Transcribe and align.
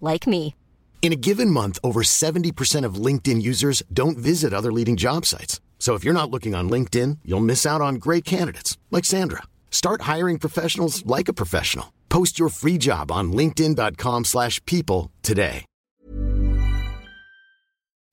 like 0.00 0.26
me. 0.26 0.54
In 1.00 1.10
a 1.12 1.22
given 1.28 1.50
month, 1.50 1.78
over 1.82 2.02
70% 2.02 2.84
of 2.84 3.02
LinkedIn 3.06 3.40
users 3.40 3.82
don't 3.90 4.18
visit 4.18 4.52
other 4.52 4.70
leading 4.70 4.96
job 4.96 5.24
sites. 5.24 5.58
So 5.78 5.94
if 5.94 6.04
you're 6.04 6.20
not 6.20 6.30
looking 6.30 6.54
on 6.54 6.68
LinkedIn, 6.68 7.20
you'll 7.24 7.50
miss 7.52 7.64
out 7.64 7.80
on 7.80 7.94
great 7.94 8.26
candidates 8.26 8.76
like 8.90 9.06
Sandra. 9.06 9.44
Start 9.70 10.02
hiring 10.02 10.38
professionals 10.38 11.02
like 11.06 11.28
a 11.28 11.38
professional. 11.42 11.94
Post 12.10 12.38
your 12.38 12.50
free 12.50 12.76
job 12.76 13.10
on 13.10 13.32
linkedin.com/people 13.32 14.24
slash 14.24 14.60
people 14.66 15.10
today. 15.22 15.64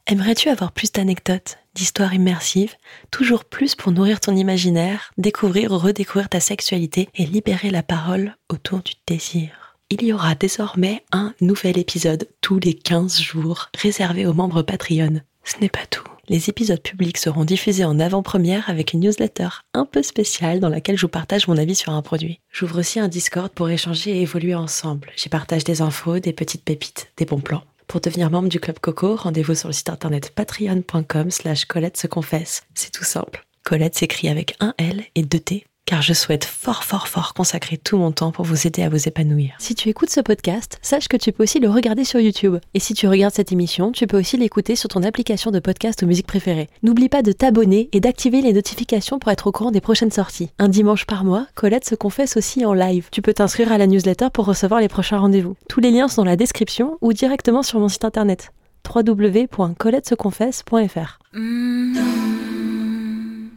Aimerais-tu 0.07 0.49
avoir 0.49 0.71
plus 0.71 0.91
d'anecdotes, 0.91 1.57
d'histoires 1.73 2.13
immersives, 2.13 2.75
toujours 3.09 3.43
plus 3.43 3.73
pour 3.73 3.91
nourrir 3.91 4.19
ton 4.19 4.35
imaginaire, 4.35 5.11
découvrir 5.17 5.71
ou 5.71 5.79
redécouvrir 5.79 6.29
ta 6.29 6.39
sexualité 6.39 7.09
et 7.15 7.25
libérer 7.25 7.71
la 7.71 7.81
parole 7.81 8.35
autour 8.47 8.83
du 8.83 8.93
désir? 9.07 9.64
Il 9.91 10.03
y 10.03 10.13
aura 10.13 10.33
désormais 10.33 11.03
un 11.11 11.35
nouvel 11.41 11.77
épisode 11.77 12.27
tous 12.41 12.57
les 12.57 12.73
15 12.73 13.19
jours 13.19 13.69
réservé 13.77 14.25
aux 14.25 14.33
membres 14.33 14.63
Patreon. 14.63 15.21
Ce 15.43 15.59
n'est 15.61 15.69
pas 15.69 15.85
tout. 15.87 16.03
Les 16.27 16.49
épisodes 16.49 16.81
publics 16.81 17.19
seront 17.19 17.45
diffusés 17.45 17.85
en 17.85 17.99
avant-première 17.99 18.67
avec 18.67 18.93
une 18.93 19.01
newsletter 19.01 19.49
un 19.75 19.85
peu 19.85 20.01
spéciale 20.01 20.59
dans 20.59 20.69
laquelle 20.69 20.97
je 20.97 21.03
vous 21.03 21.11
partage 21.11 21.47
mon 21.47 21.57
avis 21.57 21.75
sur 21.75 21.93
un 21.93 22.01
produit. 22.01 22.39
J'ouvre 22.51 22.79
aussi 22.79 22.99
un 22.99 23.07
Discord 23.07 23.51
pour 23.51 23.69
échanger 23.69 24.09
et 24.09 24.21
évoluer 24.23 24.55
ensemble. 24.55 25.11
J'y 25.15 25.29
partage 25.29 25.63
des 25.63 25.83
infos, 25.83 26.17
des 26.17 26.33
petites 26.33 26.63
pépites, 26.63 27.11
des 27.17 27.25
bons 27.25 27.39
plans. 27.39 27.63
Pour 27.85 28.01
devenir 28.01 28.31
membre 28.31 28.49
du 28.49 28.59
Club 28.59 28.79
Coco, 28.79 29.15
rendez-vous 29.15 29.53
sur 29.53 29.69
le 29.69 29.73
site 29.73 29.89
internet 29.89 30.31
patreon.com 30.31 31.29
slash 31.29 31.65
Colette 31.65 31.97
se 31.97 32.07
confesse. 32.07 32.63
C'est 32.73 32.91
tout 32.91 33.03
simple. 33.03 33.45
Colette 33.63 33.95
s'écrit 33.95 34.29
avec 34.29 34.55
un 34.59 34.73
L 34.79 35.03
et 35.13 35.21
deux 35.21 35.39
T. 35.39 35.67
Car 35.85 36.01
je 36.01 36.13
souhaite 36.13 36.45
fort 36.45 36.83
fort 36.83 37.07
fort 37.07 37.35
consacrer 37.35 37.77
tout 37.77 37.97
mon 37.97 38.11
temps 38.11 38.31
pour 38.31 38.43
vous 38.43 38.65
aider 38.65 38.81
à 38.81 38.89
vous 38.89 39.07
épanouir. 39.07 39.53
Si 39.59 39.75
tu 39.75 39.87
écoutes 39.87 40.09
ce 40.09 40.19
podcast, 40.19 40.79
sache 40.81 41.07
que 41.07 41.15
tu 41.15 41.31
peux 41.31 41.43
aussi 41.43 41.59
le 41.59 41.69
regarder 41.69 42.03
sur 42.03 42.19
YouTube. 42.19 42.55
Et 42.73 42.79
si 42.79 42.95
tu 42.95 43.07
regardes 43.07 43.35
cette 43.35 43.51
émission, 43.51 43.91
tu 43.91 44.07
peux 44.07 44.17
aussi 44.17 44.35
l'écouter 44.35 44.75
sur 44.75 44.89
ton 44.89 45.03
application 45.03 45.51
de 45.51 45.59
podcast 45.59 46.01
aux 46.01 46.07
musiques 46.07 46.25
préférées. 46.25 46.69
N'oublie 46.81 47.07
pas 47.07 47.21
de 47.21 47.31
t'abonner 47.31 47.87
et 47.91 47.99
d'activer 47.99 48.41
les 48.41 48.51
notifications 48.51 49.19
pour 49.19 49.29
être 49.31 49.45
au 49.45 49.51
courant 49.51 49.69
des 49.69 49.79
prochaines 49.79 50.09
sorties. 50.09 50.49
Un 50.57 50.69
dimanche 50.69 51.05
par 51.05 51.23
mois, 51.23 51.45
Colette 51.53 51.87
se 51.87 51.93
confesse 51.93 52.35
aussi 52.35 52.65
en 52.65 52.73
live. 52.73 53.09
Tu 53.11 53.21
peux 53.21 53.35
t'inscrire 53.35 53.71
à 53.71 53.77
la 53.77 53.85
newsletter 53.85 54.29
pour 54.33 54.45
recevoir 54.45 54.81
les 54.81 54.87
prochains 54.87 55.19
rendez-vous. 55.19 55.55
Tous 55.69 55.81
les 55.81 55.91
liens 55.91 56.07
sont 56.07 56.23
dans 56.23 56.31
la 56.31 56.35
description 56.35 56.97
ou 57.01 57.13
directement 57.13 57.61
sur 57.61 57.79
mon 57.79 57.89
site 57.89 58.05
internet 58.05 58.49
www.coletteseconfesse.fr. 58.91 61.19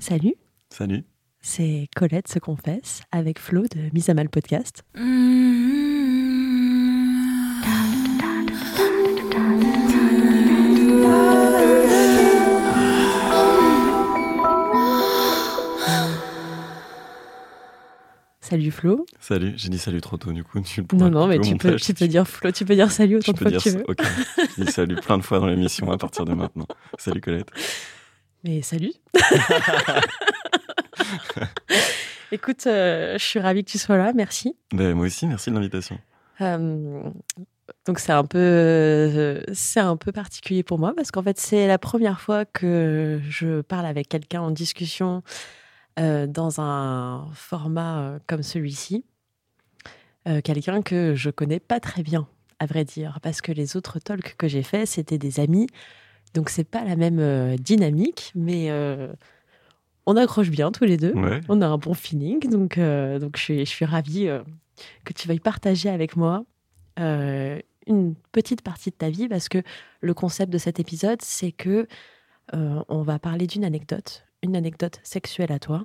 Salut, 0.01 0.35
Salut. 0.71 1.05
C'est 1.49 1.89
Colette 1.97 2.29
se 2.29 2.39
confesse 2.39 3.01
avec 3.11 3.39
Flo 3.39 3.63
de 3.63 3.91
Mise 3.95 4.11
à 4.11 4.15
Mal 4.15 4.29
Podcast. 4.29 4.85
Salut 18.41 18.71
Flo. 18.71 19.07
Salut. 19.19 19.55
J'ai 19.57 19.71
dit 19.71 19.79
salut 19.79 20.03
trop 20.03 20.19
tôt, 20.19 20.33
du 20.33 20.45
coup. 20.45 20.61
Tu 20.61 20.85
Non, 20.93 21.09
non, 21.09 21.27
mais 21.29 21.39
tu 21.39 21.57
peux, 21.57 21.69
montage. 21.69 21.83
tu 21.83 21.95
peux 21.95 22.09
dire 22.09 22.29
Flo, 22.29 22.51
tu 22.53 22.67
peux 22.67 22.75
dire 22.75 22.91
salut 22.91 23.17
autant 23.17 23.33
de 23.33 23.39
fois 23.39 23.51
dire 23.51 23.63
que 23.63 23.71
tu 23.71 23.77
veux. 23.77 23.85
Ok. 23.89 24.03
Je 24.59 24.65
dis 24.65 24.71
salut 24.71 24.97
plein 24.97 25.17
de 25.17 25.23
fois 25.23 25.39
dans 25.39 25.47
l'émission 25.47 25.91
à 25.91 25.97
partir 25.97 26.27
de 26.27 26.35
maintenant. 26.35 26.67
Salut 26.99 27.23
Colette. 27.23 27.49
Mais 28.45 28.61
salut. 28.61 28.93
Écoute, 32.33 32.67
euh, 32.67 33.15
je 33.19 33.25
suis 33.25 33.41
ravie 33.41 33.65
que 33.65 33.71
tu 33.71 33.79
sois 33.79 33.97
là, 33.97 34.13
merci. 34.15 34.57
Ben, 34.73 34.95
moi 34.95 35.07
aussi, 35.07 35.27
merci 35.27 35.51
de 35.51 35.55
l'invitation. 35.55 35.99
Euh, 36.41 37.03
donc 37.87 37.99
c'est 37.99 38.13
un 38.13 38.25
peu 38.25 38.39
euh, 38.39 39.43
c'est 39.53 39.81
un 39.81 39.97
peu 39.97 40.13
particulier 40.13 40.63
pour 40.63 40.79
moi 40.79 40.93
parce 40.95 41.11
qu'en 41.11 41.23
fait 41.23 41.39
c'est 41.39 41.67
la 41.67 41.79
première 41.79 42.21
fois 42.21 42.45
que 42.45 43.21
je 43.29 43.61
parle 43.63 43.87
avec 43.87 44.09
quelqu'un 44.09 44.41
en 44.41 44.51
discussion 44.51 45.23
euh, 45.99 46.27
dans 46.27 46.61
un 46.61 47.27
format 47.35 48.19
comme 48.27 48.43
celui-ci. 48.43 49.05
Quelqu'un 50.45 50.83
que 50.83 51.15
je 51.15 51.31
connais 51.31 51.59
pas 51.59 51.81
très 51.81 52.03
bien, 52.03 52.29
à 52.59 52.67
vrai 52.67 52.85
dire, 52.85 53.19
parce 53.23 53.41
que 53.41 53.51
les 53.51 53.79
autres 53.79 53.99
talks 53.99 54.37
que 54.37 54.47
j'ai 54.47 54.63
faits 54.63 54.87
c'était 54.87 55.17
des 55.17 55.41
amis, 55.41 55.69
donc 56.35 56.51
c'est 56.51 56.69
pas 56.69 56.85
la 56.85 56.97
même 56.97 57.57
dynamique, 57.57 58.33
mais 58.35 58.69
on 60.09 60.17
accroche 60.17 60.49
bien 60.49 60.73
tous 60.73 60.85
les 60.85 60.97
deux. 60.97 61.13
Ouais. 61.13 61.43
On 61.51 61.61
a 61.61 61.67
un 61.67 61.77
bon 61.77 61.93
feeling, 61.93 62.49
donc, 62.49 62.79
euh, 62.79 63.19
donc 63.19 63.37
je, 63.37 63.43
suis, 63.43 63.59
je 63.59 63.71
suis 63.71 63.85
ravie 63.85 64.27
euh, 64.27 64.43
que 65.05 65.13
tu 65.13 65.29
veuilles 65.29 65.39
partager 65.39 65.91
avec 65.91 66.17
moi 66.17 66.47
euh, 66.99 67.61
une 67.87 68.15
petite 68.33 68.63
partie 68.63 68.89
de 68.89 68.95
ta 68.95 69.11
vie, 69.11 69.29
parce 69.29 69.51
que 69.51 69.63
le 70.01 70.15
concept 70.15 70.51
de 70.51 70.57
cet 70.57 70.81
épisode, 70.81 71.21
c'est 71.21 71.53
que 71.53 71.87
on 72.55 73.03
va 73.03 73.19
parler 73.19 73.47
d'une 73.47 73.63
anecdote, 73.63 74.25
une 74.43 74.57
anecdote 74.57 75.01
sexuelle 75.03 75.53
à 75.53 75.59
toi, 75.59 75.85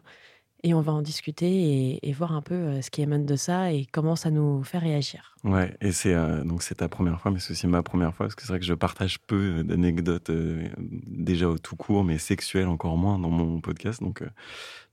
et 0.63 0.73
on 0.73 0.81
va 0.81 0.93
en 0.93 1.01
discuter 1.01 1.47
et, 1.47 2.09
et 2.09 2.13
voir 2.13 2.33
un 2.33 2.41
peu 2.41 2.55
euh, 2.55 2.81
ce 2.81 2.89
qui 2.89 3.01
émane 3.01 3.25
de 3.25 3.35
ça 3.35 3.71
et 3.71 3.85
comment 3.91 4.15
ça 4.15 4.31
nous 4.31 4.63
fait 4.63 4.77
réagir. 4.77 5.35
Ouais. 5.43 5.75
Et 5.81 5.91
c'est 5.91 6.13
euh, 6.13 6.43
donc 6.43 6.63
c'est 6.63 6.75
ta 6.75 6.87
première 6.87 7.19
fois, 7.19 7.31
mais 7.31 7.39
c'est 7.39 7.51
aussi 7.51 7.67
ma 7.67 7.83
première 7.83 8.15
fois 8.15 8.27
parce 8.27 8.35
que 8.35 8.43
c'est 8.43 8.47
vrai 8.47 8.59
que 8.59 8.65
je 8.65 8.73
partage 8.73 9.19
peu 9.19 9.57
euh, 9.59 9.63
d'anecdotes 9.63 10.29
euh, 10.29 10.69
déjà 10.77 11.49
au 11.49 11.57
tout 11.57 11.75
court, 11.75 12.03
mais 12.05 12.17
sexuelles 12.17 12.67
encore 12.67 12.97
moins 12.97 13.19
dans 13.19 13.29
mon 13.29 13.59
podcast. 13.59 14.01
Donc, 14.01 14.21
euh, 14.21 14.29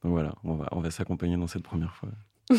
donc 0.02 0.12
voilà, 0.12 0.34
on 0.42 0.54
va 0.54 0.68
on 0.72 0.80
va 0.80 0.90
s'accompagner 0.90 1.36
dans 1.36 1.46
cette 1.46 1.62
première 1.62 1.94
fois. 1.94 2.08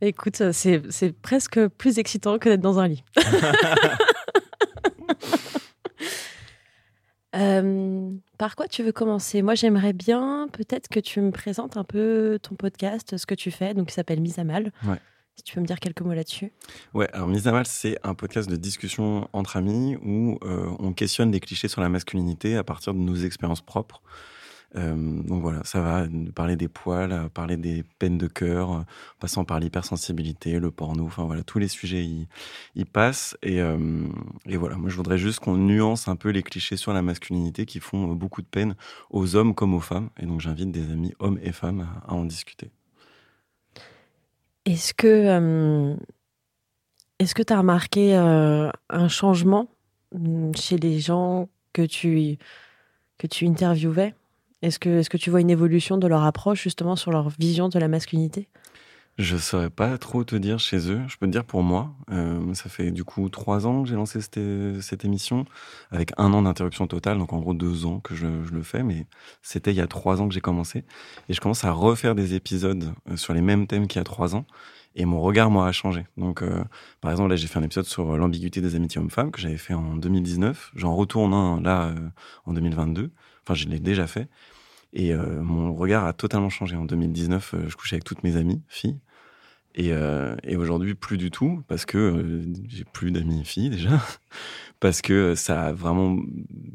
Écoute, 0.00 0.52
c'est 0.52 1.12
presque 1.22 1.66
plus 1.68 1.98
excitant 1.98 2.38
que 2.38 2.48
d'être 2.48 2.60
dans 2.60 2.78
un 2.78 2.86
lit. 2.88 3.04
Euh, 7.36 8.10
par 8.38 8.56
quoi 8.56 8.68
tu 8.68 8.82
veux 8.82 8.92
commencer? 8.92 9.42
Moi, 9.42 9.54
j'aimerais 9.54 9.92
bien 9.92 10.48
peut-être 10.52 10.88
que 10.88 11.00
tu 11.00 11.20
me 11.20 11.30
présentes 11.30 11.76
un 11.76 11.84
peu 11.84 12.38
ton 12.42 12.54
podcast, 12.54 13.16
ce 13.16 13.26
que 13.26 13.34
tu 13.34 13.50
fais, 13.50 13.74
donc 13.74 13.88
qui 13.88 13.94
s'appelle 13.94 14.20
Mise 14.20 14.38
à 14.38 14.44
Mal. 14.44 14.72
Ouais. 14.86 14.96
Si 15.36 15.44
tu 15.44 15.54
peux 15.54 15.60
me 15.60 15.66
dire 15.66 15.78
quelques 15.78 16.00
mots 16.00 16.14
là-dessus. 16.14 16.52
Ouais, 16.94 17.08
alors 17.12 17.28
Mise 17.28 17.46
à 17.46 17.52
Mal, 17.52 17.66
c'est 17.66 17.96
un 18.02 18.14
podcast 18.14 18.50
de 18.50 18.56
discussion 18.56 19.28
entre 19.32 19.56
amis 19.56 19.96
où 20.02 20.38
euh, 20.42 20.68
on 20.80 20.92
questionne 20.92 21.30
des 21.30 21.40
clichés 21.40 21.68
sur 21.68 21.80
la 21.80 21.88
masculinité 21.88 22.56
à 22.56 22.64
partir 22.64 22.92
de 22.92 22.98
nos 22.98 23.14
expériences 23.14 23.60
propres. 23.60 24.02
Euh, 24.76 25.22
donc 25.22 25.40
voilà, 25.42 25.62
ça 25.64 25.80
va 25.80 26.06
parler 26.34 26.56
des 26.56 26.68
poils, 26.68 27.30
parler 27.32 27.56
des 27.56 27.84
peines 27.98 28.18
de 28.18 28.26
cœur, 28.26 28.70
en 28.70 28.84
passant 29.18 29.44
par 29.44 29.60
l'hypersensibilité, 29.60 30.58
le 30.58 30.70
porno, 30.70 31.06
enfin 31.06 31.24
voilà, 31.24 31.42
tous 31.42 31.58
les 31.58 31.68
sujets 31.68 32.04
y, 32.04 32.84
passent. 32.84 33.36
Et, 33.42 33.60
euh, 33.60 34.06
et 34.46 34.56
voilà, 34.56 34.76
moi 34.76 34.90
je 34.90 34.96
voudrais 34.96 35.18
juste 35.18 35.40
qu'on 35.40 35.56
nuance 35.56 36.08
un 36.08 36.16
peu 36.16 36.30
les 36.30 36.42
clichés 36.42 36.76
sur 36.76 36.92
la 36.92 37.02
masculinité 37.02 37.66
qui 37.66 37.80
font 37.80 38.12
euh, 38.12 38.14
beaucoup 38.14 38.42
de 38.42 38.46
peine 38.46 38.74
aux 39.10 39.36
hommes 39.36 39.54
comme 39.54 39.74
aux 39.74 39.80
femmes. 39.80 40.10
Et 40.20 40.26
donc 40.26 40.40
j'invite 40.40 40.70
des 40.70 40.90
amis 40.90 41.14
hommes 41.18 41.38
et 41.42 41.52
femmes 41.52 41.86
à, 42.06 42.12
en 42.12 42.24
discuter. 42.24 42.70
Est-ce 44.64 44.92
que 44.92 45.96
que 47.34 47.42
tu 47.42 47.52
as 47.52 47.58
remarqué 47.58 48.14
un 48.14 49.08
changement 49.08 49.68
mm, 50.14 50.52
chez 50.54 50.76
les 50.76 51.00
gens 51.00 51.48
que 51.72 51.82
tu, 51.82 52.36
que 53.16 53.26
tu 53.26 53.46
interviewais? 53.46 54.14
Est-ce 54.62 54.78
que, 54.78 55.00
est 55.00 55.08
que 55.08 55.16
tu 55.16 55.30
vois 55.30 55.40
une 55.40 55.50
évolution 55.50 55.98
de 55.98 56.06
leur 56.06 56.24
approche 56.24 56.62
justement 56.62 56.96
sur 56.96 57.12
leur 57.12 57.28
vision 57.28 57.68
de 57.68 57.78
la 57.78 57.88
masculinité? 57.88 58.48
Je 59.18 59.36
saurais 59.36 59.70
pas 59.70 59.98
trop 59.98 60.22
te 60.22 60.36
dire 60.36 60.60
chez 60.60 60.92
eux. 60.92 61.00
Je 61.08 61.16
peux 61.16 61.26
te 61.26 61.32
dire 61.32 61.44
pour 61.44 61.64
moi, 61.64 61.92
euh, 62.12 62.54
ça 62.54 62.68
fait 62.68 62.92
du 62.92 63.02
coup 63.02 63.28
trois 63.28 63.66
ans 63.66 63.82
que 63.82 63.88
j'ai 63.88 63.96
lancé 63.96 64.20
cette, 64.20 64.38
cette, 64.80 65.04
émission, 65.04 65.44
avec 65.90 66.12
un 66.18 66.32
an 66.32 66.42
d'interruption 66.42 66.86
totale, 66.86 67.18
donc 67.18 67.32
en 67.32 67.40
gros 67.40 67.52
deux 67.52 67.84
ans 67.84 67.98
que 67.98 68.14
je, 68.14 68.26
je 68.44 68.52
le 68.52 68.62
fais, 68.62 68.84
mais 68.84 69.06
c'était 69.42 69.72
il 69.72 69.76
y 69.76 69.80
a 69.80 69.88
trois 69.88 70.20
ans 70.20 70.28
que 70.28 70.34
j'ai 70.34 70.40
commencé. 70.40 70.84
Et 71.28 71.34
je 71.34 71.40
commence 71.40 71.64
à 71.64 71.72
refaire 71.72 72.14
des 72.14 72.34
épisodes 72.34 72.92
euh, 73.10 73.16
sur 73.16 73.34
les 73.34 73.40
mêmes 73.40 73.66
thèmes 73.66 73.88
qu'il 73.88 73.98
y 73.98 74.00
a 74.00 74.04
trois 74.04 74.36
ans. 74.36 74.46
Et 74.94 75.04
mon 75.04 75.20
regard, 75.20 75.50
moi, 75.50 75.66
a 75.66 75.72
changé. 75.72 76.06
Donc, 76.16 76.42
euh, 76.42 76.62
par 77.00 77.10
exemple, 77.10 77.30
là, 77.30 77.36
j'ai 77.36 77.48
fait 77.48 77.58
un 77.58 77.64
épisode 77.64 77.86
sur 77.86 78.16
l'ambiguïté 78.16 78.60
des 78.60 78.76
amitiés 78.76 79.00
hommes-femmes 79.00 79.32
que 79.32 79.40
j'avais 79.40 79.56
fait 79.58 79.74
en 79.74 79.96
2019. 79.96 80.72
J'en 80.76 80.94
retourne 80.94 81.34
un 81.34 81.60
là 81.60 81.92
en 82.46 82.52
2022. 82.52 83.10
Enfin, 83.48 83.54
je 83.54 83.68
l'ai 83.68 83.80
déjà 83.80 84.06
fait. 84.06 84.28
Et 84.92 85.14
mon 85.14 85.74
regard 85.74 86.04
a 86.06 86.12
totalement 86.12 86.48
changé. 86.48 86.76
En 86.76 86.84
2019, 86.84 87.54
je 87.66 87.76
couchais 87.76 87.96
avec 87.96 88.04
toutes 88.04 88.22
mes 88.24 88.36
amies, 88.36 88.62
filles. 88.68 88.98
Euh, 89.78 90.36
et, 90.42 90.56
aujourd'hui, 90.56 90.94
plus 90.94 91.18
du 91.18 91.30
tout, 91.30 91.62
parce 91.68 91.86
que 91.86 91.98
euh, 91.98 92.42
j'ai 92.68 92.84
plus 92.84 93.10
d'amis 93.10 93.44
filles 93.44 93.70
déjà, 93.70 94.00
parce 94.80 95.02
que 95.02 95.34
ça 95.34 95.66
a 95.66 95.72
vraiment 95.72 96.18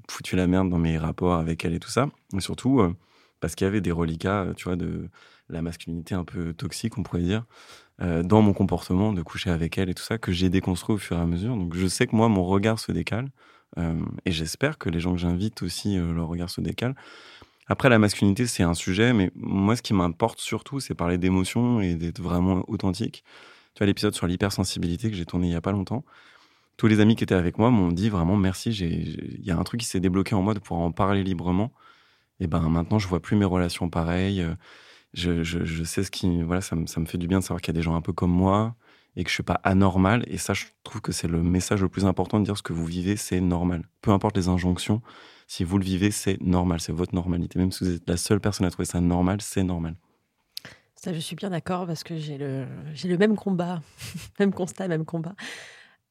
foutu 0.09 0.35
la 0.35 0.47
merde 0.47 0.69
dans 0.69 0.77
mes 0.77 0.97
rapports 0.97 1.33
avec 1.33 1.65
elle 1.65 1.73
et 1.73 1.79
tout 1.79 1.89
ça. 1.89 2.07
Mais 2.33 2.41
surtout, 2.41 2.79
euh, 2.79 2.93
parce 3.39 3.55
qu'il 3.55 3.65
y 3.65 3.67
avait 3.67 3.81
des 3.81 3.91
reliquats, 3.91 4.47
tu 4.55 4.65
vois, 4.65 4.75
de 4.75 5.09
la 5.49 5.61
masculinité 5.61 6.15
un 6.15 6.23
peu 6.23 6.53
toxique, 6.53 6.97
on 6.97 7.03
pourrait 7.03 7.21
dire, 7.21 7.45
dans 7.99 8.41
mon 8.41 8.53
comportement 8.53 9.13
de 9.13 9.21
coucher 9.21 9.49
avec 9.49 9.77
elle 9.77 9.89
et 9.89 9.93
tout 9.93 10.03
ça, 10.03 10.17
que 10.17 10.31
j'ai 10.31 10.49
déconstruit 10.49 10.95
au 10.95 10.97
fur 10.97 11.17
et 11.17 11.21
à 11.21 11.25
mesure. 11.25 11.55
Donc 11.55 11.75
je 11.75 11.87
sais 11.87 12.07
que 12.07 12.15
moi, 12.15 12.29
mon 12.29 12.43
regard 12.43 12.79
se 12.79 12.91
décale. 12.91 13.29
Et 13.77 14.31
j'espère 14.31 14.77
que 14.77 14.89
les 14.89 14.99
gens 14.99 15.13
que 15.13 15.19
j'invite 15.19 15.63
aussi, 15.63 15.97
leur 15.97 16.27
regard 16.27 16.49
se 16.49 16.61
décale. 16.61 16.95
Après, 17.67 17.89
la 17.89 17.97
masculinité, 17.97 18.45
c'est 18.45 18.63
un 18.63 18.73
sujet, 18.73 19.13
mais 19.13 19.31
moi, 19.35 19.75
ce 19.75 19.81
qui 19.81 19.93
m'importe 19.93 20.39
surtout, 20.39 20.79
c'est 20.79 20.95
parler 20.95 21.17
d'émotions 21.17 21.81
et 21.81 21.95
d'être 21.95 22.21
vraiment 22.21 22.63
authentique. 22.67 23.23
Tu 23.73 23.79
vois, 23.79 23.87
l'épisode 23.87 24.13
sur 24.13 24.27
l'hypersensibilité 24.27 25.09
que 25.09 25.15
j'ai 25.15 25.25
tourné 25.25 25.47
il 25.47 25.53
y 25.53 25.55
a 25.55 25.61
pas 25.61 25.71
longtemps, 25.71 26.03
tous 26.77 26.87
les 26.87 26.99
amis 26.99 27.15
qui 27.15 27.23
étaient 27.23 27.35
avec 27.35 27.57
moi 27.57 27.69
m'ont 27.71 27.91
dit 27.91 28.09
vraiment 28.09 28.35
merci, 28.35 28.71
il 28.71 29.45
y 29.45 29.51
a 29.51 29.57
un 29.57 29.63
truc 29.63 29.81
qui 29.81 29.87
s'est 29.87 29.99
débloqué 29.99 30.35
en 30.35 30.41
moi 30.41 30.53
de 30.53 30.59
pouvoir 30.59 30.81
en 30.81 30.91
parler 30.91 31.23
librement. 31.23 31.71
Et 32.39 32.47
ben 32.47 32.61
maintenant, 32.69 32.99
je 32.99 33.07
vois 33.07 33.21
plus 33.21 33.37
mes 33.37 33.45
relations 33.45 33.89
pareilles. 33.89 34.45
Je, 35.13 35.43
je, 35.43 35.83
sais 35.83 36.03
ce 36.03 36.11
qui. 36.11 36.41
Voilà, 36.43 36.61
ça 36.61 36.75
me, 36.75 36.87
ça 36.87 36.99
me 36.99 37.05
fait 37.05 37.17
du 37.19 37.27
bien 37.27 37.39
de 37.39 37.43
savoir 37.43 37.61
qu'il 37.61 37.73
y 37.73 37.77
a 37.77 37.79
des 37.79 37.83
gens 37.83 37.95
un 37.95 38.01
peu 38.01 38.13
comme 38.13 38.31
moi 38.31 38.75
et 39.15 39.23
que 39.23 39.29
je 39.29 39.33
suis 39.33 39.43
pas 39.43 39.59
anormal. 39.63 40.23
Et 40.27 40.37
ça, 40.37 40.53
je 40.53 40.65
trouve 40.83 41.01
que 41.01 41.11
c'est 41.11 41.27
le 41.27 41.41
message 41.41 41.81
le 41.81 41.89
plus 41.89 42.05
important 42.05 42.39
de 42.39 42.45
dire 42.45 42.57
ce 42.57 42.63
que 42.63 42.73
vous 42.73 42.85
vivez, 42.85 43.15
c'est 43.15 43.41
normal. 43.41 43.83
Peu 44.01 44.11
importe 44.11 44.35
les 44.37 44.47
injonctions, 44.47 45.01
si 45.47 45.63
vous 45.63 45.77
le 45.77 45.85
vivez, 45.85 46.11
c'est 46.11 46.41
normal, 46.41 46.79
c'est 46.79 46.93
votre 46.93 47.13
normalité. 47.13 47.59
Même 47.59 47.71
si 47.71 47.83
vous 47.83 47.95
êtes 47.95 48.09
la 48.09 48.17
seule 48.17 48.39
personne 48.39 48.65
à 48.65 48.71
trouver 48.71 48.85
ça 48.85 49.01
normal, 49.01 49.39
c'est 49.41 49.63
normal. 49.63 49.95
Ça, 50.95 51.13
je 51.13 51.19
suis 51.19 51.35
bien 51.35 51.49
d'accord 51.49 51.85
parce 51.85 52.03
que 52.03 52.17
j'ai 52.17 52.37
le, 52.37 52.65
j'ai 52.93 53.09
le 53.09 53.17
même 53.17 53.35
combat, 53.35 53.81
même 54.39 54.53
constat, 54.53 54.87
même 54.87 55.05
combat. 55.05 55.35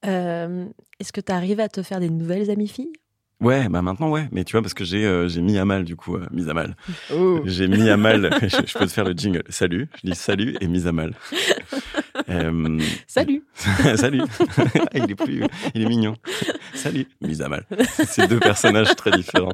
Euh, 0.05 0.67
est-ce 1.01 1.13
que 1.13 1.21
tu 1.21 1.33
arrives 1.33 1.61
à 1.61 1.69
te 1.69 1.83
faire 1.83 2.01
des 2.01 2.11
nouvelles 2.11 2.51
amies 2.51 2.69
filles? 2.69 2.93
Ouais, 3.41 3.69
bah 3.69 3.83
maintenant 3.83 4.09
ouais, 4.09 4.29
mais 4.31 4.45
tu 4.45 4.53
vois 4.53 4.63
parce 4.63 4.75
que 4.75 4.85
j'ai 4.85 5.05
euh, 5.05 5.27
j'ai 5.27 5.41
mis 5.41 5.59
à 5.59 5.65
mal 5.65 5.85
du 5.85 5.97
coup, 5.97 6.15
euh, 6.15 6.27
mis 6.31 6.49
à 6.49 6.55
mal. 6.55 6.77
Oh. 7.13 7.41
J'ai 7.45 7.67
mis 7.67 7.91
à 7.91 7.97
mal. 7.97 8.31
je, 8.43 8.79
peux 8.79 8.87
te 8.87 8.93
faire 8.93 9.05
le 9.05 9.15
jingle. 9.15 9.43
Salut, 9.49 9.89
je 9.97 10.11
dis 10.11 10.15
salut 10.15 10.57
et 10.61 10.69
mise 10.69 10.87
à 10.87 10.93
mal. 10.93 11.15
Euh, 12.29 12.81
salut. 13.07 13.45
salut. 13.97 14.23
il 14.95 15.11
est 15.11 15.15
plus, 15.15 15.45
il 15.75 15.83
est 15.83 15.89
mignon. 15.89 16.15
Salut, 16.75 17.07
mise 17.21 17.43
à 17.43 17.49
mal. 17.49 17.67
C'est 18.07 18.29
deux 18.29 18.41
personnages 18.41 18.95
très 18.97 19.11
différents. 19.13 19.53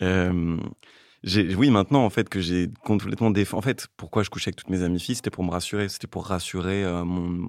oui, 0.00 1.70
maintenant 1.70 2.04
en 2.04 2.10
fait 2.10 2.28
que 2.28 2.40
j'ai 2.40 2.68
complètement 2.84 3.30
défendu. 3.30 3.58
En 3.58 3.62
fait, 3.62 3.88
pourquoi 3.96 4.22
je 4.22 4.30
couchais 4.30 4.48
avec 4.48 4.56
toutes 4.56 4.70
mes 4.70 4.82
amies 4.82 5.00
filles, 5.00 5.16
c'était 5.16 5.30
pour 5.30 5.44
me 5.44 5.50
rassurer, 5.50 5.88
c'était 5.88 6.06
pour 6.06 6.26
rassurer 6.26 6.84
mon 7.04 7.48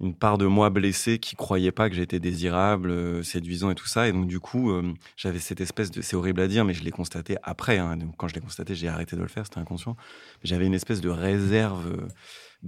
une 0.00 0.14
part 0.14 0.38
de 0.38 0.46
moi 0.46 0.70
blessé 0.70 1.18
qui 1.18 1.36
croyait 1.36 1.72
pas 1.72 1.88
que 1.88 1.94
j'étais 1.94 2.18
désirable, 2.18 2.90
euh, 2.90 3.22
séduisant 3.22 3.70
et 3.70 3.74
tout 3.74 3.86
ça. 3.86 4.08
Et 4.08 4.12
donc, 4.12 4.26
du 4.26 4.40
coup, 4.40 4.70
euh, 4.70 4.92
j'avais 5.16 5.38
cette 5.38 5.60
espèce 5.60 5.90
de. 5.90 6.02
C'est 6.02 6.16
horrible 6.16 6.40
à 6.40 6.48
dire, 6.48 6.64
mais 6.64 6.74
je 6.74 6.82
l'ai 6.82 6.90
constaté 6.90 7.36
après. 7.42 7.78
Hein. 7.78 7.96
donc, 7.96 8.16
quand 8.16 8.28
je 8.28 8.34
l'ai 8.34 8.40
constaté, 8.40 8.74
j'ai 8.74 8.88
arrêté 8.88 9.16
de 9.16 9.22
le 9.22 9.28
faire, 9.28 9.44
c'était 9.44 9.58
inconscient. 9.58 9.96
J'avais 10.42 10.66
une 10.66 10.74
espèce 10.74 11.00
de 11.00 11.08
réserve 11.08 11.86
euh, 11.86 12.08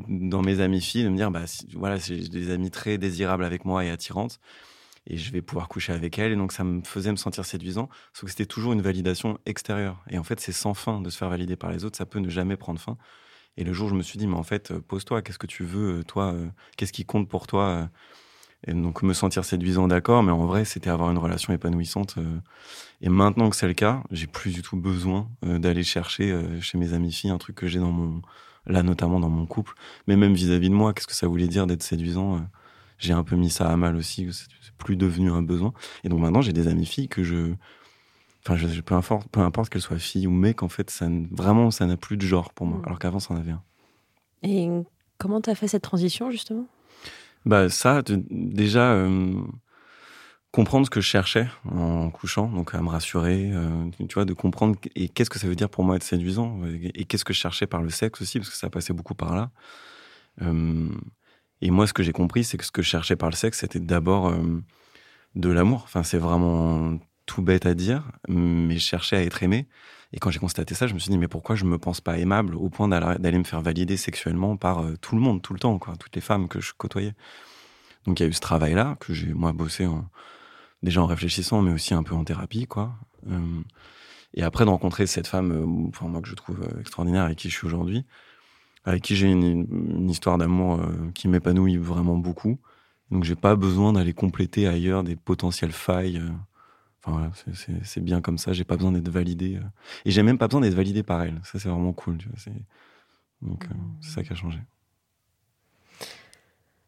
dans 0.08 0.42
mes 0.42 0.60
amies 0.60 0.80
filles 0.80 1.04
de 1.04 1.08
me 1.08 1.16
dire 1.16 1.30
bah, 1.30 1.44
voilà, 1.74 1.96
j'ai 1.96 2.28
des 2.28 2.50
amies 2.50 2.70
très 2.70 2.98
désirables 2.98 3.44
avec 3.44 3.64
moi 3.64 3.84
et 3.84 3.90
attirantes. 3.90 4.40
Et 5.08 5.16
je 5.16 5.32
vais 5.32 5.40
pouvoir 5.40 5.68
coucher 5.68 5.92
avec 5.92 6.18
elles. 6.18 6.32
Et 6.32 6.36
donc, 6.36 6.52
ça 6.52 6.64
me 6.64 6.82
faisait 6.82 7.12
me 7.12 7.16
sentir 7.16 7.44
séduisant. 7.44 7.88
Sauf 8.12 8.24
que 8.24 8.30
c'était 8.30 8.46
toujours 8.46 8.72
une 8.72 8.82
validation 8.82 9.38
extérieure. 9.46 10.02
Et 10.10 10.18
en 10.18 10.24
fait, 10.24 10.40
c'est 10.40 10.52
sans 10.52 10.74
fin 10.74 11.00
de 11.00 11.10
se 11.10 11.16
faire 11.16 11.28
valider 11.28 11.54
par 11.54 11.70
les 11.70 11.84
autres. 11.84 11.96
Ça 11.96 12.06
peut 12.06 12.18
ne 12.18 12.28
jamais 12.28 12.56
prendre 12.56 12.80
fin. 12.80 12.96
Et 13.56 13.64
le 13.64 13.72
jour, 13.72 13.88
je 13.88 13.94
me 13.94 14.02
suis 14.02 14.18
dit, 14.18 14.26
mais 14.26 14.36
en 14.36 14.42
fait, 14.42 14.72
euh, 14.72 14.80
pose-toi, 14.80 15.22
qu'est-ce 15.22 15.38
que 15.38 15.46
tu 15.46 15.64
veux, 15.64 16.00
euh, 16.00 16.02
toi, 16.02 16.32
euh, 16.32 16.48
qu'est-ce 16.76 16.92
qui 16.92 17.04
compte 17.04 17.28
pour 17.28 17.46
toi 17.46 17.88
Et 18.66 18.72
donc, 18.72 19.02
me 19.02 19.14
sentir 19.14 19.44
séduisant, 19.44 19.88
d'accord, 19.88 20.22
mais 20.22 20.32
en 20.32 20.44
vrai, 20.44 20.64
c'était 20.64 20.90
avoir 20.90 21.10
une 21.10 21.18
relation 21.18 21.52
épanouissante. 21.52 22.16
Et 23.00 23.08
maintenant 23.08 23.48
que 23.48 23.56
c'est 23.56 23.68
le 23.68 23.74
cas, 23.74 24.02
j'ai 24.10 24.26
plus 24.26 24.52
du 24.52 24.62
tout 24.62 24.76
besoin 24.76 25.30
d'aller 25.42 25.84
chercher 25.84 26.60
chez 26.60 26.78
mes 26.78 26.92
amis 26.94 27.12
filles 27.12 27.30
un 27.30 27.38
truc 27.38 27.56
que 27.56 27.66
j'ai 27.66 27.78
dans 27.78 27.92
mon, 27.92 28.22
là 28.66 28.82
notamment 28.82 29.20
dans 29.20 29.28
mon 29.28 29.46
couple, 29.46 29.74
mais 30.06 30.16
même 30.16 30.34
vis-à-vis 30.34 30.68
de 30.70 30.74
moi, 30.74 30.92
qu'est-ce 30.92 31.06
que 31.06 31.14
ça 31.14 31.26
voulait 31.26 31.48
dire 31.48 31.66
d'être 31.66 31.82
séduisant 31.82 32.40
J'ai 32.98 33.12
un 33.12 33.24
peu 33.24 33.36
mis 33.36 33.50
ça 33.50 33.68
à 33.68 33.76
mal 33.76 33.96
aussi, 33.96 34.28
c'est 34.32 34.72
plus 34.78 34.96
devenu 34.96 35.30
un 35.30 35.42
besoin. 35.42 35.72
Et 36.04 36.08
donc 36.08 36.20
maintenant, 36.20 36.40
j'ai 36.40 36.52
des 36.52 36.68
amis 36.68 36.86
filles 36.86 37.08
que 37.08 37.22
je 37.22 37.54
Enfin, 38.46 38.56
je, 38.56 38.80
peu 38.80 38.94
importe, 38.94 39.28
peu 39.28 39.40
importe 39.40 39.70
qu'elle 39.70 39.82
soit 39.82 39.98
fille 39.98 40.28
ou 40.28 40.30
mec, 40.30 40.62
en 40.62 40.68
fait, 40.68 40.88
ça, 40.90 41.08
vraiment, 41.32 41.72
ça 41.72 41.84
n'a 41.86 41.96
plus 41.96 42.16
de 42.16 42.22
genre 42.22 42.52
pour 42.52 42.66
moi, 42.66 42.78
mm. 42.78 42.82
alors 42.86 42.98
qu'avant, 43.00 43.18
ça 43.18 43.34
en 43.34 43.36
avait 43.38 43.50
un. 43.50 43.62
Et 44.44 44.68
comment 45.18 45.40
tu 45.40 45.50
as 45.50 45.56
fait 45.56 45.66
cette 45.66 45.82
transition, 45.82 46.30
justement? 46.30 46.66
Bah, 47.44 47.68
ça, 47.68 48.02
déjà, 48.30 48.92
euh, 48.92 49.34
comprendre 50.56 50.86
ce 50.86 50.90
que 50.90 51.02
je 51.02 51.06
cherchais 51.06 51.48
en 51.70 52.08
couchant, 52.08 52.48
donc 52.48 52.74
à 52.74 52.80
me 52.80 52.88
rassurer, 52.88 53.50
euh, 53.52 53.90
tu 53.98 54.14
vois, 54.14 54.24
de 54.24 54.32
comprendre 54.32 54.74
et 54.94 55.10
qu'est-ce 55.10 55.28
que 55.28 55.38
ça 55.38 55.46
veut 55.46 55.54
dire 55.54 55.68
pour 55.68 55.84
moi 55.84 55.96
être 55.96 56.02
séduisant, 56.02 56.60
et, 56.94 57.04
qu'est-ce 57.04 57.26
que 57.26 57.34
je 57.34 57.38
cherchais 57.38 57.66
par 57.66 57.82
le 57.82 57.90
sexe 57.90 58.22
aussi, 58.22 58.38
parce 58.38 58.48
que 58.48 58.56
ça 58.56 58.70
passait 58.70 58.94
beaucoup 58.94 59.14
par 59.14 59.36
là. 59.36 59.50
Euh, 60.40 60.88
et 61.60 61.70
moi, 61.70 61.86
ce 61.86 61.92
que 61.92 62.02
j'ai 62.02 62.12
compris, 62.12 62.42
c'est 62.42 62.56
que 62.56 62.64
ce 62.64 62.70
que 62.70 62.80
je 62.80 62.88
cherchais 62.88 63.16
par 63.16 63.28
le 63.28 63.36
sexe, 63.36 63.58
c'était 63.58 63.80
d'abord 63.80 64.32
de 65.34 65.50
l'amour. 65.50 65.82
Enfin, 65.84 66.02
c'est 66.02 66.16
vraiment 66.16 66.98
tout 67.26 67.42
bête 67.42 67.66
à 67.66 67.74
dire, 67.74 68.10
mais 68.26 68.78
je 68.78 68.84
cherchais 68.84 69.16
à 69.16 69.22
être 69.22 69.42
aimé. 69.42 69.68
Et 70.14 70.18
quand 70.18 70.30
j'ai 70.30 70.38
constaté 70.38 70.74
ça, 70.74 70.86
je 70.86 70.94
me 70.94 70.98
suis 70.98 71.10
dit, 71.10 71.18
mais 71.18 71.28
pourquoi 71.28 71.54
je 71.54 71.66
me 71.66 71.76
pense 71.76 72.00
pas 72.00 72.16
aimable 72.16 72.54
au 72.54 72.70
point 72.70 72.88
d'aller 72.88 73.38
me 73.38 73.44
faire 73.44 73.60
valider 73.60 73.98
sexuellement 73.98 74.56
par 74.56 74.78
euh, 74.78 74.96
tout 75.02 75.16
le 75.16 75.20
monde, 75.20 75.42
tout 75.42 75.52
le 75.52 75.58
temps, 75.58 75.78
quoi, 75.78 75.96
toutes 75.96 76.14
les 76.14 76.22
femmes 76.22 76.48
que 76.48 76.60
je 76.60 76.72
côtoyais. 76.72 77.14
Donc 78.06 78.20
il 78.20 78.22
y 78.22 78.26
a 78.26 78.28
eu 78.30 78.32
ce 78.32 78.40
travail-là, 78.40 78.96
que 79.00 79.12
j'ai, 79.12 79.34
moi, 79.34 79.52
bossé 79.52 79.84
en, 79.84 80.08
déjà 80.82 81.02
en 81.02 81.06
réfléchissant, 81.06 81.62
mais 81.62 81.72
aussi 81.72 81.94
un 81.94 82.02
peu 82.02 82.14
en 82.14 82.24
thérapie, 82.24 82.66
quoi. 82.66 82.94
Euh, 83.28 83.60
et 84.34 84.42
après, 84.42 84.64
de 84.64 84.70
rencontrer 84.70 85.06
cette 85.06 85.26
femme, 85.26 85.52
euh, 85.52 85.88
enfin, 85.88 86.08
moi, 86.08 86.20
que 86.20 86.28
je 86.28 86.34
trouve 86.34 86.68
extraordinaire, 86.80 87.24
avec 87.24 87.38
qui 87.38 87.48
je 87.48 87.56
suis 87.56 87.66
aujourd'hui, 87.66 88.04
avec 88.84 89.02
qui 89.02 89.16
j'ai 89.16 89.30
une, 89.30 90.08
histoire 90.08 90.38
d'amour 90.38 90.80
qui 91.14 91.28
m'épanouit 91.28 91.76
vraiment 91.76 92.16
beaucoup. 92.16 92.58
Donc 93.10 93.24
j'ai 93.24 93.34
pas 93.36 93.56
besoin 93.56 93.92
d'aller 93.92 94.12
compléter 94.12 94.66
ailleurs 94.66 95.02
des 95.02 95.16
potentielles 95.16 95.72
failles 95.72 96.22
c'est 97.82 98.02
bien 98.02 98.20
comme 98.20 98.38
ça, 98.38 98.52
j'ai 98.52 98.64
pas 98.64 98.76
besoin 98.76 98.92
d'être 98.92 99.08
validé. 99.08 99.56
Euh. 99.56 99.68
Et 100.04 100.10
j'ai 100.10 100.22
même 100.22 100.38
pas 100.38 100.48
besoin 100.48 100.60
d'être 100.60 100.74
validé 100.74 101.02
par 101.02 101.22
elle. 101.22 101.40
Ça, 101.44 101.58
c'est 101.58 101.68
vraiment 101.68 101.92
cool. 101.92 102.18
Donc, 103.42 103.64
euh, 103.64 103.74
c'est 104.00 104.10
ça 104.10 104.22
qui 104.22 104.32
a 104.32 104.36
changé. 104.36 104.58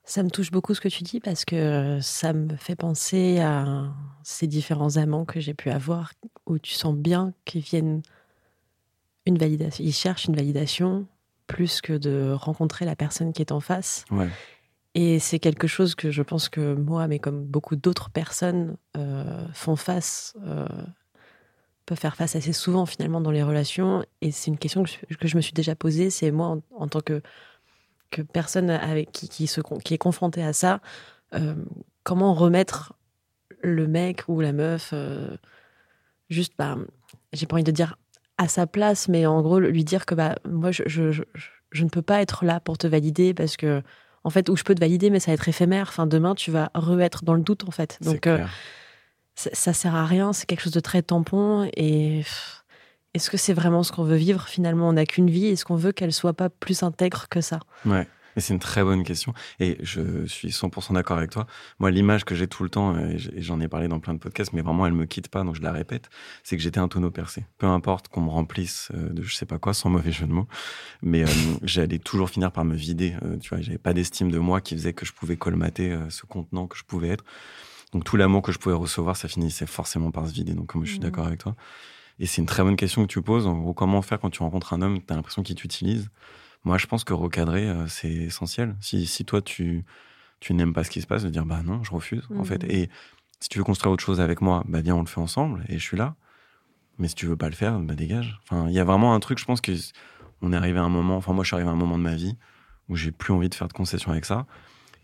Ça 0.08 0.22
me 0.22 0.30
touche 0.30 0.50
beaucoup 0.50 0.72
ce 0.72 0.80
que 0.80 0.88
tu 0.88 1.02
dis 1.02 1.20
parce 1.20 1.44
que 1.44 1.98
ça 2.00 2.32
me 2.32 2.56
fait 2.56 2.76
penser 2.76 3.40
à 3.40 3.92
ces 4.22 4.46
différents 4.46 4.96
amants 4.96 5.26
que 5.26 5.38
j'ai 5.38 5.52
pu 5.52 5.68
avoir 5.68 6.14
où 6.46 6.58
tu 6.58 6.72
sens 6.72 6.94
bien 6.94 7.34
qu'ils 7.44 7.60
viennent 7.60 8.00
une 9.26 9.36
validation. 9.36 9.84
Ils 9.84 9.92
cherchent 9.92 10.24
une 10.24 10.34
validation 10.34 11.06
plus 11.46 11.82
que 11.82 11.92
de 11.92 12.32
rencontrer 12.32 12.86
la 12.86 12.96
personne 12.96 13.34
qui 13.34 13.42
est 13.42 13.52
en 13.52 13.60
face. 13.60 14.06
Ouais. 14.10 14.30
Et 14.94 15.18
c'est 15.18 15.38
quelque 15.38 15.66
chose 15.66 15.94
que 15.94 16.10
je 16.10 16.22
pense 16.22 16.48
que 16.48 16.72
moi, 16.72 17.06
mais 17.06 17.18
comme 17.18 17.44
beaucoup 17.44 17.76
d'autres 17.76 18.08
personnes, 18.08 18.78
euh, 18.96 19.46
font 19.52 19.76
face, 19.76 20.34
euh, 20.46 20.66
peuvent 21.84 21.98
faire 21.98 22.16
face 22.16 22.34
assez 22.34 22.54
souvent 22.54 22.86
finalement 22.86 23.20
dans 23.20 23.30
les 23.30 23.42
relations. 23.42 24.02
Et 24.22 24.30
c'est 24.30 24.50
une 24.50 24.58
question 24.58 24.84
que 24.84 25.28
je, 25.28 25.36
me 25.36 25.42
suis 25.42 25.52
déjà 25.52 25.74
posée. 25.74 26.08
C'est 26.08 26.30
moi, 26.30 26.58
en, 26.74 26.88
tant 26.88 27.02
que, 27.02 27.20
que 28.10 28.22
personne 28.22 28.70
avec 28.70 29.12
qui, 29.12 29.28
qui, 29.28 29.46
se, 29.46 29.60
qui 29.84 29.94
est 29.94 29.98
confrontée 29.98 30.42
à 30.42 30.52
ça, 30.52 30.80
euh, 31.34 31.54
comment 32.02 32.34
remettre 32.34 32.94
le 33.62 33.86
mec 33.86 34.22
ou 34.28 34.40
la 34.40 34.52
meuf, 34.52 34.94
juste, 36.30 36.52
bah, 36.58 36.76
j'ai 37.32 37.46
pas 37.46 37.54
envie 37.54 37.64
de 37.64 37.72
dire 37.72 37.98
à 38.38 38.46
sa 38.46 38.66
place, 38.66 39.08
mais 39.08 39.26
en 39.26 39.42
gros, 39.42 39.58
lui 39.58 39.84
dire 39.84 40.06
que 40.06 40.14
bah, 40.14 40.36
moi, 40.48 40.70
je, 40.70 40.84
je, 40.86 41.10
je, 41.10 41.22
je 41.72 41.84
ne 41.84 41.88
peux 41.88 42.02
pas 42.02 42.22
être 42.22 42.44
là 42.44 42.60
pour 42.60 42.78
te 42.78 42.86
valider 42.86 43.34
parce 43.34 43.56
que 43.56 43.82
en 44.24 44.30
fait, 44.30 44.48
où 44.48 44.56
je 44.56 44.64
peux 44.64 44.74
te 44.74 44.80
valider, 44.80 45.10
mais 45.10 45.20
ça 45.20 45.30
va 45.30 45.34
être 45.34 45.48
éphémère. 45.48 45.86
Enfin, 45.88 46.06
demain, 46.06 46.34
tu 46.34 46.50
vas 46.50 46.70
re-être 46.74 47.24
dans 47.24 47.34
le 47.34 47.40
doute, 47.40 47.66
en 47.66 47.70
fait. 47.70 47.98
Donc, 48.02 48.26
euh, 48.26 48.44
ça, 49.34 49.50
ça 49.52 49.72
sert 49.72 49.94
à 49.94 50.04
rien. 50.04 50.32
C'est 50.32 50.46
quelque 50.46 50.60
chose 50.60 50.72
de 50.72 50.80
très 50.80 51.02
tampon. 51.02 51.70
Et 51.74 52.18
pff, 52.18 52.64
est-ce 53.14 53.30
que 53.30 53.36
c'est 53.36 53.54
vraiment 53.54 53.82
ce 53.82 53.92
qu'on 53.92 54.04
veut 54.04 54.16
vivre 54.16 54.46
finalement? 54.48 54.88
On 54.88 54.92
n'a 54.94 55.06
qu'une 55.06 55.30
vie. 55.30 55.46
Est-ce 55.46 55.64
qu'on 55.64 55.76
veut 55.76 55.92
qu'elle 55.92 56.12
soit 56.12 56.34
pas 56.34 56.48
plus 56.50 56.82
intègre 56.82 57.28
que 57.28 57.40
ça? 57.40 57.60
Ouais. 57.84 58.06
Mais 58.36 58.42
c'est 58.42 58.52
une 58.52 58.60
très 58.60 58.84
bonne 58.84 59.02
question. 59.02 59.32
Et 59.58 59.78
je 59.80 60.24
suis 60.26 60.50
100% 60.50 60.92
d'accord 60.92 61.16
avec 61.18 61.30
toi. 61.30 61.46
Moi, 61.80 61.90
l'image 61.90 62.24
que 62.24 62.36
j'ai 62.36 62.46
tout 62.46 62.62
le 62.62 62.68
temps, 62.68 62.96
et 62.96 63.16
j'en 63.38 63.58
ai 63.60 63.66
parlé 63.66 63.88
dans 63.88 63.98
plein 63.98 64.14
de 64.14 64.20
podcasts, 64.20 64.52
mais 64.52 64.60
vraiment, 64.62 64.86
elle 64.86 64.92
me 64.92 65.06
quitte 65.06 65.26
pas, 65.28 65.42
donc 65.42 65.56
je 65.56 65.62
la 65.62 65.72
répète, 65.72 66.08
c'est 66.44 66.56
que 66.56 66.62
j'étais 66.62 66.78
un 66.78 66.86
tonneau 66.86 67.10
percé. 67.10 67.46
Peu 67.56 67.66
importe 67.66 68.06
qu'on 68.06 68.20
me 68.20 68.30
remplisse 68.30 68.90
euh, 68.94 69.08
de 69.08 69.22
je 69.22 69.34
sais 69.34 69.46
pas 69.46 69.58
quoi, 69.58 69.74
sans 69.74 69.90
mauvais 69.90 70.12
jeu 70.12 70.26
de 70.26 70.32
mots, 70.32 70.46
mais 71.02 71.24
euh, 71.24 71.26
j'allais 71.64 71.98
toujours 71.98 72.30
finir 72.30 72.52
par 72.52 72.64
me 72.64 72.76
vider. 72.76 73.16
euh, 73.24 73.38
tu 73.38 73.48
vois, 73.48 73.60
j'avais 73.60 73.78
pas 73.78 73.92
d'estime 73.92 74.30
de 74.30 74.38
moi 74.38 74.60
qui 74.60 74.76
faisait 74.76 74.92
que 74.92 75.04
je 75.06 75.12
pouvais 75.12 75.36
colmater 75.36 75.90
euh, 75.90 76.08
ce 76.10 76.24
contenant 76.24 76.68
que 76.68 76.76
je 76.76 76.84
pouvais 76.84 77.08
être. 77.08 77.24
Donc 77.92 78.04
tout 78.04 78.16
l'amour 78.16 78.42
que 78.42 78.52
je 78.52 78.58
pouvais 78.58 78.74
recevoir, 78.76 79.16
ça 79.16 79.26
finissait 79.26 79.66
forcément 79.66 80.12
par 80.12 80.28
se 80.28 80.32
vider. 80.32 80.52
Donc 80.54 80.66
comme 80.66 80.84
je 80.84 80.90
suis 80.90 80.98
Mhm. 81.00 81.04
d'accord 81.04 81.26
avec 81.26 81.40
toi. 81.40 81.56
Et 82.18 82.26
c'est 82.26 82.40
une 82.40 82.46
très 82.46 82.62
bonne 82.62 82.76
question 82.76 83.02
que 83.02 83.12
tu 83.12 83.22
poses. 83.22 83.46
En 83.46 83.56
gros, 83.58 83.74
comment 83.74 84.02
faire 84.02 84.18
quand 84.20 84.30
tu 84.30 84.42
rencontres 84.42 84.72
un 84.72 84.82
homme, 84.82 84.98
tu 85.00 85.12
as 85.12 85.16
l'impression 85.16 85.42
qu'il 85.42 85.56
t'utilise? 85.56 86.10
Moi, 86.64 86.78
je 86.78 86.86
pense 86.86 87.04
que 87.04 87.12
recadrer, 87.12 87.68
euh, 87.68 87.86
c'est 87.86 88.10
essentiel. 88.10 88.76
Si, 88.80 89.06
si 89.06 89.24
toi, 89.24 89.40
tu, 89.40 89.84
tu 90.40 90.54
n'aimes 90.54 90.72
pas 90.72 90.84
ce 90.84 90.90
qui 90.90 91.00
se 91.00 91.06
passe, 91.06 91.22
de 91.22 91.30
dire 91.30 91.46
bah 91.46 91.62
non, 91.64 91.82
je 91.84 91.92
refuse, 91.92 92.26
en 92.36 92.44
fait. 92.44 92.64
Et 92.64 92.90
si 93.40 93.48
tu 93.48 93.58
veux 93.58 93.64
construire 93.64 93.92
autre 93.92 94.04
chose 94.04 94.20
avec 94.20 94.40
moi, 94.40 94.64
bah 94.66 94.80
viens, 94.80 94.96
on 94.96 95.00
le 95.00 95.06
fait 95.06 95.20
ensemble 95.20 95.64
et 95.68 95.78
je 95.78 95.84
suis 95.84 95.96
là. 95.96 96.16
Mais 96.98 97.06
si 97.06 97.14
tu 97.14 97.26
veux 97.26 97.36
pas 97.36 97.48
le 97.48 97.54
faire, 97.54 97.78
bah 97.78 97.94
dégage. 97.94 98.40
Enfin, 98.42 98.68
il 98.68 98.74
y 98.74 98.80
a 98.80 98.84
vraiment 98.84 99.14
un 99.14 99.20
truc, 99.20 99.38
je 99.38 99.44
pense 99.44 99.60
que 99.60 99.72
on 100.42 100.52
est 100.52 100.56
arrivé 100.56 100.78
à 100.78 100.82
un 100.82 100.88
moment, 100.88 101.16
enfin 101.16 101.32
moi 101.32 101.44
je 101.44 101.48
suis 101.48 101.54
arrivé 101.54 101.68
à 101.68 101.72
un 101.72 101.76
moment 101.76 101.98
de 101.98 102.02
ma 102.02 102.14
vie 102.14 102.36
où 102.88 102.96
j'ai 102.96 103.10
plus 103.10 103.32
envie 103.32 103.48
de 103.48 103.54
faire 103.54 103.68
de 103.68 103.72
concessions 103.72 104.10
avec 104.10 104.24
ça. 104.24 104.46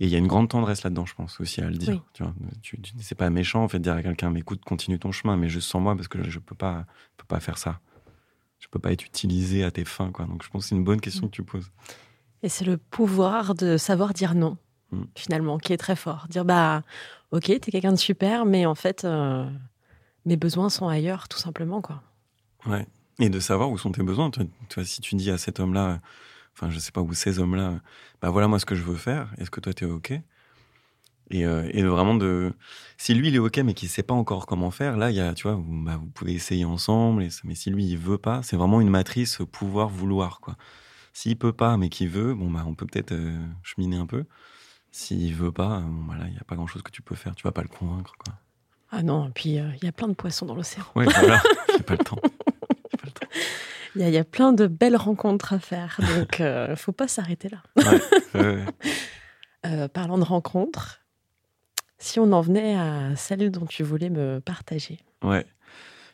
Et 0.01 0.07
il 0.07 0.11
y 0.11 0.15
a 0.15 0.19
une 0.19 0.27
grande 0.27 0.49
tendresse 0.49 0.83
là-dedans, 0.83 1.07
je 1.07 1.15
pense, 1.15 1.41
aussi 1.41 1.61
à 1.61 1.71
le 1.71 1.77
dire. 1.77 1.95
Oui. 1.95 2.03
Tu 2.15 2.23
vois, 2.23 2.35
tu, 2.63 2.81
tu- 2.81 2.93
c'est 3.01 3.15
pas 3.15 3.31
méchant 3.31 3.63
en 3.63 3.69
fait 3.69 3.79
de 3.79 3.85
dire 3.85 3.95
à 3.95 4.03
quelqu'un, 4.03 4.31
mais 4.31 4.41
écoute, 4.41 4.63
continue 4.65 4.99
ton 4.99 5.13
chemin, 5.13 5.37
mais 5.37 5.49
juste 5.49 5.69
sans 5.71 5.79
moi 5.81 5.95
parce 5.95 6.09
que 6.09 6.23
je, 6.23 6.31
je 6.31 6.39
peux 6.41 6.57
pas, 6.57 6.85
peux 7.17 7.27
pas 7.27 7.39
faire 7.41 7.59
ça. 7.59 7.81
Je 8.59 8.67
peux 8.69 8.79
pas 8.79 8.93
être 8.93 9.05
utilisé 9.05 9.63
à 9.63 9.71
tes 9.71 9.85
fins, 9.85 10.11
quoi. 10.11 10.25
Donc 10.27 10.43
je 10.43 10.49
pense 10.49 10.63
que 10.65 10.69
c'est 10.71 10.75
une 10.75 10.85
bonne 10.85 11.01
question 11.01 11.27
que 11.29 11.33
tu 11.33 11.43
poses. 11.45 11.71
Et 12.43 12.49
c'est 12.49 12.65
le 12.65 12.77
pouvoir 12.77 13.55
de 13.55 13.77
savoir 13.77 14.13
dire 14.15 14.35
non, 14.35 14.57
Mm. 14.93 15.03
finalement, 15.17 15.59
qui 15.59 15.73
est 15.73 15.77
très 15.79 15.97
fort. 15.97 16.27
Dire, 16.29 16.45
bah, 16.45 16.83
ok, 17.33 17.45
t'es 17.45 17.71
quelqu'un 17.71 17.93
de 17.93 17.97
super, 17.99 18.45
mais 18.45 18.67
en 18.67 18.75
fait, 18.75 19.05
euh, 19.05 19.49
mes 20.27 20.37
besoins 20.37 20.69
sont 20.71 20.89
ailleurs, 20.89 21.27
tout 21.29 21.39
simplement, 21.39 21.81
quoi. 21.81 22.03
Ouais. 22.67 22.87
Et 23.19 23.29
de 23.31 23.39
savoir 23.41 23.71
où 23.71 23.79
sont 23.79 23.93
tes 23.93 24.03
besoins. 24.03 24.31
Tu 24.31 24.43
vois, 24.75 24.85
si 24.85 25.01
tu 25.01 25.15
dis 25.15 25.31
à 25.31 25.39
cet 25.39 25.59
homme-là, 25.61 26.01
enfin, 26.54 26.70
je 26.70 26.78
sais 26.78 26.92
pas, 26.92 27.00
où 27.00 27.12
ces 27.14 27.38
hommes-là, 27.38 27.80
bah 28.23 28.30
voilà 28.30 28.49
moi 28.49 28.58
ce 28.58 28.66
que 28.66 28.75
je 28.75 28.82
veux 28.82 28.96
faire, 28.96 29.32
est-ce 29.38 29.50
que 29.50 29.61
toi 29.61 29.73
t'es 29.73 29.84
OK? 29.84 30.12
Et, 31.30 31.46
euh, 31.46 31.68
et 31.73 31.82
vraiment 31.82 32.14
de. 32.14 32.52
Si 32.99 33.14
lui 33.14 33.28
il 33.28 33.34
est 33.34 33.38
OK, 33.38 33.56
mais 33.58 33.75
qu'il 33.75 33.88
sait 33.88 34.02
pas 34.02 34.14
encore 34.14 34.46
comment 34.46 34.70
faire, 34.70 34.96
là, 34.96 35.11
il 35.11 35.16
y 35.16 35.20
a, 35.20 35.32
tu 35.34 35.44
vois, 35.44 35.56
vous, 35.56 35.82
bah, 35.84 35.96
vous 35.96 36.06
pouvez 36.06 36.32
essayer 36.34 36.64
ensemble, 36.66 37.23
et, 37.23 37.28
mais 37.44 37.54
si 37.54 37.70
lui 37.70 37.87
il 37.87 37.96
veut 37.99 38.18
pas, 38.18 38.42
c'est 38.42 38.56
vraiment 38.56 38.80
une 38.80 38.90
matrice 38.90 39.40
euh, 39.40 39.46
pouvoir-vouloir, 39.46 40.40
quoi. 40.40 40.56
S'il 41.14 41.37
peut 41.38 41.52
pas, 41.52 41.76
mais 41.76 41.88
qu'il 41.88 42.08
veut, 42.08 42.34
bon, 42.34 42.50
bah, 42.50 42.64
on 42.66 42.75
peut 42.75 42.87
peut-être 42.87 43.12
euh, 43.12 43.38
cheminer 43.62 43.96
un 43.96 44.06
peu. 44.06 44.25
S'il 44.90 45.34
veut 45.34 45.52
pas, 45.52 45.78
euh, 45.78 45.80
bon, 45.80 46.04
bah 46.04 46.16
là, 46.18 46.26
il 46.28 46.34
y 46.34 46.38
a 46.38 46.44
pas 46.44 46.56
grand-chose 46.56 46.82
que 46.82 46.90
tu 46.90 47.02
peux 47.02 47.14
faire, 47.14 47.34
tu 47.34 47.44
vas 47.44 47.52
pas 47.52 47.62
le 47.62 47.68
convaincre, 47.68 48.12
quoi. 48.25 48.34
Ah 48.90 49.02
non, 49.02 49.28
et 49.28 49.30
puis 49.30 49.58
euh, 49.58 49.70
il 49.80 49.84
y 49.84 49.88
a 49.88 49.92
plein 49.92 50.08
de 50.08 50.14
poissons 50.14 50.46
dans 50.46 50.54
l'océan. 50.54 50.84
Ouais, 50.94 51.04
voilà, 51.04 51.42
j'ai 51.76 51.82
pas 51.82 51.94
le 51.94 52.04
temps. 52.04 52.20
J'ai 52.23 52.96
pas 52.96 53.06
le 53.06 53.11
temps. 53.11 53.26
Il 53.97 54.01
y, 54.03 54.05
a- 54.05 54.09
il 54.09 54.15
y 54.15 54.19
a 54.19 54.25
plein 54.25 54.53
de 54.53 54.67
belles 54.67 54.97
rencontres 54.97 55.53
à 55.53 55.59
faire, 55.59 56.01
donc 56.17 56.41
euh, 56.41 56.75
faut 56.77 56.93
pas 56.93 57.09
s'arrêter 57.09 57.49
là. 57.49 57.63
Ouais. 58.35 58.65
Euh, 59.67 59.89
parlant 59.89 60.19
de 60.19 60.25
rencontres, 60.25 61.01
si 61.97 62.21
on 62.21 62.33
en 62.33 62.43
venait 62.43 62.77
à 62.77 63.17
celle 63.17 63.51
dont 63.51 63.65
tu 63.65 63.83
voulais 63.83 64.11
me 64.11 64.39
partager. 64.39 64.99
Ouais. 65.23 65.47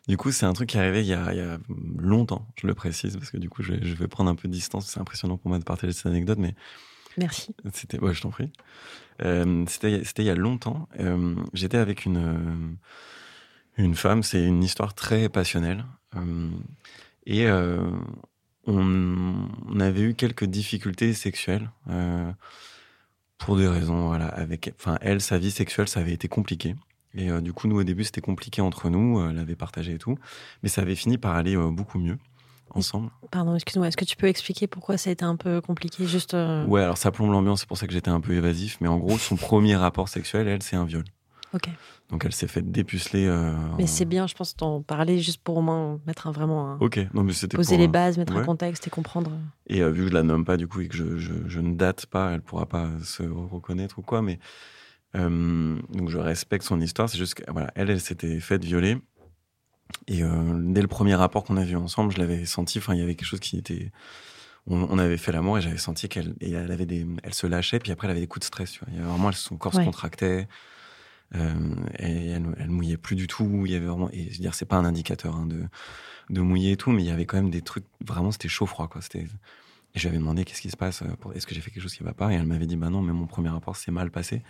Du 0.07 0.17
coup, 0.17 0.31
c'est 0.31 0.47
un 0.47 0.53
truc 0.53 0.69
qui 0.69 0.77
est 0.77 0.81
arrivé 0.81 1.01
il 1.01 1.09
y, 1.09 1.15
a, 1.15 1.33
il 1.33 1.39
y 1.39 1.41
a 1.41 1.59
longtemps, 1.99 2.47
je 2.55 2.69
le 2.69 2.75
précise, 2.75 3.17
parce 3.17 3.31
que 3.33 3.39
du 3.39 3.49
coup, 3.51 3.65
je 3.65 3.73
vais, 3.73 3.81
je 3.85 3.97
vais 3.97 4.07
prendre 4.07 4.31
un 4.31 4.37
peu 4.37 4.47
de 4.47 4.53
distance. 4.53 4.87
C'est 4.87 5.01
impressionnant 5.01 5.37
pour 5.37 5.49
moi 5.49 5.59
de 5.59 5.65
partager 5.65 5.93
cette 5.93 6.07
anecdote, 6.07 6.39
mais 6.39 6.55
Merci. 7.19 7.57
c'était. 7.73 7.99
Ouais, 7.99 8.15
je 8.15 8.23
t'en 8.23 8.31
prie. 8.31 8.53
Euh, 9.25 9.65
c'était 9.67 10.01
il 10.23 10.25
y 10.27 10.31
a 10.31 10.37
longtemps. 10.37 10.89
Euh, 11.01 11.35
J'étais 11.53 11.79
avec 11.79 12.05
une, 12.05 12.79
une 13.79 13.97
femme, 13.97 14.23
c'est 14.23 14.45
une 14.45 14.63
histoire 14.63 14.95
très 14.95 15.29
passionnelle. 15.29 15.85
Euh, 16.15 16.51
et 17.31 17.47
euh, 17.47 17.81
on, 18.67 19.47
on 19.69 19.81
avait 19.81 20.03
eu 20.03 20.15
quelques 20.15 20.45
difficultés 20.45 21.13
sexuelles. 21.15 21.71
euh, 21.89 22.33
pour 23.39 23.57
des 23.57 23.67
raisons, 23.69 24.07
voilà. 24.09 24.27
Avec, 24.27 24.75
enfin, 24.79 24.99
elle, 25.01 25.21
sa 25.23 25.39
vie 25.39 25.51
sexuelle, 25.51 25.89
ça 25.89 26.01
avait 26.01 26.13
été 26.13 26.29
compliqué. 26.29 26.75
Et 27.15 27.31
euh, 27.31 27.41
du 27.41 27.53
coup, 27.55 27.69
nous, 27.69 27.77
au 27.81 27.85
début, 27.85 28.05
c'était 28.05 28.21
compliqué 28.21 28.61
entre 28.61 28.91
nous. 28.91 29.19
euh, 29.19 29.31
Elle 29.31 29.39
avait 29.39 29.57
partagé 29.57 29.95
et 29.95 29.99
tout. 29.99 30.19
Mais 30.63 30.69
ça 30.69 30.83
avait 30.83 30.95
fini 30.95 31.17
par 31.17 31.35
aller 31.37 31.57
euh, 31.57 31.71
beaucoup 31.71 31.99
mieux 31.99 32.19
ensemble. 32.75 33.11
Pardon, 33.31 33.55
excuse-moi, 33.55 33.89
est-ce 33.89 33.97
que 33.97 34.05
tu 34.05 34.15
peux 34.17 34.29
expliquer 34.29 34.67
pourquoi 34.67 34.97
ça 34.99 35.09
a 35.11 35.13
été 35.15 35.25
un 35.25 35.37
peu 35.37 35.61
compliqué 35.63 36.07
Juste. 36.07 36.35
Ouais, 36.35 36.83
alors 36.83 36.99
ça 36.99 37.11
plombe 37.11 37.33
l'ambiance, 37.33 37.61
c'est 37.61 37.67
pour 37.69 37.79
ça 37.79 37.87
que 37.87 37.93
j'étais 37.95 38.11
un 38.11 38.21
peu 38.21 38.35
évasif. 38.35 38.77
Mais 38.83 38.89
en 38.89 38.99
gros, 38.99 39.17
son 39.19 39.37
premier 39.37 39.75
rapport 39.75 40.09
sexuel, 40.09 40.47
elle, 40.47 40.63
c'est 40.63 40.77
un 40.77 40.85
viol. 40.85 41.05
Donc 42.11 42.25
elle 42.25 42.33
s'est 42.33 42.49
fait 42.49 42.63
dépuceler. 42.63 43.27
euh, 43.27 43.53
Mais 43.79 43.87
c'est 43.87 44.05
bien, 44.05 44.27
je 44.27 44.35
pense, 44.35 44.57
d'en 44.57 44.83
parler 44.83 45.21
juste 45.21 45.43
pour 45.43 45.57
au 45.57 45.63
moins 45.63 46.01
mettre 46.07 46.27
un, 46.27 46.33
vraiment 46.33 46.73
un- 46.73 46.79
Ok, 46.81 46.99
non, 47.15 47.23
mais 47.23 47.33
c'était 47.33 47.57
poser 47.57 47.75
pour, 47.75 47.79
les 47.79 47.89
euh, 47.89 47.91
bases, 47.91 48.19
mettre 48.19 48.37
un 48.37 48.45
contexte 48.45 48.87
et 48.87 48.91
comprendre. 48.91 49.33
Et 49.67 49.83
euh, 49.83 49.91
vu 49.91 50.05
que 50.05 50.09
je 50.09 50.15
la 50.15 50.23
nomme 50.23 50.45
pas 50.45 50.57
du 50.57 50.67
coup 50.67 50.81
et 50.81 50.89
que 50.89 50.97
je, 50.97 51.19
je, 51.19 51.33
je 51.47 51.61
ne 51.61 51.75
date 51.75 52.07
pas, 52.07 52.33
elle 52.33 52.41
pourra 52.43 52.67
pas 52.67 52.89
se 53.03 53.23
reconnaître 53.23 53.99
ou 53.99 54.03
quoi. 54.03 54.23
Mais 54.23 54.39
euh, 55.17 55.77
donc 55.93 56.09
je 56.09 56.19
respecte 56.19 56.65
son 56.65 56.81
histoire. 56.81 57.09
C'est 57.09 57.19
juste 57.19 57.35
que 57.35 57.51
voilà, 57.51 57.71
elle, 57.75 57.91
elle 57.91 58.01
s'était 58.01 58.41
faite 58.41 58.65
violer. 58.65 58.99
Et 60.07 60.23
dès 60.23 60.83
le 60.83 60.87
premier 60.87 61.17
rapport 61.17 61.43
qu'on 61.43 61.57
a 61.57 61.65
vu 61.65 61.77
ensemble, 61.77 62.13
je 62.13 62.19
l'avais 62.19 62.45
senti. 62.45 62.79
Enfin, 62.79 62.95
il 62.95 63.01
y 63.01 63.03
avait 63.03 63.17
quelque 63.17 63.27
chose 63.27 63.41
qui 63.41 63.59
était. 63.59 63.91
On, 64.67 64.99
avait 64.99 65.17
fait 65.17 65.33
l'amour 65.33 65.59
et 65.59 65.63
j'avais 65.63 65.79
senti 65.79 66.09
qu'elle 66.09 66.35
elle 66.41 66.71
avait 66.71 66.87
des, 66.87 67.07
elle 67.25 67.35
se 67.35 67.47
lâchait. 67.49 67.81
Puis 67.81 67.91
après, 67.91 68.07
elle 68.07 68.13
avait 68.13 68.21
des 68.21 68.27
coups 68.29 68.41
de 68.41 68.45
stress. 68.47 68.71
Tu 68.71 68.81
vois. 68.81 68.89
Il 68.93 68.97
y 68.97 69.01
avait 69.01 69.09
vraiment, 69.09 69.33
son 69.33 69.57
corps 69.57 69.73
se 69.75 69.81
contractait. 69.87 70.47
Euh, 71.37 71.75
et 71.99 72.27
elle, 72.31 72.55
elle 72.59 72.71
mouillait 72.71 72.97
plus 72.97 73.17
du 73.17 73.27
tout. 73.27 73.63
Il 73.65 73.73
y 73.73 73.77
avait 73.77 73.87
vraiment. 73.87 74.11
Et 74.13 74.25
je 74.31 74.39
veux 74.39 74.43
dire, 74.43 74.55
c'est 74.55 74.67
pas 74.67 74.77
un 74.77 74.85
indicateur 74.85 75.37
hein, 75.37 75.47
de 76.31 76.41
mouiller 76.41 76.73
et 76.73 76.77
tout, 76.77 76.91
mais 76.91 77.03
il 77.03 77.07
y 77.07 77.11
avait 77.11 77.27
quand 77.27 77.37
même 77.37 77.51
des 77.51 77.63
trucs. 77.63 77.87
Vraiment, 78.05 78.31
c'était 78.31 78.49
chaud 78.49 78.67
froid 78.67 78.89
quoi. 78.89 79.01
C'était 79.03 79.27
et 79.95 79.99
je 79.99 80.03
lui 80.03 80.09
avais 80.09 80.19
demandé 80.19 80.45
qu'est-ce 80.45 80.61
qui 80.61 80.71
se 80.71 80.77
passe, 80.77 81.03
euh, 81.03 81.33
est-ce 81.35 81.47
que 81.47 81.55
j'ai 81.55 81.61
fait 81.61 81.71
quelque 81.71 81.83
chose 81.83 81.95
qui 81.95 82.03
va 82.05 82.15
pas? 82.15 82.33
Et 82.33 82.37
elle 82.37 82.47
m'avait 82.47 82.67
dit 82.67 82.77
bah 82.77 82.91
non, 82.91 83.03
mais 83.03 83.13
mon 83.13 83.27
premier 83.27 83.49
rapport 83.49 83.77
s'est 83.77 83.91
mal 83.91 84.11
passé. 84.11 84.43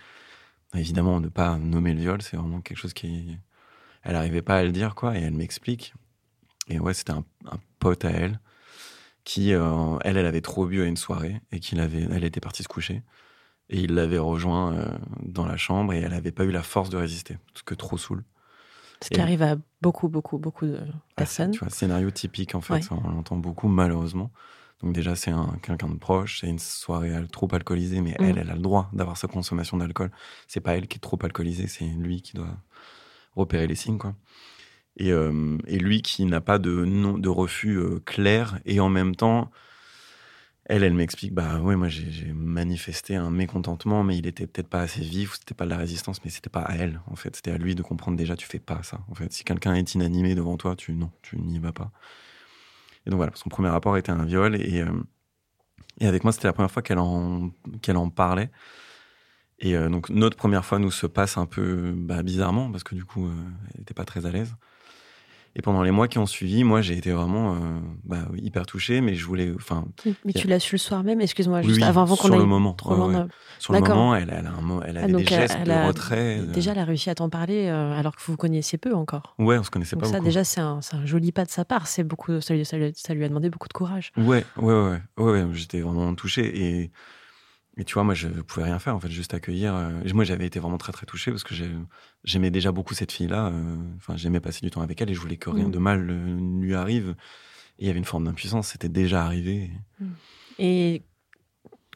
Évidemment, 0.74 1.20
ne 1.20 1.28
pas 1.28 1.58
nommer 1.58 1.94
le 1.94 2.00
viol, 2.00 2.22
c'est 2.22 2.36
vraiment 2.36 2.60
quelque 2.60 2.78
chose 2.78 2.92
qui. 2.94 3.38
Elle 4.02 4.16
arrivait 4.16 4.42
pas 4.42 4.58
à 4.58 4.64
le 4.64 4.72
dire 4.72 4.94
quoi, 4.94 5.16
et 5.18 5.22
elle 5.22 5.34
m'explique. 5.34 5.94
Et 6.68 6.78
ouais, 6.78 6.94
c'était 6.94 7.12
un, 7.12 7.24
un 7.50 7.58
pote 7.78 8.04
à 8.04 8.10
elle 8.10 8.40
qui, 9.24 9.52
euh, 9.54 9.98
elle, 10.02 10.16
elle 10.16 10.26
avait 10.26 10.40
trop 10.40 10.66
bu 10.66 10.82
à 10.82 10.86
une 10.86 10.96
soirée 10.96 11.40
et 11.52 11.60
qu'il 11.60 11.80
avait, 11.80 12.06
elle 12.10 12.24
était 12.24 12.40
partie 12.40 12.62
se 12.62 12.68
coucher. 12.68 13.02
Et 13.70 13.80
il 13.82 13.94
l'avait 13.94 14.18
rejoint 14.18 14.74
euh, 14.74 14.98
dans 15.22 15.46
la 15.46 15.56
chambre 15.56 15.92
et 15.92 15.98
elle 16.00 16.12
avait 16.12 16.32
pas 16.32 16.44
eu 16.44 16.50
la 16.50 16.62
force 16.62 16.90
de 16.90 16.96
résister, 16.96 17.38
parce 17.52 17.62
que 17.62 17.74
trop 17.74 17.96
saoul. 17.98 18.24
Ce 19.02 19.08
qui 19.08 19.20
arrive 19.20 19.42
à 19.42 19.56
beaucoup, 19.80 20.08
beaucoup, 20.08 20.36
beaucoup 20.38 20.66
de 20.66 20.78
Ah, 20.82 20.92
personnes. 21.16 21.52
tu 21.52 21.60
vois, 21.60 21.70
scénario 21.70 22.10
typique 22.10 22.54
en 22.54 22.60
fait, 22.60 22.74
Ouais. 22.74 22.80
on 22.90 23.08
l'entend 23.08 23.36
beaucoup 23.36 23.68
malheureusement. 23.68 24.30
Donc 24.82 24.92
déjà 24.94 25.14
c'est 25.14 25.30
un 25.30 25.56
quelqu'un 25.62 25.88
de 25.88 25.98
proche, 25.98 26.40
c'est 26.40 26.48
une 26.48 26.58
soirée 26.58 27.12
trop 27.30 27.48
alcoolisée, 27.54 28.00
mais 28.00 28.16
Mm. 28.18 28.24
elle, 28.24 28.38
elle 28.38 28.50
a 28.50 28.54
le 28.54 28.60
droit 28.60 28.90
d'avoir 28.92 29.16
sa 29.16 29.28
consommation 29.28 29.76
d'alcool. 29.76 30.10
C'est 30.48 30.60
pas 30.60 30.74
elle 30.76 30.86
qui 30.88 30.96
est 30.96 31.00
trop 31.00 31.18
alcoolisée, 31.22 31.66
c'est 31.66 31.84
lui 31.84 32.22
qui 32.22 32.34
doit 32.34 32.56
repérer 33.36 33.66
les 33.66 33.74
signes 33.74 33.98
quoi. 33.98 34.14
Et, 34.96 35.12
euh, 35.12 35.56
et 35.66 35.78
lui 35.78 36.02
qui 36.02 36.24
n'a 36.26 36.40
pas 36.40 36.58
de 36.58 36.84
non, 36.84 37.16
de 37.16 37.28
refus 37.28 37.76
euh, 37.78 38.00
clair 38.04 38.58
et 38.66 38.80
en 38.80 38.88
même 38.88 39.14
temps, 39.14 39.50
elle, 40.70 40.84
elle 40.84 40.94
m'explique 40.94 41.34
bah 41.34 41.58
ouais 41.60 41.74
moi 41.74 41.88
j'ai 41.88 42.32
manifesté 42.32 43.16
un 43.16 43.28
mécontentement, 43.30 44.04
mais 44.04 44.16
il 44.16 44.26
était 44.28 44.46
peut-être 44.46 44.68
pas 44.68 44.80
assez 44.82 45.00
vif, 45.00 45.34
c'était 45.34 45.54
pas 45.54 45.64
de 45.64 45.70
la 45.70 45.76
résistance, 45.76 46.24
mais 46.24 46.30
c'était 46.30 46.48
pas 46.48 46.60
à 46.60 46.76
elle 46.76 47.00
en 47.08 47.16
fait, 47.16 47.34
c'était 47.34 47.50
à 47.50 47.58
lui 47.58 47.74
de 47.74 47.82
comprendre 47.82 48.16
déjà 48.16 48.36
tu 48.36 48.46
fais 48.46 48.60
pas 48.60 48.82
ça 48.84 49.00
en 49.10 49.14
fait. 49.16 49.32
Si 49.32 49.42
quelqu'un 49.42 49.74
est 49.74 49.94
inanimé 49.94 50.36
devant 50.36 50.56
toi, 50.56 50.76
tu 50.76 50.92
non, 50.92 51.10
tu 51.22 51.38
n'y 51.38 51.58
vas 51.58 51.72
pas. 51.72 51.90
Et 53.04 53.10
donc 53.10 53.16
voilà, 53.16 53.32
son 53.34 53.48
premier 53.48 53.68
rapport 53.68 53.96
était 53.96 54.12
un 54.12 54.24
viol 54.24 54.54
et 54.54 54.80
euh, 54.82 55.02
et 56.00 56.06
avec 56.06 56.22
moi 56.24 56.32
c'était 56.32 56.46
la 56.48 56.52
première 56.52 56.70
fois 56.70 56.82
qu'elle 56.82 56.98
en 56.98 57.50
en 57.88 58.10
parlait. 58.10 58.50
Et 59.58 59.76
euh, 59.76 59.88
donc 59.88 60.08
notre 60.10 60.36
première 60.36 60.64
fois 60.64 60.78
nous 60.78 60.92
se 60.92 61.06
passe 61.06 61.36
un 61.36 61.46
peu 61.46 61.92
bah, 61.96 62.22
bizarrement 62.22 62.70
parce 62.70 62.84
que 62.84 62.94
du 62.94 63.04
coup 63.04 63.26
euh, 63.26 63.34
elle 63.74 63.82
était 63.82 63.94
pas 63.94 64.04
très 64.04 64.24
à 64.26 64.30
l'aise. 64.30 64.54
Et 65.56 65.62
pendant 65.62 65.82
les 65.82 65.90
mois 65.90 66.06
qui 66.06 66.18
ont 66.18 66.26
suivi, 66.26 66.62
moi 66.62 66.80
j'ai 66.80 66.96
été 66.96 67.10
vraiment 67.10 67.54
euh, 67.56 67.58
bah, 68.04 68.18
hyper 68.36 68.66
touché, 68.66 69.00
mais 69.00 69.14
je 69.14 69.26
voulais, 69.26 69.52
enfin 69.56 69.84
Mais 70.24 70.32
tu 70.32 70.46
l'as 70.46 70.60
su 70.60 70.76
le 70.76 70.78
soir 70.78 71.02
même, 71.02 71.20
excuse-moi, 71.20 71.62
juste 71.62 71.78
oui, 71.78 71.82
avant, 71.82 72.02
avant 72.02 72.14
qu'on 72.14 72.26
sur 72.28 72.34
aille 72.34 72.40
le 72.40 72.46
moment, 72.46 72.72
trop 72.72 72.94
loin. 72.94 73.24
ouais. 73.24 73.26
sur 73.58 73.72
le 73.72 73.80
moment, 73.80 74.14
elle, 74.14 74.32
elle, 74.32 74.46
a 74.46 74.50
un 74.52 74.80
elle 74.82 74.98
Ah, 75.02 75.08
donc 75.08 75.16
des 75.22 75.26
gestes 75.26 75.56
elle 75.60 75.66
de 75.66 75.72
a- 75.72 75.86
retrait. 75.88 76.38
de- 76.38 76.44
Déjà, 76.52 76.70
elle 76.70 76.78
a 76.78 76.84
réussi 76.84 77.10
à 77.10 77.16
t'en 77.16 77.28
parler 77.28 77.66
euh, 77.66 77.98
alors 77.98 78.14
que 78.14 78.22
vous 78.24 78.34
vous 78.34 78.36
connaissiez 78.36 78.78
peu 78.78 78.94
encore. 78.94 79.34
Ouais, 79.40 79.58
on 79.58 79.64
se 79.64 79.70
connaissait 79.70 79.96
Donc 79.96 80.02
pas 80.04 80.08
ça, 80.08 80.12
beaucoup. 80.18 80.24
déjà, 80.26 80.44
c'est 80.44 80.60
un, 80.60 80.80
joli 81.04 81.32
pas 81.32 81.44
de 81.44 81.50
sa 81.50 81.64
part. 81.64 81.88
C'est 81.88 82.04
beaucoup, 82.04 82.40
ça, 82.40 82.54
ça 82.64 82.78
lui- 82.78 82.92
ça 82.94 83.12
lui 83.14 83.24
a 83.24 83.28
demandé 83.28 83.50
beaucoup 83.50 83.68
de 83.68 83.72
courage. 83.72 84.12
Ouais, 84.16 84.44
ouais, 84.56 84.72
ouais, 84.72 85.00
ouais, 85.18 85.24
ouais, 85.32 85.46
j'étais 85.52 85.80
vraiment 85.80 86.14
touché 86.14 86.42
et 86.44 86.90
Et 87.76 87.84
tu 87.84 87.94
vois, 87.94 88.04
moi, 88.04 88.14
je 88.14 88.28
pouvais 88.28 88.64
rien 88.64 88.78
faire, 88.78 88.94
en 88.96 89.00
fait, 89.00 89.10
juste 89.10 89.32
accueillir. 89.32 89.74
euh, 89.74 90.02
Moi, 90.12 90.24
j'avais 90.24 90.44
été 90.46 90.58
vraiment 90.58 90.76
très, 90.78 90.92
très 90.92 91.06
touché 91.06 91.30
parce 91.30 91.44
que 91.44 91.54
j'ai- 91.54 91.70
j'aimais 92.24 92.50
déjà 92.50 92.72
beaucoup 92.72 92.94
cette 92.94 93.12
fille-là. 93.12 93.46
euh, 93.46 93.76
Enfin, 93.96 94.16
j'aimais 94.16 94.40
passer 94.40 94.60
du 94.62 94.70
temps 94.70 94.82
avec 94.82 95.00
elle 95.00 95.08
et 95.10 95.14
je 95.14 95.20
voulais 95.20 95.36
que 95.36 95.50
rien 95.50 95.68
Mm. 95.68 95.72
de 95.72 95.78
mal 95.78 96.10
euh, 96.10 96.60
lui 96.60 96.74
arrive. 96.74 97.14
Et 97.78 97.84
il 97.84 97.86
y 97.86 97.90
avait 97.90 97.98
une 97.98 98.04
forme 98.04 98.24
d'impuissance, 98.24 98.68
c'était 98.68 98.88
déjà 98.88 99.24
arrivé. 99.24 99.70
Et 100.58 101.02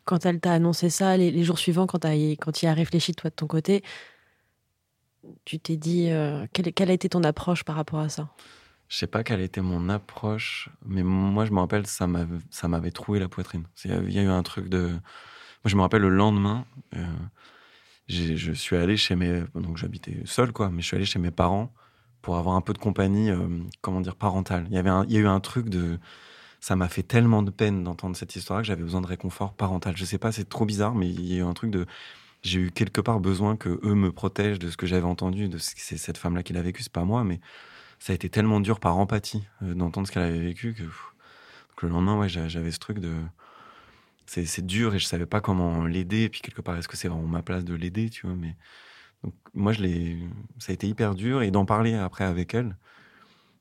quand 0.04 0.24
elle 0.24 0.40
t'a 0.40 0.52
annoncé 0.52 0.90
ça, 0.90 1.16
les, 1.16 1.30
les 1.30 1.44
jours 1.44 1.58
suivants, 1.58 1.86
quand, 1.86 1.98
t'as 1.98 2.14
y- 2.14 2.36
quand 2.38 2.62
il 2.62 2.66
a 2.66 2.72
réfléchi 2.74 3.12
toi 3.14 3.28
de 3.30 3.34
ton 3.34 3.46
côté, 3.46 3.82
tu 5.44 5.58
t'es 5.58 5.76
dit 5.76 6.10
euh, 6.10 6.46
quelle, 6.52 6.72
quelle 6.72 6.90
a 6.90 6.94
été 6.94 7.08
ton 7.08 7.22
approche 7.24 7.64
par 7.64 7.76
rapport 7.76 8.00
à 8.00 8.08
ça? 8.08 8.28
Je 8.88 8.96
sais 8.98 9.06
pas 9.06 9.24
quelle 9.24 9.40
était 9.40 9.62
mon 9.62 9.88
approche, 9.88 10.68
mais 10.84 11.02
moi, 11.02 11.46
je 11.46 11.52
me 11.52 11.58
rappelle, 11.58 11.86
ça 11.86 12.06
m'avait 12.06 12.90
troué 12.90 13.18
la 13.18 13.28
poitrine. 13.28 13.64
Il 13.84 14.12
y 14.12 14.18
a 14.18 14.22
eu 14.22 14.28
un 14.28 14.42
truc 14.42 14.68
de. 14.68 14.90
Moi, 15.64 15.70
je 15.70 15.76
me 15.76 15.80
rappelle 15.82 16.02
le 16.02 16.10
lendemain, 16.10 16.66
euh, 16.96 17.04
je 18.08 18.52
suis 18.52 18.76
allé 18.76 18.96
chez 18.96 19.16
mes. 19.16 19.42
Donc, 19.54 19.76
j'habitais 19.76 20.20
seul, 20.26 20.52
quoi, 20.52 20.70
mais 20.70 20.82
je 20.82 20.86
suis 20.88 20.96
allé 20.96 21.06
chez 21.06 21.18
mes 21.18 21.30
parents 21.30 21.72
pour 22.22 22.36
avoir 22.36 22.56
un 22.56 22.60
peu 22.60 22.72
de 22.72 22.78
compagnie, 22.78 23.30
euh, 23.30 23.48
comment 23.80 24.00
dire, 24.00 24.16
parentale. 24.16 24.66
Il 24.70 24.74
y, 24.74 24.78
avait 24.78 24.90
il 25.08 25.12
y 25.12 25.16
a 25.16 25.20
eu 25.20 25.26
un 25.26 25.40
truc 25.40 25.68
de. 25.68 25.98
Ça 26.60 26.76
m'a 26.76 26.88
fait 26.88 27.02
tellement 27.02 27.42
de 27.42 27.50
peine 27.50 27.84
d'entendre 27.84 28.16
cette 28.16 28.36
histoire 28.36 28.60
que 28.60 28.66
j'avais 28.66 28.82
besoin 28.82 29.02
de 29.02 29.06
réconfort 29.06 29.54
parental. 29.54 29.96
Je 29.96 30.04
sais 30.04 30.18
pas, 30.18 30.32
c'est 30.32 30.48
trop 30.48 30.66
bizarre, 30.66 30.94
mais 30.94 31.08
il 31.10 31.26
y 31.26 31.34
a 31.36 31.38
eu 31.38 31.42
un 31.42 31.54
truc 31.54 31.70
de. 31.70 31.86
J'ai 32.42 32.60
eu 32.60 32.70
quelque 32.72 33.00
part 33.00 33.20
besoin 33.20 33.56
que 33.56 33.80
eux 33.84 33.94
me 33.94 34.12
protègent 34.12 34.58
de 34.60 34.70
ce 34.70 34.76
que 34.76 34.86
j'avais 34.86 35.06
entendu, 35.06 35.48
de 35.48 35.58
c'est 35.58 35.98
cette 35.98 36.18
femme-là 36.18 36.42
qui 36.44 36.52
l'a 36.54 36.62
vécu, 36.62 36.82
c'est 36.82 36.92
pas 36.92 37.04
moi, 37.04 37.24
mais 37.24 37.40
ça 38.00 38.12
a 38.12 38.16
été 38.16 38.30
tellement 38.30 38.60
dur 38.60 38.80
par 38.80 38.98
empathie 38.98 39.44
euh, 39.62 39.74
d'entendre 39.74 40.06
ce 40.08 40.12
qu'elle 40.12 40.24
avait 40.24 40.40
vécu 40.40 40.74
que 41.76 41.86
le 41.86 41.92
lendemain, 41.92 42.18
ouais, 42.18 42.28
j'a- 42.28 42.48
j'avais 42.48 42.70
ce 42.70 42.78
truc 42.78 42.98
de. 42.98 43.12
C'est 44.26 44.64
dur 44.66 44.94
et 44.94 44.98
je 44.98 45.06
savais 45.06 45.26
pas 45.26 45.40
comment 45.40 45.86
l'aider. 45.86 46.24
Et 46.24 46.28
puis 46.28 46.40
quelque 46.40 46.62
part, 46.62 46.76
est-ce 46.76 46.88
que 46.88 46.96
c'est 46.96 47.08
vraiment 47.08 47.26
ma 47.26 47.42
place 47.42 47.64
de 47.64 47.74
l'aider, 47.74 48.10
tu 48.10 48.26
vois 48.26 48.36
Mais 48.36 48.56
donc 49.24 49.34
moi, 49.54 49.72
je 49.72 49.82
l'ai. 49.82 50.18
Ça 50.58 50.72
a 50.72 50.74
été 50.74 50.88
hyper 50.88 51.14
dur 51.14 51.42
et 51.42 51.50
d'en 51.50 51.66
parler 51.66 51.94
après 51.94 52.24
avec 52.24 52.54
elle, 52.54 52.76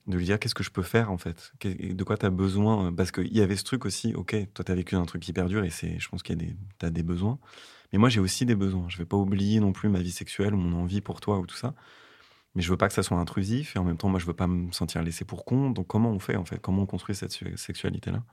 de 0.08 0.18
lui 0.18 0.26
dire 0.26 0.40
qu'est-ce 0.40 0.56
que 0.56 0.64
je 0.64 0.72
peux 0.72 0.84
faire 0.84 1.12
en 1.12 1.18
fait, 1.18 1.54
de 1.64 2.04
quoi 2.04 2.18
tu 2.18 2.26
as 2.26 2.30
besoin, 2.30 2.94
parce 2.94 3.12
qu'il 3.12 3.34
y 3.36 3.42
avait 3.42 3.56
ce 3.56 3.64
truc 3.64 3.86
aussi. 3.86 4.14
Ok, 4.16 4.36
toi, 4.54 4.66
tu 4.66 4.72
as 4.72 4.76
vécu 4.76 4.96
un 4.96 5.06
truc 5.06 5.28
hyper 5.28 5.48
dur 5.48 5.64
et 5.64 5.70
c'est, 5.70 6.00
je 6.00 6.10
pense 6.10 6.24
qu'il 6.24 6.42
y 6.42 6.44
a 6.44 6.48
des, 6.48 6.56
t'as 6.80 6.90
des 6.90 7.04
besoins. 7.04 7.40
Mais 7.94 8.00
moi, 8.00 8.10
j'ai 8.10 8.20
aussi 8.20 8.46
des 8.46 8.56
besoins. 8.56 8.88
Je 8.90 8.98
vais 8.98 9.06
pas 9.06 9.18
oublier 9.18 9.60
non 9.62 9.72
plus 9.74 9.90
ma 9.90 10.00
vie 10.02 10.12
sexuelle 10.12 10.56
mon 10.56 10.78
envie 10.82 11.02
pour 11.02 11.22
toi 11.22 11.40
ou 11.40 11.46
tout 11.46 11.56
ça. 11.56 11.76
Mais 12.56 12.62
je 12.62 12.70
veux 12.72 12.78
pas 12.78 12.88
que 12.88 12.94
ça 12.94 13.04
soit 13.04 13.18
intrusif 13.18 13.76
et 13.76 13.80
en 13.80 13.84
même 13.84 13.98
temps, 13.98 14.10
moi, 14.10 14.20
je 14.20 14.26
veux 14.26 14.34
pas 14.36 14.48
me 14.48 14.72
sentir 14.72 15.04
laissé 15.04 15.26
pour 15.26 15.46
compte. 15.46 15.74
Donc, 15.76 15.88
comment 15.88 16.12
on 16.12 16.20
fait 16.20 16.36
en 16.36 16.46
fait? 16.46 16.60
Comment 16.60 16.84
on 16.84 16.86
construit 16.88 17.16
cette 17.16 17.32
su- 17.32 17.58
sexualité-là? 17.58 18.24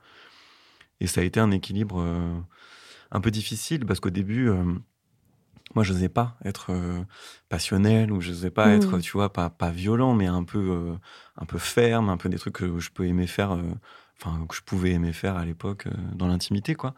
Et 1.01 1.07
ça 1.07 1.21
a 1.21 1.23
été 1.23 1.39
un 1.39 1.51
équilibre 1.51 1.99
euh, 1.99 2.39
un 3.11 3.19
peu 3.21 3.31
difficile 3.31 3.85
parce 3.85 3.99
qu'au 3.99 4.11
début, 4.11 4.47
euh, 4.49 4.63
moi, 5.73 5.83
je 5.83 5.93
n'osais 5.93 6.09
pas 6.09 6.37
être 6.45 6.71
euh, 6.71 7.03
passionnel 7.49 8.11
ou 8.11 8.21
je 8.21 8.29
n'osais 8.29 8.51
pas 8.51 8.67
Mhm. 8.67 8.75
être, 8.75 8.99
tu 8.99 9.11
vois, 9.13 9.33
pas, 9.33 9.49
pas 9.49 9.71
violent, 9.71 10.13
mais 10.13 10.27
un 10.27 10.43
peu, 10.43 10.95
un 11.37 11.45
peu 11.45 11.57
ferme, 11.57 12.09
un 12.09 12.17
peu 12.17 12.29
des 12.29 12.37
trucs 12.37 12.53
que 12.55 12.79
je 12.79 12.91
peux 12.91 13.05
aimer 13.07 13.27
faire, 13.27 13.57
enfin, 14.19 14.45
que 14.47 14.55
je 14.55 14.61
pouvais 14.61 14.91
aimer 14.91 15.11
faire 15.11 15.35
à 15.37 15.43
l'époque 15.45 15.87
dans 16.13 16.27
l'intimité, 16.27 16.75
quoi. 16.75 16.93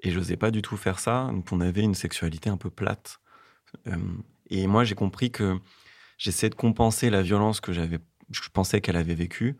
Et 0.00 0.10
je 0.10 0.18
n'osais 0.18 0.36
pas 0.36 0.50
du 0.50 0.62
tout 0.62 0.76
faire 0.76 0.98
ça. 0.98 1.28
Donc, 1.32 1.52
on 1.52 1.60
avait 1.60 1.82
une 1.82 1.94
sexualité 1.94 2.48
un 2.48 2.56
peu 2.56 2.70
plate. 2.70 3.20
Et 4.48 4.66
moi, 4.66 4.84
j'ai 4.84 4.94
compris 4.94 5.30
que 5.30 5.58
j'essayais 6.16 6.50
de 6.50 6.54
compenser 6.54 7.10
la 7.10 7.22
violence 7.22 7.60
que 7.60 7.72
j'avais, 7.72 7.98
je 8.30 8.48
pensais 8.50 8.80
qu'elle 8.80 8.96
avait 8.96 9.14
vécue 9.14 9.56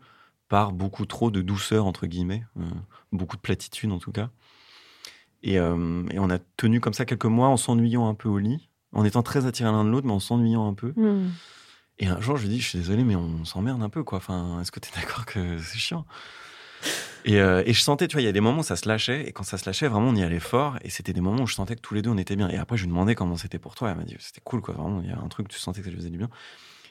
par 0.49 0.71
beaucoup 0.71 1.05
trop 1.05 1.31
de 1.31 1.41
douceur, 1.41 1.85
entre 1.85 2.07
guillemets, 2.07 2.43
euh, 2.57 2.63
beaucoup 3.11 3.35
de 3.35 3.41
platitude 3.41 3.91
en 3.91 3.99
tout 3.99 4.11
cas. 4.11 4.29
Et, 5.43 5.59
euh, 5.59 6.03
et 6.11 6.19
on 6.19 6.29
a 6.29 6.39
tenu 6.57 6.79
comme 6.79 6.93
ça 6.93 7.05
quelques 7.05 7.25
mois 7.25 7.47
en 7.47 7.57
s'ennuyant 7.57 8.07
un 8.07 8.15
peu 8.15 8.29
au 8.29 8.39
lit, 8.39 8.69
en 8.93 9.05
étant 9.05 9.23
très 9.23 9.45
attirés 9.45 9.71
l'un 9.71 9.83
de 9.83 9.89
l'autre, 9.89 10.07
mais 10.07 10.13
en 10.13 10.19
s'ennuyant 10.19 10.67
un 10.67 10.73
peu. 10.73 10.93
Hmm. 10.95 11.29
Et 11.99 12.07
un 12.07 12.19
jour, 12.19 12.37
je 12.37 12.43
lui 12.43 12.49
dis, 12.49 12.61
je 12.61 12.69
suis 12.69 12.79
désolé, 12.79 13.03
mais 13.03 13.15
on 13.15 13.43
s'emmerde 13.43 13.81
un 13.81 13.89
peu, 13.89 14.03
quoi. 14.03 14.19
Enfin, 14.19 14.61
est-ce 14.61 14.71
que 14.71 14.79
tu 14.79 14.89
es 14.89 14.99
d'accord 14.99 15.25
que 15.25 15.57
c'est 15.57 15.79
chiant? 15.79 16.05
Et, 17.25 17.41
euh, 17.41 17.63
et 17.65 17.73
je 17.73 17.81
sentais, 17.81 18.07
tu 18.07 18.15
vois, 18.15 18.21
il 18.21 18.25
y 18.25 18.29
a 18.29 18.31
des 18.31 18.39
moments 18.39 18.59
où 18.59 18.63
ça 18.63 18.75
se 18.75 18.87
lâchait, 18.87 19.27
et 19.27 19.31
quand 19.31 19.43
ça 19.43 19.57
se 19.57 19.65
lâchait, 19.65 19.87
vraiment, 19.87 20.09
on 20.09 20.15
y 20.15 20.21
allait 20.21 20.39
fort, 20.39 20.77
et 20.83 20.89
c'était 20.89 21.11
des 21.11 21.21
moments 21.21 21.43
où 21.43 21.47
je 21.47 21.55
sentais 21.55 21.75
que 21.75 21.81
tous 21.81 21.95
les 21.95 22.01
deux, 22.03 22.11
on 22.11 22.17
était 22.17 22.35
bien. 22.35 22.49
Et 22.49 22.57
après, 22.57 22.77
je 22.77 22.83
lui 22.83 22.89
demandais 22.89 23.15
comment 23.15 23.35
c'était 23.35 23.59
pour 23.59 23.75
toi, 23.75 23.89
elle 23.89 23.97
m'a 23.97 24.03
dit, 24.03 24.15
c'était 24.19 24.41
cool, 24.43 24.61
quoi, 24.61 24.75
vraiment, 24.75 25.01
il 25.01 25.09
y 25.09 25.11
a 25.11 25.17
un 25.17 25.27
truc, 25.27 25.47
tu 25.47 25.57
sentais 25.57 25.81
que 25.81 25.85
ça 25.85 25.91
lui 25.91 25.97
faisait 25.97 26.11
du 26.11 26.17
bien. 26.19 26.29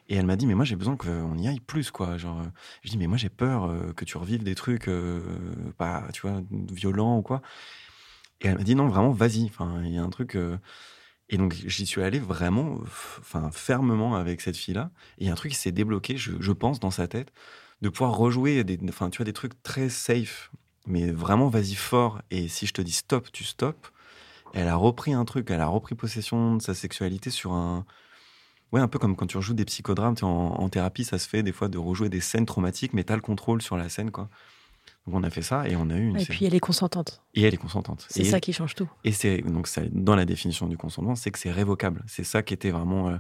Et 0.09 0.17
elle 0.17 0.27
m'a 0.27 0.37
dit, 0.37 0.47
mais 0.47 0.55
moi, 0.55 0.65
j'ai 0.65 0.77
besoin 0.77 0.97
qu'on 0.97 1.37
y 1.37 1.49
aille 1.49 1.61
plus, 1.61 1.91
quoi. 1.91 2.17
Genre, 2.17 2.41
euh, 2.41 2.47
je 2.83 2.91
dis, 2.91 2.99
mais 2.99 3.07
moi, 3.09 3.17
j'ai 3.17 3.29
peur 3.29 3.65
euh, 3.65 3.93
que 3.93 4.05
tu 4.05 4.17
revives 4.19 4.45
des 4.45 4.55
trucs, 4.55 4.89
euh, 4.89 5.21
pas, 5.79 6.05
tu 6.13 6.23
vois, 6.23 6.43
violents 6.51 7.19
ou 7.19 7.23
quoi. 7.23 7.43
Et 8.41 8.49
elle 8.49 8.59
m'a 8.59 8.63
dit, 8.65 8.75
non, 8.75 8.89
vraiment, 8.89 9.11
vas-y. 9.11 9.47
Enfin, 9.47 9.83
il 9.85 9.93
y 9.93 9.99
a 9.99 10.03
un 10.03 10.11
truc. 10.11 10.39
Et 11.29 11.39
donc, 11.39 11.55
j'y 11.55 11.87
suis 11.87 12.03
allé 12.03 12.19
vraiment, 12.21 12.79
enfin, 12.83 13.51
fermement 13.51 14.15
avec 14.17 14.41
cette 14.41 14.57
fille-là. 14.57 14.91
Et 15.19 15.25
il 15.25 15.27
y 15.27 15.31
a 15.31 15.33
un 15.33 15.37
truc 15.37 15.53
qui 15.53 15.59
s'est 15.59 15.73
débloqué, 15.73 16.17
je, 16.17 16.33
je 16.41 16.53
pense, 16.53 16.79
dans 16.79 16.93
sa 16.93 17.09
tête, 17.09 17.33
de 17.83 17.89
pouvoir 17.89 18.17
rejouer 18.17 18.63
des, 18.65 18.79
enfin, 18.89 19.11
tu 19.11 19.19
vois, 19.19 19.25
des 19.25 19.33
trucs 19.33 19.61
très 19.63 19.89
safe, 19.89 20.53
mais 20.87 21.11
vraiment, 21.11 21.49
vas-y 21.49 21.75
fort. 21.75 22.23
Et 22.31 22.49
si 22.49 22.67
je 22.67 22.73
te 22.75 22.83
dis 22.83 22.93
stop, 22.93 23.33
tu 23.33 23.45
stops. 23.45 23.93
Elle 24.55 24.69
a 24.69 24.77
repris 24.77 25.13
un 25.13 25.25
truc, 25.25 25.51
elle 25.51 25.61
a 25.61 25.67
repris 25.67 25.95
possession 25.95 26.57
de 26.57 26.63
sa 26.63 26.75
sexualité 26.75 27.31
sur 27.31 27.53
un. 27.53 27.85
Ouais, 28.73 28.81
un 28.81 28.89
peu 28.89 28.99
comme 28.99 29.15
quand 29.17 29.27
tu 29.27 29.37
rejoues 29.37 29.55
des 29.55 29.65
psychodrames, 29.65 30.17
en, 30.23 30.27
en 30.61 30.69
thérapie, 30.69 31.05
ça 31.05 31.19
se 31.19 31.29
fait 31.29 31.43
des 31.43 31.53
fois 31.53 31.69
de 31.69 31.79
rejouer 31.79 32.09
des 32.09 32.21
scènes 32.21 32.47
traumatiques, 32.47 32.93
mais 32.95 33.05
t'as 33.05 33.15
le 33.15 33.21
contrôle 33.23 33.63
sur 33.63 33.77
la 33.77 33.89
scène, 33.89 34.11
quoi. 34.11 34.29
Donc 35.07 35.15
on 35.15 35.23
a 35.23 35.31
fait 35.31 35.43
ça 35.43 35.69
et 35.69 35.77
on 35.77 35.89
a 35.91 35.97
eu 35.97 36.09
une. 36.09 36.17
Et 36.17 36.25
puis 36.25 36.45
elle 36.47 36.55
est 36.55 36.61
consentante. 36.61 37.23
Et 37.35 37.43
elle 37.43 37.55
est 37.55 37.59
consentante. 37.59 38.05
C'est 38.09 38.25
ça 38.25 38.41
qui 38.41 38.53
change 38.53 38.75
tout. 38.75 38.89
et 39.05 39.13
c'est 39.13 39.39
donc 39.43 39.69
ça, 39.69 39.83
dans 39.93 40.17
la 40.17 40.25
définition 40.25 40.67
du 40.67 40.77
consentement, 40.77 41.15
c'est 41.15 41.31
que 41.31 41.39
c'est 41.39 41.51
révocable. 41.53 42.03
C'est 42.09 42.25
ça 42.25 42.43
qui 42.43 42.55
était 42.55 42.71
vraiment. 42.71 43.09
euh, 43.11 43.17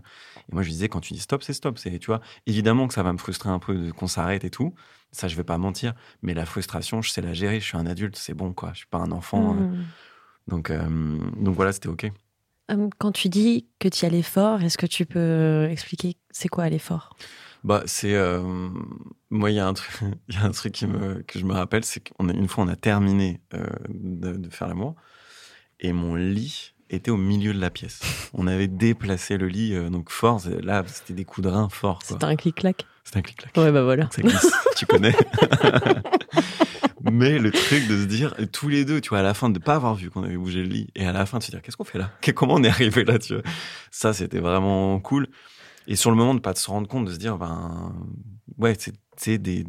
Et 0.50 0.52
moi, 0.54 0.62
je 0.64 0.68
disais 0.70 0.88
quand 0.88 1.00
tu 1.00 1.14
dis 1.14 1.20
stop, 1.20 1.44
c'est 1.44 1.52
stop. 1.52 1.78
C'est 1.78 1.98
tu 2.00 2.06
vois. 2.06 2.20
Évidemment 2.46 2.88
que 2.88 2.94
ça 2.94 3.04
va 3.04 3.12
me 3.12 3.18
frustrer 3.18 3.50
un 3.50 3.60
peu 3.60 3.74
de- 3.76 3.90
qu'on 3.92 4.08
s'arrête 4.08 4.42
et 4.44 4.50
tout. 4.50 4.74
Ça, 5.12 5.28
je 5.28 5.36
vais 5.36 5.44
pas 5.44 5.58
mentir. 5.58 5.94
Mais 6.22 6.34
la 6.34 6.44
frustration, 6.44 7.02
je 7.02 7.10
sais 7.10 7.22
la 7.22 7.34
gérer. 7.34 7.60
Je 7.60 7.64
suis 7.66 7.76
un 7.78 7.86
adulte, 7.86 8.16
c'est 8.16 8.34
bon 8.34 8.52
quoi. 8.52 8.70
Je 8.72 8.78
suis 8.78 8.86
pas 8.88 8.98
un 8.98 9.12
enfant. 9.12 9.52
euh. 9.56 9.60
Hmm. 9.60 9.84
Donc 10.48 10.70
euh, 10.70 11.18
donc 11.36 11.54
voilà, 11.54 11.72
c'était 11.72 11.88
ok. 11.88 12.10
Hum, 12.68 12.90
Quand 12.98 13.12
tu 13.12 13.28
dis 13.28 13.66
que 13.78 13.88
tu 13.88 14.04
y 14.04 14.06
allais 14.06 14.22
fort, 14.22 14.62
est-ce 14.62 14.76
que 14.78 14.86
tu 14.86 15.06
peux 15.06 15.68
expliquer 15.70 16.16
c'est 16.30 16.48
quoi 16.48 16.64
aller 16.64 16.78
fort 16.80 17.16
Bah 17.64 17.82
c'est 17.86 18.14
euh, 18.14 18.42
moi 19.30 19.50
il 19.50 19.54
y 19.56 19.60
a 19.60 19.66
un 19.66 19.74
truc 19.74 19.90
il 20.28 20.34
y 20.34 20.38
a 20.38 20.44
un 20.44 20.50
truc 20.50 20.72
qui 20.74 20.86
me 20.86 21.22
que 21.22 21.38
je 21.38 21.44
me 21.44 21.52
rappelle, 21.54 21.84
c'est 21.84 22.00
qu'on 22.08 22.28
une 22.28 22.48
fois 22.48 22.64
on 22.64 22.68
a 22.68 22.76
terminé 22.76 23.40
euh, 23.54 23.64
de, 23.88 24.32
de 24.32 24.50
faire 24.50 24.68
l'amour 24.68 24.94
et 25.80 25.92
mon 25.92 26.14
lit 26.16 26.72
était 26.90 27.10
au 27.10 27.16
milieu 27.16 27.52
de 27.52 27.60
la 27.60 27.70
pièce. 27.70 28.00
On 28.32 28.46
avait 28.46 28.68
déplacé 28.68 29.36
le 29.38 29.48
lit 29.48 29.74
euh, 29.74 29.88
donc 29.90 30.10
fort. 30.10 30.40
Là 30.62 30.82
c'était 30.86 31.14
des 31.14 31.24
coups 31.24 31.44
de 31.46 31.52
rein 31.52 31.68
forts. 31.68 32.00
C'était 32.04 32.24
un 32.24 32.36
clic-clac? 32.36 32.84
C'était 33.04 33.18
un 33.18 33.22
clic-clac. 33.22 33.56
Ouais, 33.56 33.70
bah 33.70 33.82
voilà. 33.84 34.08
Ça 34.10 34.22
glisse, 34.22 34.52
tu 34.76 34.86
connais? 34.86 35.14
Mais 37.12 37.38
le 37.38 37.50
truc 37.52 37.86
de 37.88 37.96
se 38.00 38.04
dire, 38.04 38.34
tous 38.52 38.68
les 38.68 38.84
deux, 38.84 39.00
tu 39.00 39.10
vois, 39.10 39.18
à 39.18 39.22
la 39.22 39.34
fin 39.34 39.48
de 39.48 39.58
ne 39.58 39.64
pas 39.64 39.74
avoir 39.76 39.94
vu 39.94 40.10
qu'on 40.10 40.22
avait 40.22 40.36
bougé 40.36 40.62
le 40.62 40.68
lit, 40.68 40.88
et 40.94 41.06
à 41.06 41.12
la 41.12 41.26
fin 41.26 41.38
de 41.38 41.42
se 41.42 41.50
dire, 41.50 41.62
qu'est-ce 41.62 41.76
qu'on 41.76 41.84
fait 41.84 41.98
là? 41.98 42.10
Comment 42.34 42.54
on 42.54 42.62
est 42.64 42.68
arrivé 42.68 43.04
là, 43.04 43.18
tu 43.18 43.34
vois? 43.34 43.42
Ça, 43.90 44.12
c'était 44.12 44.40
vraiment 44.40 44.98
cool. 45.00 45.28
Et 45.86 45.96
sur 45.96 46.10
le 46.10 46.16
moment, 46.16 46.34
de 46.34 46.40
pas 46.40 46.54
se 46.54 46.68
rendre 46.70 46.88
compte, 46.88 47.04
de 47.06 47.12
se 47.12 47.18
dire, 47.18 47.38
ben, 47.38 47.94
ouais, 48.58 48.76
c'est 49.16 49.38
des, 49.38 49.64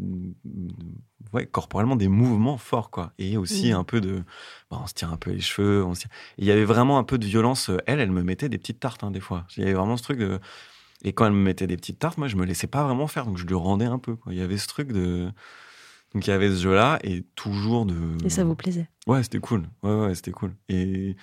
ouais, 1.33 1.45
corporellement 1.45 1.95
des 1.95 2.07
mouvements 2.07 2.57
forts, 2.57 2.89
quoi. 2.89 3.13
Et 3.19 3.37
aussi 3.37 3.69
Mhm. 3.71 3.77
un 3.79 3.83
peu 3.83 4.01
de, 4.01 4.23
ben, 4.71 4.79
on 4.83 4.87
se 4.87 4.93
tire 4.93 5.11
un 5.11 5.17
peu 5.17 5.31
les 5.31 5.39
cheveux. 5.41 5.83
On 5.85 5.93
se 5.93 6.01
tire- 6.01 6.09
Il 6.37 6.45
y 6.45 6.51
avait 6.51 6.65
vraiment 6.65 6.97
un 6.97 7.03
peu 7.03 7.17
de 7.17 7.25
violence. 7.25 7.69
Elle, 7.85 7.99
elle 7.99 8.11
me 8.11 8.23
mettait 8.23 8.49
des 8.49 8.57
petites 8.57 8.79
tartes, 8.79 9.03
hein, 9.03 9.11
des 9.11 9.19
fois. 9.19 9.45
Il 9.55 9.59
y 9.61 9.63
avait 9.63 9.73
vraiment 9.73 9.95
ce 9.97 10.03
truc 10.03 10.17
de, 10.19 10.39
et 11.03 11.13
quand 11.13 11.25
elle 11.27 11.33
me 11.33 11.43
mettait 11.43 11.67
des 11.67 11.77
petites 11.77 11.99
tartes, 11.99 12.17
moi, 12.17 12.27
je 12.27 12.35
me 12.35 12.45
laissais 12.45 12.67
pas 12.67 12.83
vraiment 12.83 13.05
faire, 13.07 13.25
donc 13.25 13.37
je 13.37 13.45
lui 13.45 13.53
rendais 13.55 13.85
un 13.85 13.99
peu. 13.99 14.15
Quoi. 14.15 14.33
Il 14.33 14.39
y 14.39 14.41
avait 14.41 14.57
ce 14.57 14.67
truc 14.67 14.91
de. 14.91 15.29
Donc 16.17 16.25
il 16.25 16.31
y 16.31 16.33
avait 16.33 16.49
ce 16.49 16.55
jeu-là, 16.63 16.97
et 17.03 17.23
toujours 17.35 17.85
de. 17.85 17.93
Et 18.25 18.29
ça 18.31 18.43
vous 18.43 18.55
plaisait 18.55 18.89
Ouais, 19.05 19.21
c'était 19.21 19.37
cool. 19.37 19.65
Ouais, 19.83 19.93
ouais, 19.93 20.15
c'était 20.15 20.31
cool. 20.31 20.55
Et 20.67 21.15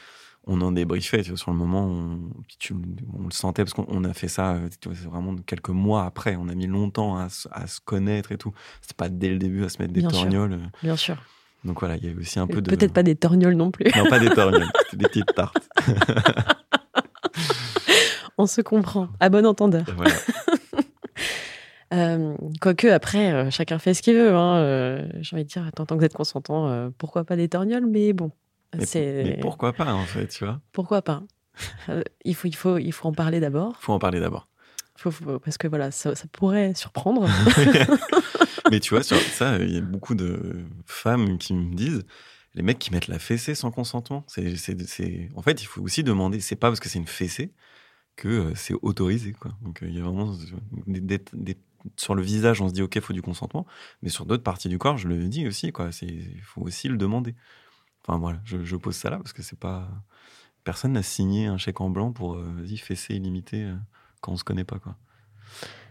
on 0.46 0.60
en 0.60 0.70
débriefait, 0.70 1.22
tu 1.24 1.30
vois, 1.30 1.36
sur 1.36 1.50
le 1.50 1.56
moment, 1.56 1.84
on, 1.84 2.20
puis 2.46 2.56
tu- 2.60 2.74
on 3.18 3.24
le 3.24 3.32
sentait, 3.32 3.64
parce 3.64 3.74
qu'on 3.74 3.86
on 3.88 4.04
a 4.04 4.14
fait 4.14 4.28
ça, 4.28 4.52
euh, 4.52 4.68
tu 4.80 4.88
vois, 4.88 4.96
c'est 4.96 5.08
vraiment 5.08 5.34
quelques 5.44 5.70
mois 5.70 6.04
après. 6.04 6.36
On 6.36 6.48
a 6.48 6.54
mis 6.54 6.68
longtemps 6.68 7.16
à, 7.16 7.28
se- 7.28 7.48
à 7.50 7.66
se 7.66 7.80
connaître 7.84 8.30
et 8.30 8.38
tout. 8.38 8.52
C'était 8.82 8.94
pas 8.94 9.08
dès 9.08 9.30
le 9.30 9.38
début 9.38 9.64
à 9.64 9.68
se 9.68 9.82
mettre 9.82 9.92
des 9.92 9.98
Bien 9.98 10.10
sûr. 10.10 10.20
torgnoles. 10.20 10.60
Bien 10.80 10.94
sûr. 10.94 11.16
Donc 11.64 11.80
voilà, 11.80 11.96
il 11.96 12.04
y 12.04 12.08
avait 12.08 12.20
aussi 12.20 12.38
un 12.38 12.46
peu 12.46 12.62
de. 12.62 12.70
Peut-être 12.70 12.92
pas 12.92 13.02
des 13.02 13.16
torgnoles 13.16 13.54
non 13.56 13.72
plus. 13.72 13.86
Non, 13.96 14.04
pas 14.08 14.20
des 14.20 14.30
torgnoles, 14.30 14.68
des 14.92 15.08
petites 15.08 15.34
tartes. 15.34 15.68
On 18.38 18.46
se 18.46 18.60
comprend. 18.60 19.08
À 19.18 19.28
bon 19.28 19.44
entendeur. 19.44 19.84
Voilà. 19.96 20.14
Euh, 21.94 22.34
quoique, 22.60 22.88
après, 22.88 23.32
euh, 23.32 23.50
chacun 23.50 23.78
fait 23.78 23.94
ce 23.94 24.02
qu'il 24.02 24.14
veut. 24.16 24.34
hein, 24.34 24.56
euh, 24.56 25.08
J'ai 25.20 25.36
envie 25.36 25.44
de 25.44 25.48
dire, 25.48 25.70
tant 25.74 25.86
que 25.86 25.94
vous 25.94 26.04
êtes 26.04 26.14
consentant, 26.14 26.90
pourquoi 26.98 27.24
pas 27.24 27.36
des 27.36 27.48
torgnoles 27.48 27.86
Mais 27.86 28.12
bon, 28.12 28.30
Mais, 28.76 28.84
c'est 28.86 29.22
mais 29.24 29.38
pourquoi 29.40 29.72
pas, 29.72 29.94
en 29.94 30.04
fait, 30.04 30.26
tu 30.28 30.44
vois? 30.44 30.60
Pourquoi 30.72 31.02
pas? 31.02 31.22
Il, 32.24 32.34
faut, 32.34 32.48
il, 32.48 32.56
faut, 32.56 32.78
il 32.78 32.92
faut 32.92 33.06
en 33.08 33.12
parler 33.12 33.38
d'abord. 33.40 33.76
Faut 33.80 33.92
en 33.92 33.98
parler 33.98 34.18
d'abord. 34.20 34.48
Faut- 34.96 35.10
faut- 35.10 35.38
parce 35.38 35.56
que 35.58 35.68
voilà, 35.68 35.90
ça, 35.90 36.14
ça 36.14 36.24
pourrait 36.32 36.74
surprendre. 36.74 37.28
Mais 38.70 38.80
tu 38.80 38.94
vois, 38.94 39.02
sur 39.02 39.16
ça, 39.18 39.58
il 39.58 39.72
y 39.72 39.78
a 39.78 39.80
beaucoup 39.80 40.14
de 40.14 40.64
femmes 40.86 41.38
qui 41.38 41.54
me 41.54 41.74
disent 41.74 42.02
les 42.54 42.62
mecs 42.62 42.78
qui 42.78 42.92
mettent 42.92 43.08
la 43.08 43.18
fessée 43.18 43.54
sans 43.54 43.70
consentement. 43.70 44.24
C'est. 44.28 44.54
En 45.34 45.42
fait, 45.42 45.62
il 45.62 45.66
faut 45.66 45.82
aussi 45.82 46.02
demander. 46.04 46.40
C'est 46.40 46.56
pas 46.56 46.68
parce 46.68 46.80
que 46.80 46.88
c'est 46.88 46.98
une 46.98 47.06
fessée 47.06 47.52
que 48.16 48.52
c'est 48.54 48.74
autorisé. 48.82 49.32
Quoi. 49.32 49.52
Donc 49.62 49.80
il 49.82 49.94
y 49.96 50.00
a 50.00 50.04
vraiment 50.04 50.32
des, 50.86 51.00
des- 51.00 51.20
des- 51.32 51.56
sur 51.96 52.14
le 52.14 52.22
visage, 52.22 52.60
on 52.60 52.68
se 52.68 52.72
dit 52.72 52.82
ok, 52.82 52.96
il 52.96 53.00
faut 53.00 53.12
du 53.12 53.22
consentement, 53.22 53.66
mais 54.02 54.08
sur 54.08 54.26
d'autres 54.26 54.42
parties 54.42 54.68
du 54.68 54.78
corps, 54.78 54.96
je 54.96 55.08
le 55.08 55.28
dis 55.28 55.46
aussi. 55.46 55.72
Quoi. 55.72 55.90
Il 56.02 56.40
faut 56.42 56.62
aussi 56.62 56.88
le 56.88 56.96
demander. 56.96 57.34
Enfin 58.06 58.18
voilà, 58.18 58.38
je, 58.44 58.64
je 58.64 58.76
pose 58.76 58.94
ça 58.94 59.10
là 59.10 59.16
parce 59.16 59.32
que 59.32 59.42
c'est 59.42 59.58
pas 59.58 59.88
personne 60.62 60.92
n'a 60.92 61.02
signé 61.02 61.46
un 61.46 61.58
chèque 61.58 61.80
en 61.80 61.90
blanc 61.90 62.12
pour 62.12 62.34
euh, 62.34 62.44
vas-y 62.58 62.80
euh, 63.54 63.74
quand 64.20 64.32
on 64.32 64.36
se 64.36 64.44
connaît 64.44 64.64
pas 64.64 64.78
quoi. 64.78 64.96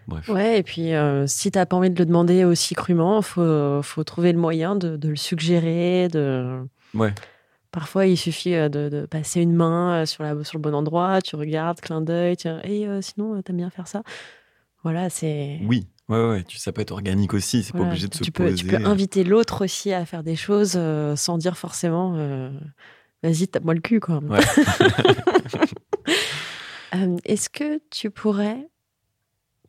Bref. 0.07 0.27
Ouais, 0.29 0.59
et 0.59 0.63
puis 0.63 0.93
euh, 0.93 1.27
si 1.27 1.49
t'as 1.49 1.65
pas 1.65 1.77
envie 1.77 1.89
de 1.89 1.97
le 1.97 2.05
demander 2.05 2.43
aussi 2.43 2.75
crûment, 2.75 3.21
faut, 3.21 3.81
faut 3.81 4.03
trouver 4.03 4.33
le 4.33 4.39
moyen 4.39 4.75
de, 4.75 4.97
de 4.97 5.09
le 5.09 5.15
suggérer. 5.15 6.07
De... 6.09 6.67
Ouais. 6.93 7.13
Parfois, 7.73 8.05
il 8.05 8.17
suffit 8.17 8.53
euh, 8.53 8.69
de, 8.69 8.87
de 8.87 9.07
passer 9.07 9.41
une 9.41 9.55
main 9.55 10.03
euh, 10.03 10.05
sur, 10.05 10.23
la, 10.23 10.43
sur 10.43 10.59
le 10.59 10.61
bon 10.61 10.75
endroit, 10.75 11.23
tu 11.23 11.35
regardes, 11.35 11.81
clin 11.81 12.01
d'œil, 12.01 12.37
tiens, 12.37 12.61
et 12.63 12.87
euh, 12.87 13.01
sinon, 13.01 13.41
t'aimes 13.41 13.57
bien 13.57 13.71
faire 13.71 13.87
ça. 13.87 14.03
Voilà, 14.83 15.09
c'est. 15.09 15.59
Oui. 15.63 15.87
Ouais, 16.09 16.27
ouais, 16.27 16.43
tu, 16.43 16.57
ça 16.57 16.73
peut 16.73 16.81
être 16.81 16.91
organique 16.91 17.33
aussi, 17.33 17.63
c'est 17.63 17.71
voilà, 17.71 17.85
pas 17.85 17.91
obligé 17.91 18.07
de 18.09 18.13
se 18.13 18.23
tu 18.23 18.31
peux, 18.31 18.43
poser. 18.43 18.57
tu 18.57 18.67
peux 18.67 18.85
inviter 18.85 19.23
l'autre 19.23 19.63
aussi 19.63 19.93
à 19.93 20.05
faire 20.05 20.21
des 20.21 20.35
choses 20.35 20.73
euh, 20.75 21.15
sans 21.15 21.37
dire 21.37 21.57
forcément 21.57 22.15
euh, 22.17 22.51
vas-y, 23.23 23.47
tape-moi 23.47 23.73
le 23.73 23.79
cul, 23.79 23.99
quoi. 23.99 24.17
Ouais. 24.19 24.39
Euh, 26.95 27.17
Est-ce 27.25 27.49
que 27.49 27.81
tu 27.89 28.11
pourrais 28.11 28.69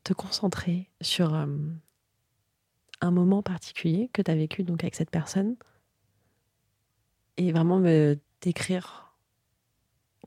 te 0.03 0.12
concentrer 0.12 0.90
sur 1.00 1.33
un 1.33 3.11
moment 3.11 3.42
particulier 3.42 4.11
que 4.12 4.20
tu 4.20 4.31
as 4.31 4.35
vécu 4.35 4.62
donc 4.62 4.85
avec 4.85 4.94
cette 4.94 5.11
personne 5.11 5.57
et 7.38 7.50
vraiment 7.50 7.79
me 7.79 8.18
décrire 8.42 9.04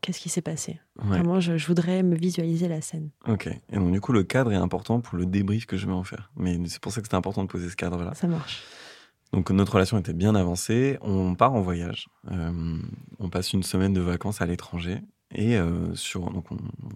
qu'est-ce 0.01 0.19
qui 0.19 0.29
s'est 0.29 0.41
passé 0.41 0.79
Ouais. 0.99 1.07
Vraiment, 1.07 1.39
je, 1.39 1.57
je 1.57 1.67
voudrais 1.67 2.03
me 2.03 2.15
visualiser 2.15 2.67
la 2.67 2.81
scène. 2.81 3.09
Ok. 3.27 3.47
Et 3.47 3.75
donc, 3.75 3.91
du 3.91 4.01
coup, 4.01 4.11
le 4.13 4.23
cadre 4.23 4.51
est 4.51 4.55
important 4.57 4.99
pour 5.01 5.17
le 5.17 5.25
débrief 5.25 5.65
que 5.65 5.77
je 5.77 5.85
vais 5.85 5.93
en 5.93 6.03
faire. 6.03 6.31
Mais 6.35 6.57
c'est 6.67 6.79
pour 6.79 6.91
ça 6.91 7.01
que 7.01 7.07
c'était 7.07 7.15
important 7.15 7.43
de 7.43 7.47
poser 7.47 7.69
ce 7.69 7.75
cadre-là. 7.75 8.13
Ça 8.15 8.27
marche. 8.27 8.63
Donc, 9.33 9.51
notre 9.51 9.73
relation 9.73 9.97
était 9.97 10.13
bien 10.13 10.35
avancée. 10.35 10.97
On 11.01 11.35
part 11.35 11.53
en 11.53 11.61
voyage. 11.61 12.07
Euh, 12.31 12.79
on 13.19 13.29
passe 13.29 13.53
une 13.53 13.63
semaine 13.63 13.93
de 13.93 14.01
vacances 14.01 14.41
à 14.41 14.45
l'étranger. 14.45 15.01
Et 15.35 15.57
euh, 15.57 15.93
sur, 15.95 16.31
donc, 16.31 16.51
on, 16.51 16.55
on 16.55 16.89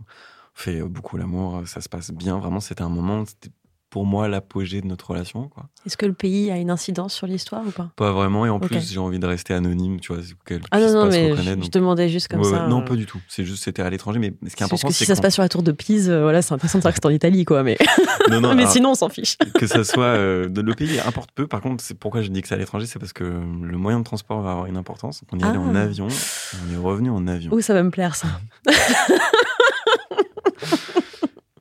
fait 0.54 0.82
beaucoup 0.82 1.18
l'amour. 1.18 1.68
Ça 1.68 1.82
se 1.82 1.90
passe 1.90 2.12
bien. 2.12 2.38
Vraiment, 2.40 2.60
c'était 2.60 2.84
un 2.84 2.90
moment, 2.90 3.26
c'était 3.26 3.52
pour 3.92 4.06
moi 4.06 4.28
l'apogée 4.28 4.82
de 4.82 4.88
notre 4.88 5.12
relation. 5.12 5.50
Quoi. 5.50 5.68
Est-ce 5.86 5.98
que 5.98 6.06
le 6.08 6.14
pays 6.14 6.50
a 6.50 6.58
une 6.58 6.72
incidence 6.72 7.14
sur 7.14 7.28
l'histoire 7.28 7.62
ou 7.68 7.72
pas? 7.72 7.92
Pas 7.98 8.12
vraiment. 8.14 8.46
Et 8.46 8.50
en 8.50 8.60
plus, 8.60 8.92
j'ai 8.92 8.98
envie 9.00 9.20
de 9.20 9.26
rester 9.28 9.54
anonyme. 9.54 10.00
Tu 10.00 10.14
vois, 10.14 10.24
qu'elle 10.46 10.62
Ah 10.72 10.80
non, 10.80 10.92
non, 10.94 11.06
pas 11.06 11.12
se 11.12 11.18
mais 11.18 11.36
je, 11.62 11.70
demandais 11.70 12.08
juste 12.10 12.30
comme 12.30 12.40
Ouais, 12.40 12.48
ouais. 12.48 12.54
ça. 12.58 12.68
Non, 12.68 12.82
euh, 12.82 12.86
pas 12.86 12.96
du 12.96 13.06
tout. 13.06 13.20
C'est 13.28 13.44
juste, 13.44 13.64
c'était 13.66 13.82
à 13.82 13.90
l'étranger. 13.90 14.18
Mais 14.20 14.28
ce 14.30 14.40
qui 14.40 14.46
est 14.46 14.50
c'est 14.60 14.64
important, 14.64 14.88
que 14.88 14.94
c'est 14.94 15.00
si 15.00 15.06
ça 15.06 15.16
se 15.16 15.22
passe 15.22 15.34
sur 15.34 15.44
la 15.44 15.50
tour 15.50 15.62
de 15.62 15.72
Pise, 15.74 16.10
euh, 16.10 16.22
voilà, 16.24 16.42
c'est 16.42 16.54
intéressant 16.54 16.78
de 16.80 16.84
savoir 16.84 16.94
que 16.96 17.00
c'est 17.04 17.08
en 17.08 17.12
Italie, 17.12 17.44
quoi. 17.46 17.64
Mais, 17.64 17.78
Non, 18.32 18.40
non, 18.40 18.50
mais 18.56 18.62
alors- 18.62 18.72
sinon, 18.72 18.92
on 18.92 18.96
s'en 18.96 19.10
fiche. 19.10 19.38
que 19.56 19.68
ça 19.68 19.84
soit 19.84 20.04
euh, 20.06 20.48
de 20.48 20.62
le 20.62 20.74
pays 20.74 21.00
importe 21.06 21.32
peu. 21.36 21.46
Par 21.48 21.60
contre, 21.60 21.84
c'est 21.84 21.94
pourquoi 22.00 22.22
je 22.22 22.30
dis 22.30 22.42
que 22.42 22.48
c'est 22.48 22.56
à 22.56 22.58
l'étranger, 22.58 22.86
c'est 22.86 22.98
parce 23.00 23.12
que 23.14 23.26
le 23.26 23.78
moyen 23.78 24.00
de 24.00 24.06
transport 24.06 24.42
va 24.42 24.52
avoir 24.52 24.66
une 24.68 24.78
importance. 24.78 25.22
On 25.34 25.38
y 25.38 25.44
allait 25.44 25.58
en 25.58 25.76
Ah. 25.76 25.82
avion, 25.82 26.08
on 26.08 26.74
est 26.74 26.78
revenu 26.78 27.10
en 27.10 27.28
avion. 27.28 27.52
Ouh, 27.54 27.60
ça 27.60 27.74
va 27.74 27.84
me 27.84 27.92
plaire, 27.92 28.16
ça. 28.16 28.28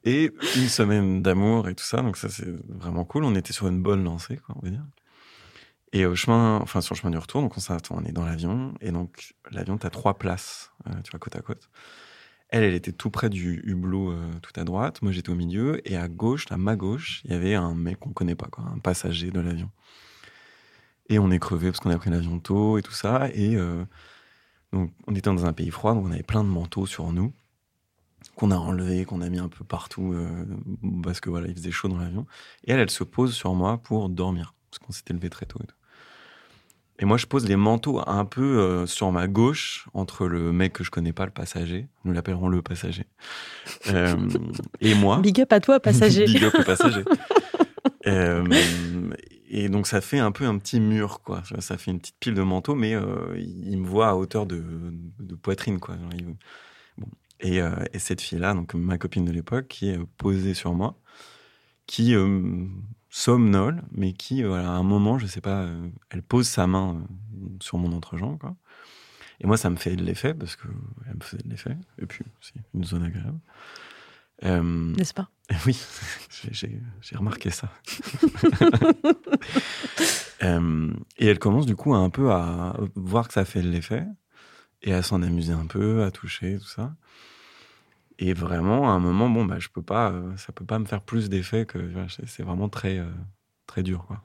Et 0.05 0.33
une 0.57 0.69
semaine 0.69 1.23
d'amour 1.23 1.69
et 1.69 1.75
tout 1.75 1.85
ça, 1.85 2.01
donc 2.03 2.17
ça 2.17 2.29
c'est 2.29 2.49
vraiment 2.69 3.05
cool. 3.05 3.25
On 3.25 3.35
était 3.35 3.53
sur 3.53 3.69
une 3.69 3.83
bonne 3.83 4.03
lancée, 4.03 4.39
quoi, 4.39 4.55
on 4.59 4.65
va 4.65 4.71
dire. 4.71 4.85
Et 5.93 6.07
au 6.07 6.15
chemin, 6.15 6.59
enfin 6.63 6.81
sur 6.81 6.95
le 6.95 7.01
chemin 7.01 7.11
du 7.11 7.19
retour, 7.19 7.43
donc 7.43 7.57
on 7.57 7.61
s'attend, 7.61 7.97
on 7.99 8.05
est 8.05 8.13
dans 8.13 8.25
l'avion, 8.25 8.75
et 8.81 8.93
donc 8.93 9.35
l'avion, 9.51 9.77
t'as 9.77 9.91
trois 9.91 10.19
places, 10.19 10.73
euh, 10.87 10.93
tu 11.03 11.11
vois, 11.11 11.19
côte 11.19 11.37
à 11.37 11.41
côte. 11.41 11.69
Elle, 12.49 12.65
elle 12.65 12.75
était 12.75 12.93
tout 12.93 13.11
près 13.11 13.29
du 13.29 13.61
hublot, 13.65 14.11
euh, 14.11 14.31
tout 14.43 14.53
à 14.59 14.65
droite. 14.65 15.03
Moi, 15.03 15.13
j'étais 15.13 15.31
au 15.31 15.35
milieu, 15.35 15.81
et 15.89 15.97
à 15.97 16.09
gauche, 16.09 16.47
à 16.51 16.57
ma 16.57 16.77
gauche, 16.77 17.23
il 17.25 17.33
y 17.33 17.35
avait 17.35 17.55
un 17.55 17.75
mec 17.75 17.99
qu'on 18.01 18.11
connaît 18.11 18.35
pas, 18.35 18.47
quoi, 18.47 18.65
un 18.65 18.79
passager 18.79 19.31
de 19.31 19.41
l'avion. 19.41 19.71
Et 21.09 21.19
on 21.19 21.31
est 21.31 21.39
crevé 21.39 21.69
parce 21.71 21.81
qu'on 21.81 21.91
a 21.91 21.99
pris 21.99 22.11
l'avion 22.11 22.39
tôt 22.41 22.79
et 22.79 22.83
tout 22.83 22.93
ça. 22.93 23.29
Et 23.35 23.57
euh, 23.57 23.85
donc, 24.73 24.93
on 25.07 25.15
était 25.15 25.31
dans 25.31 25.47
un 25.47 25.53
pays 25.53 25.71
froid, 25.71 25.95
donc 25.95 26.07
on 26.07 26.13
avait 26.13 26.23
plein 26.23 26.45
de 26.45 26.49
manteaux 26.49 26.87
sur 26.87 27.13
nous 27.13 27.33
qu'on 28.37 28.51
a 28.51 28.57
enlevé, 28.57 29.05
qu'on 29.05 29.21
a 29.23 29.29
mis 29.29 29.39
un 29.39 29.49
peu 29.49 29.65
partout 29.65 30.13
euh, 30.15 30.29
parce 31.03 31.21
que 31.21 31.31
voilà, 31.31 31.49
il 31.49 31.55
faisait 31.55 31.71
chaud 31.71 31.89
dans 31.89 31.99
l'avion. 31.99 32.27
Et 32.65 32.73
elle, 32.73 32.81
elle 32.81 32.91
se 32.91 33.05
pose 33.05 33.35
sur 33.35 33.55
moi 33.55 33.79
pour 33.79 34.09
dormir 34.09 34.55
parce 34.71 34.79
qu'on 34.79 34.93
s'était 34.93 35.13
levé 35.15 35.31
très 35.31 35.47
tôt. 35.47 35.59
Et, 35.63 35.67
tout. 35.67 35.75
et 37.01 37.05
moi, 37.05 37.17
je 37.17 37.27
pose 37.27 37.47
les 37.49 37.57
manteaux 37.57 38.01
un 38.07 38.25
peu 38.25 38.59
euh, 38.61 38.87
sur 38.87 39.11
ma 39.13 39.27
gauche 39.27 39.89
entre 39.95 40.27
le 40.27 40.53
mec 40.53 40.73
que 40.75 40.85
je 40.85 40.91
connais 40.91 41.13
pas, 41.13 41.25
le 41.25 41.33
passager. 41.33 41.89
Nous 42.05 42.13
l'appellerons 42.13 42.49
le 42.49 42.63
passager. 42.63 43.07
Euh, 43.89 44.15
et 44.81 44.95
moi. 44.95 45.19
Big 45.21 45.41
up 45.41 45.53
à 45.53 45.61
toi, 45.61 45.81
passager. 45.81 46.25
Big 46.27 46.45
up 46.45 46.53
le 46.57 46.65
passager. 46.65 47.05
Et 49.53 49.69
donc 49.69 49.87
ça 49.89 50.01
fait 50.01 50.19
un 50.21 50.31
peu 50.33 50.45
un 50.45 50.59
petit 50.59 50.79
mur, 50.81 51.21
quoi. 51.23 51.43
Ça 51.59 51.77
fait 51.77 51.91
une 51.91 51.99
petite 51.99 52.17
pile 52.21 52.35
de 52.35 52.43
manteaux, 52.43 52.75
mais 52.77 52.93
il 53.37 53.79
me 53.79 53.87
voit 53.87 54.09
à 54.09 54.15
hauteur 54.15 54.47
de, 54.47 54.63
de 55.19 55.35
poitrine, 55.35 55.81
quoi. 55.81 55.97
Genre, 55.97 56.11
il- 56.17 56.25
bon. 56.25 56.37
Et, 57.41 57.61
euh, 57.61 57.71
et 57.93 57.99
cette 57.99 58.21
fille-là, 58.21 58.55
donc 58.55 58.75
ma 58.75 58.99
copine 58.99 59.25
de 59.25 59.33
l'époque, 59.33 59.69
qui 59.69 59.89
est 59.91 59.99
posée 60.19 60.55
sur 60.55 60.75
moi, 60.75 60.97
qui 61.87 62.15
euh, 62.15 62.67
somnole, 63.11 63.83
mais 63.93 64.13
qui, 64.13 64.43
euh, 64.45 64.49
voilà, 64.49 64.69
à 64.69 64.73
un 64.73 64.83
moment, 64.83 65.19
je 65.19 65.27
sais 65.27 65.41
pas, 65.41 65.63
euh, 65.63 65.89
elle 66.11 66.23
pose 66.23 66.47
sa 66.49 66.67
main 66.67 66.97
euh, 66.97 67.49
sur 67.61 67.79
mon 67.79 67.93
entrejambe, 67.93 68.39
quoi. 68.39 68.57
Et 69.41 69.47
moi, 69.47 69.57
ça 69.57 69.71
me 69.71 69.77
fait 69.77 69.97
de 69.97 70.05
l'effet, 70.05 70.35
parce 70.35 70.55
que 70.57 70.69
elle 71.09 71.15
me 71.17 71.21
faisait 71.23 71.43
de 71.43 71.49
l'effet. 71.49 71.77
Et 71.99 72.05
puis, 72.07 72.25
c'est 72.43 72.61
une 72.75 72.85
zone 72.85 73.05
agréable. 73.05 73.39
Euh, 74.45 74.63
N'est-ce 74.63 75.15
pas? 75.15 75.31
Oui, 75.67 75.79
j'ai- 76.53 76.81
remarqué 77.17 77.51
ça. 77.51 77.71
Euh, 80.43 80.91
et 81.19 81.27
elle 81.27 81.39
commence 81.39 81.67
du 81.67 81.77
coup 81.77 81.95
un 81.95 82.09
peu 82.09 82.33
à 82.33 82.75
voir 82.95 83.29
que 83.29 83.35
ça 83.35 83.45
fait 83.45 83.61
de 83.61 83.69
l'effet 83.69 84.07
et 84.83 84.93
à 84.95 85.03
s'en 85.03 85.23
amuser 85.23 85.53
un 85.53 85.67
peu, 85.67 86.03
à 86.05 86.11
toucher, 86.11 86.59
tout 86.59 86.67
ça. 86.69 86.95
Et 88.19 88.35
vraiment, 88.35 88.91
à 88.91 88.93
un 88.93 89.01
moment, 89.01 89.31
bon, 89.31 89.45
bah, 89.45 89.59
je 89.59 89.69
peux 89.69 89.83
pas, 89.83 90.13
euh, 90.13 90.37
ça 90.37 90.53
peut 90.53 90.65
pas 90.65 90.79
me 90.79 90.85
faire 90.85 91.03
plus 91.03 91.29
d'effet 91.31 91.65
que 91.67 91.79
c'est 92.27 92.43
vraiment 92.43 92.69
très, 92.69 92.99
euh, 92.99 93.11
très 93.67 93.83
dur, 93.83 94.05
quoi. 94.07 94.23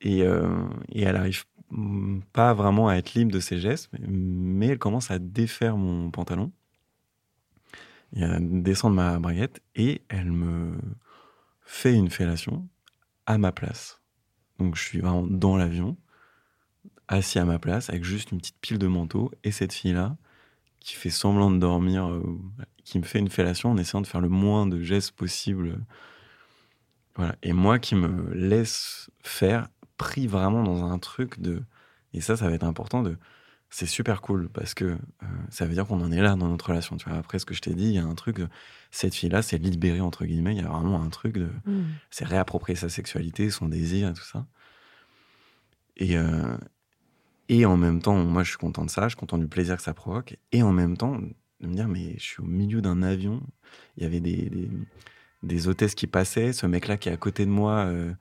Et, 0.00 0.22
euh, 0.22 0.66
et 0.90 1.02
elle 1.02 1.16
arrive 1.16 1.44
pas 2.32 2.54
vraiment 2.54 2.88
à 2.88 2.94
être 2.96 3.14
libre 3.14 3.32
de 3.32 3.40
ses 3.40 3.58
gestes, 3.58 3.90
mais, 3.98 4.68
elle 4.68 4.78
commence 4.78 5.10
à 5.10 5.18
défaire 5.18 5.76
mon 5.76 6.10
pantalon 6.10 6.52
à 8.16 8.38
descendre 8.40 8.96
ma 8.96 9.18
braguette 9.18 9.60
et 9.74 10.02
elle 10.08 10.32
me 10.32 10.78
fait 11.62 11.94
une 11.94 12.08
fellation 12.08 12.66
à 13.26 13.36
ma 13.38 13.52
place. 13.52 14.00
Donc 14.58 14.76
je 14.76 14.82
suis 14.82 15.00
vraiment 15.00 15.26
dans 15.26 15.56
l'avion, 15.56 15.96
assis 17.08 17.38
à 17.38 17.44
ma 17.44 17.58
place 17.58 17.90
avec 17.90 18.04
juste 18.04 18.30
une 18.32 18.38
petite 18.38 18.58
pile 18.60 18.78
de 18.78 18.86
manteaux 18.86 19.30
et 19.44 19.50
cette 19.50 19.72
fille-là 19.72 20.16
qui 20.80 20.94
fait 20.94 21.10
semblant 21.10 21.50
de 21.50 21.58
dormir, 21.58 22.08
euh, 22.08 22.22
qui 22.84 22.98
me 22.98 23.04
fait 23.04 23.18
une 23.18 23.28
fellation 23.30 23.70
en 23.70 23.76
essayant 23.76 24.00
de 24.00 24.06
faire 24.06 24.20
le 24.20 24.28
moins 24.28 24.66
de 24.66 24.80
gestes 24.82 25.12
possible. 25.12 25.78
Voilà. 27.16 27.34
Et 27.42 27.52
moi 27.52 27.78
qui 27.78 27.94
me 27.94 28.32
laisse 28.34 29.10
faire, 29.22 29.68
pris 29.96 30.26
vraiment 30.26 30.62
dans 30.62 30.84
un 30.84 30.98
truc 30.98 31.40
de... 31.40 31.62
Et 32.14 32.20
ça, 32.20 32.36
ça 32.36 32.48
va 32.48 32.54
être 32.54 32.64
important 32.64 33.02
de 33.02 33.16
c'est 33.70 33.84
super 33.86 34.22
cool 34.22 34.48
parce 34.48 34.72
que 34.72 34.84
euh, 34.84 34.96
ça 35.50 35.66
veut 35.66 35.74
dire 35.74 35.86
qu'on 35.86 36.00
en 36.00 36.10
est 36.10 36.22
là 36.22 36.36
dans 36.36 36.48
notre 36.48 36.68
relation. 36.70 36.96
Tu 36.96 37.06
vois, 37.08 37.18
après 37.18 37.38
ce 37.38 37.44
que 37.44 37.52
je 37.52 37.60
t'ai 37.60 37.74
dit, 37.74 37.84
il 37.88 37.92
y 37.94 37.98
a 37.98 38.04
un 38.04 38.14
truc. 38.14 38.38
de- 38.38 38.48
cette 38.90 39.14
fille-là, 39.14 39.42
c'est 39.42 39.58
libérée 39.58 40.00
entre 40.00 40.24
guillemets. 40.24 40.54
Il 40.54 40.62
y 40.62 40.64
a 40.64 40.68
vraiment 40.68 41.02
un 41.02 41.10
truc 41.10 41.34
de, 41.36 41.50
Hmm. 41.66 41.82
c'est 42.10 42.24
réapproprier 42.24 42.76
sa 42.76 42.88
sexualité, 42.88 43.50
son 43.50 43.66
désir 43.68 44.08
et 44.08 44.14
tout 44.14 44.24
ça. 44.24 44.46
Et 45.98 46.16
euh, 46.16 46.56
et 47.48 47.64
en 47.66 47.76
même 47.76 48.00
temps, 48.02 48.16
moi, 48.24 48.42
je 48.42 48.50
suis 48.50 48.58
content 48.58 48.84
de 48.84 48.90
ça. 48.90 49.04
Je 49.04 49.08
suis 49.10 49.16
content 49.18 49.38
du 49.38 49.48
plaisir 49.48 49.76
que 49.76 49.82
ça 49.82 49.94
provoque. 49.94 50.36
Et 50.52 50.62
en 50.62 50.72
même 50.72 50.96
temps, 50.96 51.18
de 51.60 51.66
me 51.66 51.74
dire, 51.74 51.88
mais 51.88 52.14
je 52.18 52.22
suis 52.24 52.40
au 52.42 52.46
milieu 52.46 52.80
d'un 52.82 53.02
avion. 53.02 53.42
Il 53.96 54.02
y 54.02 54.06
avait 54.06 54.20
des, 54.20 54.50
des, 54.50 54.70
des 55.42 55.68
hôtesses 55.68 55.94
qui 55.94 56.06
passaient. 56.06 56.52
Ce 56.52 56.66
mec-là 56.66 56.96
qui 56.98 57.08
est 57.08 57.12
à 57.12 57.16
côté 57.16 57.44
de 57.46 57.50
moi. 57.50 57.86
euh, 57.86 58.12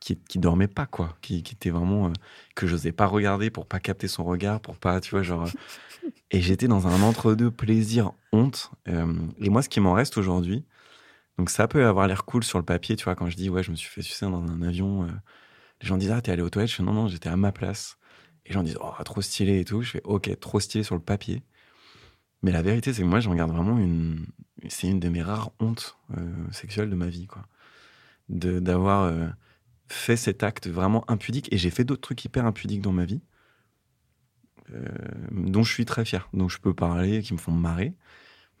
qui, 0.00 0.16
qui 0.18 0.38
dormait 0.38 0.68
pas 0.68 0.86
quoi, 0.86 1.16
qui, 1.22 1.42
qui 1.42 1.54
était 1.54 1.70
vraiment 1.70 2.08
euh, 2.08 2.12
que 2.54 2.66
j'osais 2.66 2.92
pas 2.92 3.06
regarder 3.06 3.50
pour 3.50 3.66
pas 3.66 3.80
capter 3.80 4.08
son 4.08 4.24
regard, 4.24 4.60
pour 4.60 4.76
pas, 4.76 5.00
tu 5.00 5.10
vois, 5.10 5.22
genre. 5.22 5.44
euh, 5.44 5.50
et 6.30 6.40
j'étais 6.40 6.68
dans 6.68 6.86
un 6.86 7.02
entre-deux 7.02 7.50
plaisir 7.50 8.12
honte. 8.32 8.70
Euh, 8.88 9.14
et 9.40 9.50
moi, 9.50 9.62
ce 9.62 9.68
qui 9.68 9.80
m'en 9.80 9.92
reste 9.92 10.16
aujourd'hui, 10.18 10.64
donc 11.38 11.50
ça 11.50 11.68
peut 11.68 11.86
avoir 11.86 12.06
l'air 12.08 12.24
cool 12.24 12.44
sur 12.44 12.58
le 12.58 12.64
papier, 12.64 12.96
tu 12.96 13.04
vois, 13.04 13.14
quand 13.16 13.28
je 13.30 13.36
dis 13.36 13.50
ouais, 13.50 13.62
je 13.62 13.70
me 13.70 13.76
suis 13.76 13.90
fait 13.90 14.02
sucer 14.02 14.26
dans 14.26 14.42
un 14.42 14.62
avion. 14.62 15.04
les 15.82 15.88
gens 15.88 15.96
disent 15.96 16.10
ah 16.12 16.20
t'es 16.22 16.32
allé 16.32 16.42
aux 16.42 16.50
toilettes, 16.50 16.70
je 16.70 16.76
fais 16.76 16.82
non 16.82 16.92
non, 16.92 17.08
j'étais 17.08 17.28
à 17.28 17.36
ma 17.36 17.52
place. 17.52 17.98
Les 18.50 18.54
gens 18.54 18.62
disent 18.64 18.78
oh 18.82 18.92
trop 19.04 19.22
stylé 19.22 19.60
et 19.60 19.64
tout. 19.64 19.82
Je 19.82 19.92
fais 19.92 20.02
ok, 20.04 20.38
trop 20.40 20.60
stylé 20.60 20.84
sur 20.84 20.96
le 20.96 21.00
papier. 21.00 21.42
Mais 22.42 22.52
la 22.52 22.62
vérité, 22.62 22.92
c'est 22.92 23.02
que 23.02 23.06
moi, 23.08 23.20
j'en 23.20 23.34
garde 23.34 23.52
vraiment 23.52 23.78
une. 23.78 24.26
C'est 24.68 24.88
une 24.88 25.00
de 25.00 25.08
mes 25.08 25.22
rares 25.22 25.52
hontes 25.60 25.98
euh, 26.18 26.52
sexuelles 26.52 26.90
de 26.90 26.96
ma 26.96 27.08
vie, 27.08 27.26
quoi. 27.26 27.46
D'avoir 28.28 29.04
euh, 29.04 29.28
fait 29.88 30.16
cet 30.16 30.42
acte 30.44 30.68
vraiment 30.68 31.10
impudique. 31.10 31.52
Et 31.52 31.58
j'ai 31.58 31.70
fait 31.70 31.84
d'autres 31.84 32.02
trucs 32.02 32.24
hyper 32.24 32.46
impudiques 32.46 32.82
dans 32.82 32.92
ma 32.92 33.06
vie. 33.06 33.22
euh, 34.74 34.84
dont 35.32 35.62
je 35.62 35.72
suis 35.72 35.84
très 35.84 36.04
fier, 36.04 36.28
dont 36.32 36.48
je 36.48 36.58
peux 36.58 36.74
parler, 36.74 37.22
qui 37.22 37.32
me 37.32 37.38
font 37.38 37.52
marrer. 37.52 37.94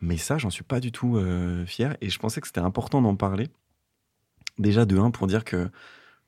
Mais 0.00 0.16
ça, 0.16 0.38
j'en 0.38 0.50
suis 0.50 0.64
pas 0.64 0.80
du 0.80 0.92
tout 0.92 1.16
euh, 1.16 1.66
fier. 1.66 1.96
Et 2.00 2.10
je 2.10 2.18
pensais 2.18 2.40
que 2.40 2.46
c'était 2.46 2.60
important 2.60 3.02
d'en 3.02 3.16
parler. 3.16 3.48
Déjà, 4.58 4.84
de 4.84 4.98
un, 4.98 5.10
pour 5.10 5.26
dire 5.26 5.44
que 5.44 5.70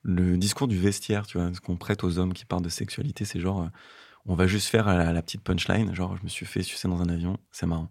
le 0.02 0.36
discours 0.36 0.68
du 0.68 0.78
vestiaire, 0.78 1.26
tu 1.26 1.38
vois, 1.38 1.52
ce 1.54 1.60
qu'on 1.60 1.76
prête 1.76 2.04
aux 2.04 2.18
hommes 2.18 2.32
qui 2.32 2.44
parlent 2.44 2.62
de 2.62 2.68
sexualité, 2.68 3.24
c'est 3.24 3.40
genre, 3.40 3.62
euh, 3.62 3.68
on 4.26 4.34
va 4.34 4.46
juste 4.46 4.68
faire 4.68 4.86
la, 4.86 5.22
petite 5.22 5.42
punchline, 5.42 5.94
genre, 5.94 6.16
je 6.16 6.22
me 6.22 6.28
suis 6.28 6.46
fait 6.46 6.62
sucer 6.62 6.88
dans 6.88 7.00
un 7.00 7.08
avion, 7.08 7.38
c'est 7.50 7.66
marrant. 7.66 7.90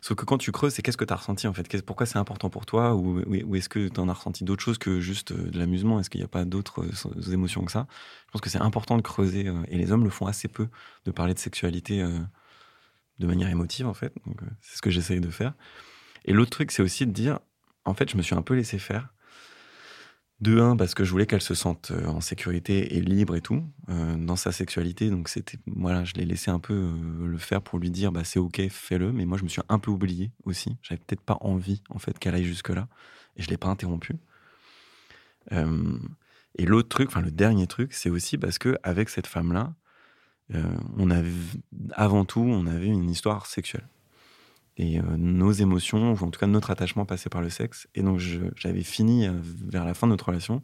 Sauf 0.00 0.16
que 0.16 0.24
quand 0.24 0.38
tu 0.38 0.50
creuses, 0.50 0.74
c'est 0.74 0.82
qu'est-ce 0.82 0.96
que 0.96 1.04
tu 1.04 1.12
as 1.12 1.16
ressenti 1.16 1.46
en 1.46 1.52
fait? 1.52 1.80
Pourquoi 1.86 2.06
c'est 2.06 2.18
important 2.18 2.50
pour 2.50 2.66
toi? 2.66 2.96
Ou, 2.96 3.54
est-ce 3.54 3.68
que 3.68 3.86
tu 3.86 4.00
en 4.00 4.08
as 4.08 4.14
ressenti 4.14 4.42
d'autres 4.42 4.62
choses 4.62 4.78
que 4.78 5.00
juste 5.00 5.30
euh, 5.30 5.50
de 5.50 5.58
l'amusement? 5.58 6.00
Est-ce 6.00 6.10
qu'il 6.10 6.20
n'y 6.20 6.24
a 6.24 6.28
pas 6.28 6.44
d'autres 6.44 6.84
euh, 6.84 7.32
émotions 7.32 7.64
que 7.64 7.70
ça? 7.70 7.86
Je 8.26 8.32
pense 8.32 8.40
que 8.40 8.50
c'est 8.50 8.60
important 8.60 8.96
de 8.96 9.02
creuser, 9.02 9.48
et 9.68 9.78
les 9.78 9.92
hommes 9.92 10.04
le 10.04 10.10
font 10.10 10.26
assez 10.26 10.48
peu, 10.48 10.68
de 11.04 11.10
parler 11.12 11.34
de 11.34 11.38
sexualité 11.38 12.04
de 13.18 13.26
manière 13.26 13.48
émotive 13.48 13.86
en 13.86 13.94
fait. 13.94 14.12
C'est 14.60 14.76
ce 14.76 14.82
que 14.82 14.90
j'essaye 14.90 15.20
de 15.20 15.30
faire. 15.30 15.54
Et 16.24 16.32
l'autre 16.32 16.50
truc, 16.50 16.70
c'est 16.70 16.82
aussi 16.82 17.06
de 17.06 17.12
dire, 17.12 17.38
en 17.84 17.94
fait, 17.94 18.10
je 18.10 18.16
me 18.16 18.22
suis 18.22 18.34
un 18.34 18.42
peu 18.42 18.54
laissé 18.54 18.78
faire. 18.78 19.12
De 20.42 20.58
un, 20.58 20.76
parce 20.76 20.96
que 20.96 21.04
je 21.04 21.10
voulais 21.12 21.26
qu'elle 21.26 21.40
se 21.40 21.54
sente 21.54 21.92
euh, 21.92 22.04
en 22.06 22.20
sécurité 22.20 22.96
et 22.96 23.00
libre 23.00 23.36
et 23.36 23.40
tout, 23.40 23.62
euh, 23.90 24.16
dans 24.16 24.34
sa 24.34 24.50
sexualité. 24.50 25.08
Donc, 25.08 25.28
c'était, 25.28 25.56
voilà, 25.68 26.02
je 26.02 26.14
l'ai 26.14 26.24
laissé 26.24 26.50
un 26.50 26.58
peu 26.58 26.74
euh, 26.74 27.28
le 27.28 27.38
faire 27.38 27.62
pour 27.62 27.78
lui 27.78 27.92
dire, 27.92 28.10
bah, 28.10 28.24
c'est 28.24 28.40
ok, 28.40 28.60
fais-le. 28.68 29.12
Mais 29.12 29.24
moi, 29.24 29.38
je 29.38 29.44
me 29.44 29.48
suis 29.48 29.62
un 29.68 29.78
peu 29.78 29.92
oublié 29.92 30.32
aussi. 30.42 30.76
J'avais 30.82 31.00
peut-être 31.06 31.20
pas 31.20 31.38
envie, 31.42 31.84
en 31.90 32.00
fait, 32.00 32.18
qu'elle 32.18 32.34
aille 32.34 32.44
jusque-là. 32.44 32.88
Et 33.36 33.42
je 33.42 33.50
l'ai 33.50 33.56
pas 33.56 33.68
interrompu. 33.68 34.16
et 35.52 36.66
l'autre 36.66 36.88
truc, 36.88 37.08
enfin, 37.08 37.20
le 37.20 37.30
dernier 37.30 37.68
truc, 37.68 37.92
c'est 37.92 38.10
aussi 38.10 38.36
parce 38.36 38.58
que, 38.58 38.76
avec 38.82 39.10
cette 39.10 39.28
femme-là, 39.28 39.74
on 40.98 41.10
avait, 41.12 41.30
avant 41.92 42.24
tout, 42.24 42.40
on 42.40 42.66
avait 42.66 42.88
une 42.88 43.08
histoire 43.08 43.46
sexuelle 43.46 43.86
et 44.76 44.98
euh, 44.98 45.02
nos 45.16 45.52
émotions, 45.52 46.12
ou 46.12 46.24
en 46.24 46.30
tout 46.30 46.40
cas 46.40 46.46
notre 46.46 46.70
attachement 46.70 47.04
passait 47.04 47.30
par 47.30 47.42
le 47.42 47.50
sexe. 47.50 47.88
Et 47.94 48.02
donc 48.02 48.18
j'avais 48.56 48.82
fini, 48.82 49.26
euh, 49.26 49.32
vers 49.42 49.84
la 49.84 49.94
fin 49.94 50.06
de 50.06 50.12
notre 50.12 50.26
relation, 50.26 50.62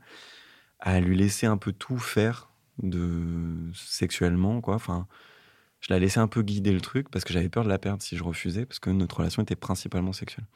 à 0.81 1.01
lui 1.01 1.17
laisser 1.17 1.47
un 1.47 1.57
peu 1.57 1.73
tout 1.73 1.99
faire 1.99 2.51
de 2.83 3.71
sexuellement, 3.75 4.61
quoi. 4.61 4.77
Enfin, 4.77 5.07
je 5.81 5.93
la 5.93 5.99
laissais 5.99 6.21
un 6.21 6.29
peu 6.29 6.43
guider 6.43 6.73
le 6.73 6.81
truc 6.81 7.09
parce 7.11 7.25
que 7.25 7.33
j'avais 7.33 7.49
peur 7.49 7.65
de 7.65 7.69
la 7.69 7.79
perdre 7.79 8.03
si 8.03 8.17
je 8.17 8.25
refusais, 8.25 8.67
parce 8.67 8.79
que 8.79 8.91
notre 8.91 9.19
relation 9.19 9.43
était 9.43 9.57
principalement 9.57 10.13
sexuelle. 10.13 10.47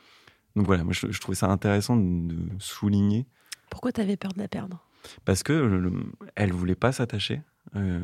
Donc 0.57 0.67
voilà, 0.67 0.85
moi 0.85 0.93
je, 0.93 1.19
trouvais 1.19 1.37
ça 1.37 1.49
intéressant 1.49 1.97
de, 1.97 2.37
souligner. 2.59 3.27
Pourquoi 3.71 3.93
tu 3.93 4.01
avais 4.01 4.17
peur 4.17 4.33
de 4.33 4.39
la 4.39 4.49
perdre? 4.49 4.85
Parce 5.25 5.43
que 5.43 5.53
le, 5.53 5.93
elle 6.35 6.53
voulait 6.53 6.75
pas 6.75 6.93
s'attacher 6.93 7.43
euh, 7.75 8.01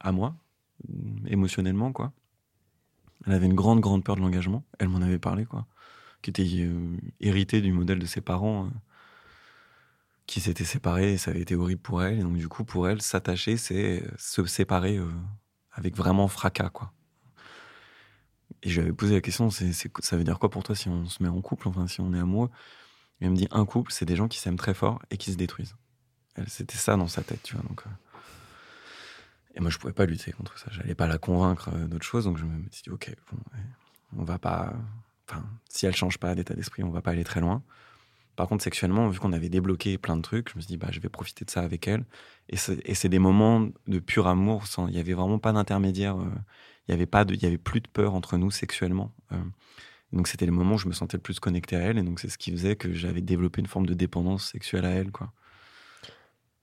à 0.00 0.12
moi 0.12 0.34
émotionnellement, 1.26 1.92
quoi. 1.92 2.12
Elle 3.26 3.32
avait 3.34 3.46
une 3.46 3.54
grande, 3.54 3.80
grande 3.80 4.04
peur 4.04 4.16
de 4.16 4.20
l'engagement. 4.20 4.64
Elle 4.78 4.88
m'en 4.88 5.02
avait 5.02 5.18
parlé, 5.18 5.44
quoi. 5.44 5.66
Qui 6.22 6.30
était 6.30 6.46
euh, 6.60 6.96
héritée 7.20 7.60
du 7.60 7.72
modèle 7.72 7.98
de 7.98 8.06
ses 8.06 8.20
parents, 8.20 8.66
euh, 8.66 8.70
qui 10.26 10.40
s'étaient 10.40 10.64
séparés 10.64 11.14
et 11.14 11.18
ça 11.18 11.30
avait 11.30 11.40
été 11.40 11.54
horrible 11.54 11.80
pour 11.80 12.02
elle. 12.02 12.18
Et 12.18 12.22
donc, 12.22 12.36
du 12.36 12.48
coup, 12.48 12.64
pour 12.64 12.88
elle, 12.88 13.02
s'attacher, 13.02 13.56
c'est 13.56 14.04
se 14.16 14.44
séparer 14.44 14.96
euh, 14.96 15.10
avec 15.72 15.96
vraiment 15.96 16.28
fracas, 16.28 16.70
quoi. 16.70 16.92
Et 18.62 18.68
je 18.68 18.80
lui 18.80 18.88
avais 18.88 18.92
posé 18.92 19.14
la 19.14 19.20
question, 19.20 19.48
c'est, 19.50 19.72
ça 19.72 20.16
veut 20.16 20.24
dire 20.24 20.38
quoi 20.38 20.50
pour 20.50 20.62
toi 20.62 20.74
si 20.74 20.88
on 20.88 21.06
se 21.06 21.22
met 21.22 21.28
en 21.28 21.40
couple, 21.40 21.68
enfin, 21.68 21.86
si 21.86 22.00
on 22.00 22.12
est 22.12 22.18
amoureux? 22.18 22.50
Elle 23.20 23.30
me 23.30 23.36
dit, 23.36 23.48
un 23.50 23.64
couple, 23.64 23.92
c'est 23.92 24.04
des 24.04 24.16
gens 24.16 24.28
qui 24.28 24.38
s'aiment 24.38 24.56
très 24.56 24.74
fort 24.74 25.00
et 25.10 25.16
qui 25.16 25.32
se 25.32 25.36
détruisent. 25.36 25.76
Elle, 26.34 26.48
c'était 26.48 26.76
ça 26.76 26.96
dans 26.96 27.06
sa 27.06 27.22
tête, 27.22 27.42
tu 27.42 27.54
vois. 27.54 27.64
Donc, 27.68 27.84
et 29.54 29.60
moi, 29.60 29.70
je 29.70 29.78
pouvais 29.78 29.92
pas 29.92 30.06
lutter 30.06 30.32
contre 30.32 30.58
ça. 30.58 30.66
J'allais 30.70 30.94
pas 30.94 31.06
la 31.06 31.18
convaincre 31.18 31.70
euh, 31.74 31.86
d'autre 31.86 32.04
chose. 32.04 32.24
Donc, 32.24 32.38
je 32.38 32.44
me 32.44 32.62
suis 32.70 32.82
dit, 32.84 32.90
OK, 32.90 33.10
on 34.16 34.24
va 34.24 34.38
pas. 34.38 34.72
Enfin, 35.28 35.44
si 35.68 35.86
elle 35.86 35.94
change 35.94 36.18
pas 36.18 36.34
d'état 36.34 36.54
d'esprit, 36.54 36.82
on 36.82 36.90
va 36.90 37.02
pas 37.02 37.12
aller 37.12 37.24
très 37.24 37.40
loin. 37.40 37.62
Par 38.36 38.48
contre, 38.48 38.64
sexuellement, 38.64 39.08
vu 39.08 39.18
qu'on 39.18 39.32
avait 39.32 39.48
débloqué 39.48 39.98
plein 39.98 40.16
de 40.16 40.22
trucs, 40.22 40.50
je 40.50 40.56
me 40.56 40.60
suis 40.60 40.68
dit, 40.68 40.76
bah, 40.76 40.88
je 40.90 41.00
vais 41.00 41.08
profiter 41.08 41.44
de 41.44 41.50
ça 41.50 41.60
avec 41.60 41.86
elle. 41.88 42.04
Et 42.48 42.56
c'est 42.56 43.08
des 43.08 43.18
moments 43.18 43.68
de 43.86 43.98
pur 43.98 44.26
amour. 44.26 44.64
Il 44.88 44.94
y 44.94 44.98
avait 44.98 45.12
vraiment 45.12 45.38
pas 45.38 45.52
d'intermédiaire. 45.52 46.16
Euh, 46.16 46.30
il 46.88 46.92
y 46.92 46.94
avait 46.94 47.08
avait 47.46 47.58
plus 47.58 47.80
de 47.80 47.88
peur 47.88 48.14
entre 48.14 48.36
nous 48.36 48.50
sexuellement. 48.50 49.12
Euh. 49.32 49.36
donc, 50.12 50.26
c'était 50.26 50.46
les 50.46 50.50
moments 50.52 50.74
où 50.74 50.78
je 50.78 50.88
me 50.88 50.92
sentais 50.92 51.16
le 51.16 51.22
plus 51.22 51.38
connecté 51.38 51.76
à 51.76 51.80
elle. 51.80 51.98
Et 51.98 52.02
donc, 52.02 52.20
c'est 52.20 52.28
ce 52.28 52.38
qui 52.38 52.50
faisait 52.50 52.76
que 52.76 52.92
j'avais 52.92 53.20
développé 53.20 53.60
une 53.60 53.66
forme 53.66 53.86
de 53.86 53.94
dépendance 53.94 54.50
sexuelle 54.50 54.84
à 54.84 54.90
elle, 54.90 55.10
quoi. 55.10 55.32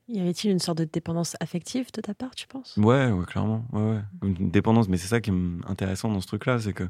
Y 0.10 0.22
avait-il 0.22 0.52
une 0.52 0.60
sorte 0.60 0.78
de 0.78 0.86
dépendance 0.86 1.36
affective 1.39 1.88
de 1.93 2.02
ta 2.02 2.13
part, 2.13 2.34
tu 2.34 2.48
penses? 2.48 2.78
Ouais, 2.78 3.12
ouais, 3.12 3.26
clairement. 3.26 3.65
Ouais, 3.74 3.82
ouais. 3.82 4.02
Une 4.24 4.50
dépendance, 4.50 4.88
mais 4.88 4.98
c'est 4.98 5.08
ça 5.08 5.20
qui 5.20 5.32
est 5.32 5.67
intéressant 5.67 6.10
dans 6.10 6.22
ce 6.22 6.28
truc-là, 6.28 6.60
c'est 6.60 6.74
que 6.74 6.88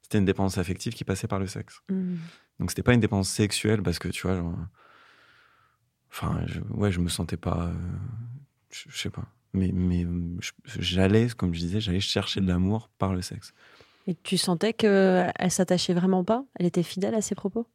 c'était 0.00 0.18
une 0.18 0.24
dépendance 0.24 0.58
affective 0.58 0.94
qui 0.94 1.04
passait 1.04 1.28
par 1.28 1.38
le 1.38 1.46
sexe. 1.46 1.80
Mmh. 1.90 2.16
Donc 2.60 2.70
c'était 2.70 2.82
pas 2.82 2.94
une 2.94 3.00
dépendance 3.00 3.28
sexuelle 3.28 3.82
parce 3.82 3.98
que 3.98 4.08
tu 4.08 4.26
vois, 4.26 4.36
genre, 4.36 4.54
enfin, 6.10 6.42
je, 6.46 6.60
ouais, 6.70 6.92
je 6.92 7.00
me 7.00 7.08
sentais 7.08 7.36
pas, 7.36 7.66
euh, 7.66 7.74
je, 8.70 8.96
sais 8.96 9.10
pas, 9.10 9.26
mais 9.52 9.70
mais 9.72 10.06
j'allais, 10.64 11.28
comme 11.36 11.52
je 11.52 11.60
disais, 11.60 11.80
j'allais 11.80 12.00
chercher 12.00 12.40
de 12.40 12.46
l'amour 12.46 12.90
par 12.98 13.12
le 13.12 13.22
sexe. 13.22 13.52
Et 14.06 14.14
tu 14.14 14.36
sentais 14.36 14.72
que 14.72 15.26
elle 15.36 15.50
s'attachait 15.50 15.94
vraiment 15.94 16.24
pas? 16.24 16.44
Elle 16.56 16.66
était 16.66 16.82
fidèle 16.82 17.14
à 17.14 17.22
ses 17.22 17.34
propos? 17.34 17.66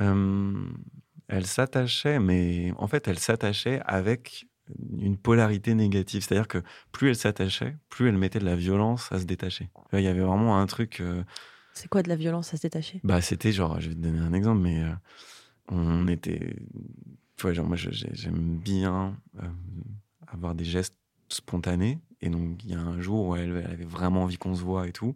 Euh, 0.00 0.66
elle 1.30 1.46
s'attachait, 1.46 2.18
mais 2.18 2.72
en 2.76 2.88
fait, 2.88 3.06
elle 3.06 3.18
s'attachait 3.18 3.80
avec 3.86 4.48
une 4.98 5.16
polarité 5.16 5.74
négative. 5.74 6.24
C'est-à-dire 6.24 6.48
que 6.48 6.62
plus 6.92 7.10
elle 7.10 7.16
s'attachait, 7.16 7.76
plus 7.88 8.08
elle 8.08 8.18
mettait 8.18 8.40
de 8.40 8.44
la 8.44 8.56
violence 8.56 9.10
à 9.12 9.20
se 9.20 9.24
détacher. 9.24 9.70
Il 9.92 10.00
y 10.00 10.08
avait 10.08 10.20
vraiment 10.20 10.58
un 10.58 10.66
truc. 10.66 11.00
Euh, 11.00 11.22
c'est 11.72 11.88
quoi 11.88 12.02
de 12.02 12.08
la 12.08 12.16
violence 12.16 12.52
à 12.52 12.56
se 12.56 12.62
détacher? 12.62 13.00
Bah, 13.04 13.20
c'était 13.20 13.52
genre, 13.52 13.80
je 13.80 13.90
vais 13.90 13.94
te 13.94 14.00
donner 14.00 14.18
un 14.18 14.32
exemple, 14.32 14.60
mais 14.60 14.82
euh, 14.82 14.92
on 15.68 16.08
était. 16.08 16.56
Tu 17.36 17.54
genre, 17.54 17.66
moi, 17.66 17.76
j'aime 17.76 18.58
bien 18.58 19.16
euh, 19.40 19.48
avoir 20.26 20.54
des 20.54 20.64
gestes 20.64 20.96
spontanés. 21.28 22.00
Et 22.20 22.28
donc, 22.28 22.62
il 22.64 22.70
y 22.70 22.74
a 22.74 22.80
un 22.80 23.00
jour 23.00 23.28
où 23.28 23.36
elle, 23.36 23.62
elle 23.64 23.70
avait 23.70 23.84
vraiment 23.84 24.24
envie 24.24 24.36
qu'on 24.36 24.54
se 24.56 24.62
voit 24.62 24.88
et 24.88 24.92
tout. 24.92 25.14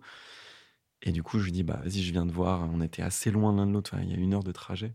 Et 1.03 1.11
du 1.13 1.23
coup, 1.23 1.39
je 1.39 1.45
lui 1.45 1.53
dis, 1.53 1.65
bah, 1.65 1.81
vas-y, 1.83 2.03
je 2.03 2.13
viens 2.13 2.25
de 2.25 2.33
voir. 2.33 2.69
On 2.73 2.81
était 2.81 3.03
assez 3.03 3.31
loin 3.31 3.55
l'un 3.55 3.67
de 3.67 3.73
l'autre. 3.73 3.95
il 4.01 4.11
y 4.11 4.15
a 4.15 4.17
une 4.17 4.33
heure 4.33 4.45
de 4.45 4.53
trajet. 4.53 4.95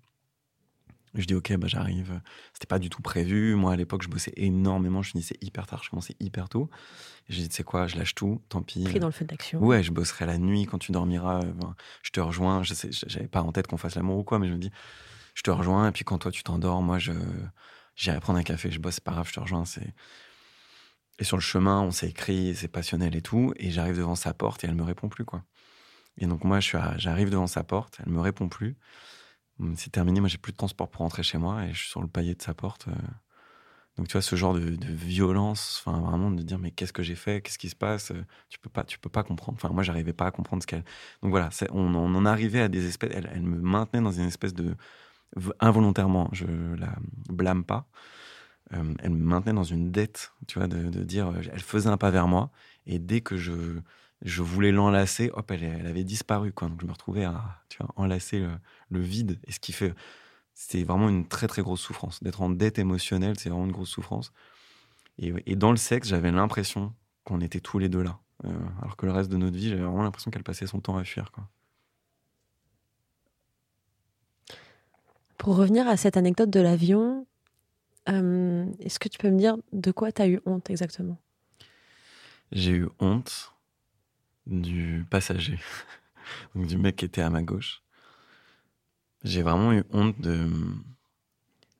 Je 1.15 1.25
dis 1.25 1.33
ok, 1.33 1.55
bah 1.57 1.67
j'arrive. 1.67 2.21
C'était 2.53 2.67
pas 2.67 2.79
du 2.79 2.89
tout 2.89 3.01
prévu. 3.01 3.55
Moi 3.55 3.73
à 3.73 3.75
l'époque, 3.75 4.03
je 4.03 4.09
bossais 4.09 4.33
énormément. 4.35 5.01
Je 5.01 5.11
finissais 5.11 5.37
hyper 5.41 5.67
tard. 5.67 5.83
Je 5.83 5.89
commençais 5.89 6.15
hyper 6.19 6.49
tôt. 6.49 6.69
J'ai 7.27 7.43
dit 7.43 7.49
c'est 7.51 7.63
quoi, 7.63 7.87
je 7.87 7.97
lâche 7.97 8.15
tout. 8.15 8.41
Tant 8.49 8.61
pis. 8.61 8.83
Pris 8.83 8.99
dans 8.99 9.07
le 9.07 9.13
feu 9.13 9.25
d'action. 9.25 9.59
Ouais, 9.59 9.83
je 9.83 9.91
bosserai 9.91 10.25
la 10.25 10.37
nuit 10.37 10.65
quand 10.65 10.77
tu 10.77 10.91
dormiras. 10.91 11.39
Ben, 11.39 11.75
je 12.03 12.11
te 12.11 12.19
rejoins. 12.19 12.63
Je 12.63 12.73
sais, 12.73 12.89
j'avais 12.91 13.27
pas 13.27 13.41
en 13.41 13.51
tête 13.51 13.67
qu'on 13.67 13.77
fasse 13.77 13.95
l'amour 13.95 14.17
ou 14.17 14.23
quoi, 14.23 14.39
mais 14.39 14.47
je 14.47 14.53
me 14.53 14.59
dis, 14.59 14.71
je 15.35 15.41
te 15.41 15.51
rejoins. 15.51 15.89
Et 15.89 15.91
puis 15.91 16.03
quand 16.03 16.19
toi 16.19 16.31
tu 16.31 16.43
t'endors, 16.43 16.81
moi 16.81 16.99
je 16.99 17.13
j'irai 17.95 18.19
prendre 18.19 18.39
un 18.39 18.43
café. 18.43 18.71
Je 18.71 18.79
bosse, 18.79 18.95
c'est 18.95 19.03
pas 19.03 19.11
grave, 19.11 19.27
je 19.27 19.33
te 19.33 19.39
rejoins. 19.39 19.65
C'est 19.65 19.93
et 21.19 21.25
sur 21.25 21.35
le 21.35 21.41
chemin, 21.41 21.81
on 21.81 21.91
s'est 21.91 22.07
écrit, 22.07 22.55
c'est 22.55 22.69
passionnel 22.69 23.15
et 23.15 23.21
tout. 23.21 23.53
Et 23.57 23.71
j'arrive 23.71 23.97
devant 23.97 24.15
sa 24.15 24.33
porte 24.33 24.63
et 24.63 24.67
elle 24.67 24.75
me 24.75 24.83
répond 24.83 25.09
plus 25.09 25.25
quoi. 25.25 25.43
Et 26.17 26.27
donc 26.27 26.43
moi, 26.43 26.59
je 26.59 26.67
suis, 26.67 26.77
j'arrive 26.97 27.29
devant 27.29 27.47
sa 27.47 27.63
porte, 27.63 27.99
elle 28.05 28.11
me 28.11 28.21
répond 28.21 28.47
plus. 28.49 28.77
Hum, 29.59 29.75
c'est 29.75 29.91
terminé, 29.91 30.19
moi 30.19 30.29
j'ai 30.29 30.37
plus 30.37 30.51
de 30.53 30.57
transport 30.57 30.89
pour 30.89 31.01
rentrer 31.01 31.23
chez 31.23 31.37
moi 31.37 31.65
et 31.65 31.73
je 31.73 31.79
suis 31.79 31.89
sur 31.89 32.01
le 32.01 32.07
palier 32.07 32.35
de 32.35 32.41
sa 32.41 32.53
porte. 32.53 32.87
Euh. 32.87 32.91
Donc 33.97 34.07
tu 34.07 34.13
vois 34.13 34.21
ce 34.21 34.35
genre 34.37 34.53
de, 34.53 34.77
violence, 34.81 35.83
enfin 35.85 35.99
vraiment 35.99 36.31
de 36.31 36.41
dire 36.41 36.57
mais 36.57 36.71
qu'est-ce 36.71 36.93
que 36.93 37.03
j'ai 37.03 37.15
fait, 37.15 37.41
qu'est-ce 37.41 37.57
qui 37.57 37.67
se 37.69 37.75
passe, 37.75 38.11
euh, 38.11 38.25
tu 38.49 38.57
peux 38.59 38.69
pas, 38.69 38.85
tu 38.85 38.97
peux 38.97 39.09
pas 39.09 39.23
comprendre. 39.23 39.57
Enfin 39.61 39.73
moi 39.73 39.83
j'arrivais 39.83 40.13
pas 40.13 40.27
à 40.27 40.31
comprendre 40.31 40.63
ce 40.63 40.67
qu'elle. 40.67 40.85
Donc 41.21 41.31
voilà, 41.31 41.49
on, 41.71 41.93
on, 41.95 42.15
en 42.15 42.25
arrivait 42.25 42.61
à 42.61 42.69
des 42.69 42.87
espèces, 42.87 43.11
elle, 43.13 43.41
me 43.41 43.57
maintenait 43.59 44.01
dans 44.01 44.11
une 44.11 44.27
espèce 44.27 44.53
de 44.53 44.75
involontairement, 45.59 46.29
je 46.31 46.45
la 46.77 46.95
blâme 47.29 47.65
pas. 47.65 47.87
Euh, 48.73 48.93
elle 48.99 49.11
me 49.11 49.25
maintenait 49.25 49.53
dans 49.53 49.63
une 49.63 49.91
dette, 49.91 50.33
tu 50.47 50.59
vois, 50.59 50.67
de, 50.67 50.89
de, 50.89 51.03
dire, 51.03 51.33
elle 51.51 51.59
faisait 51.61 51.89
un 51.89 51.97
pas 51.97 52.11
vers 52.11 52.27
moi 52.27 52.51
et 52.85 52.99
dès 52.99 53.21
que 53.21 53.37
je 53.37 53.81
je 54.21 54.41
voulais 54.41 54.71
l'enlacer, 54.71 55.31
hop, 55.33 55.49
elle, 55.51 55.63
elle, 55.63 55.87
avait 55.87 56.03
disparu. 56.03 56.51
Quoi. 56.51 56.69
Donc 56.69 56.81
je 56.81 56.85
me 56.85 56.91
retrouvais 56.91 57.23
à 57.23 57.61
tu 57.69 57.77
vois, 57.77 57.91
enlacer 57.95 58.45
le, 58.89 58.99
vide. 58.99 59.39
Et 59.47 59.51
ce 59.51 59.59
qui 59.59 59.71
fait. 59.71 59.93
C'est 60.53 60.83
vraiment 60.83 61.07
une 61.07 61.25
très 61.25 61.47
très 61.47 61.61
grosse 61.61 61.79
souffrance. 61.79 62.21
D'être 62.21 62.41
en 62.41 62.49
dette 62.49 62.79
émotionnelle, 62.79 63.39
c'est 63.39 63.49
vraiment 63.49 63.65
une 63.65 63.71
grosse 63.71 63.91
souffrance. 63.91 64.33
Et, 65.17 65.55
dans 65.55 65.71
le 65.71 65.77
sexe, 65.77 66.09
j'avais 66.09 66.31
l'impression 66.31 66.93
qu'on 67.23 67.39
était 67.41 67.59
tous 67.59 67.79
les 67.79 67.89
deux 67.89 68.01
là. 68.01 68.19
Euh, 68.45 68.49
alors 68.81 68.95
que 68.95 69.05
le 69.05 69.11
reste 69.11 69.29
de 69.29 69.37
notre 69.37 69.55
vie, 69.55 69.69
j'avais 69.69 69.81
vraiment 69.83 70.03
l'impression 70.03 70.31
qu'elle 70.31 70.43
passait 70.43 70.67
son 70.67 70.79
temps 70.79 70.97
à 70.97 71.03
fuir. 71.03 71.31
Quoi. 71.31 71.47
Pour 75.37 75.55
revenir 75.55 75.87
à 75.87 75.97
cette 75.97 76.17
anecdote 76.17 76.49
de 76.49 76.59
l'avion, 76.59 77.25
euh, 78.09 78.65
est-ce 78.79 78.99
que 78.99 79.09
tu 79.09 79.17
peux 79.17 79.29
me 79.29 79.37
dire 79.37 79.57
de 79.71 79.91
quoi 79.91 80.11
tu 80.11 80.21
as 80.21 80.27
eu 80.27 80.39
honte 80.45 80.69
exactement? 80.69 81.17
J'ai 82.51 82.71
eu 82.71 82.87
honte 82.99 83.53
du 84.49 85.05
passager, 85.09 85.59
donc 86.55 86.67
du 86.67 86.77
mec 86.77 86.95
qui 86.97 87.05
était 87.05 87.21
à 87.21 87.29
ma 87.29 87.43
gauche. 87.43 87.81
J'ai 89.23 89.41
vraiment 89.41 89.73
eu 89.73 89.83
honte 89.91 90.19
de. 90.21 90.47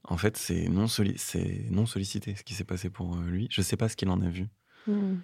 En 0.04 0.18
fait, 0.18 0.38
c'est 0.38 0.68
non, 0.70 0.88
non 1.72 1.86
sollicité 1.86 2.36
ce 2.36 2.44
qui 2.44 2.54
s'est 2.54 2.64
passé 2.64 2.90
pour 2.90 3.16
euh, 3.16 3.26
lui. 3.30 3.48
Je 3.52 3.62
sais 3.62 3.78
pas 3.78 3.90
ce 3.90 3.96
qu'il 3.96 4.10
en 4.10 4.22
a 4.22 4.28
vu. 4.30 4.48
Hmm. 4.88 5.18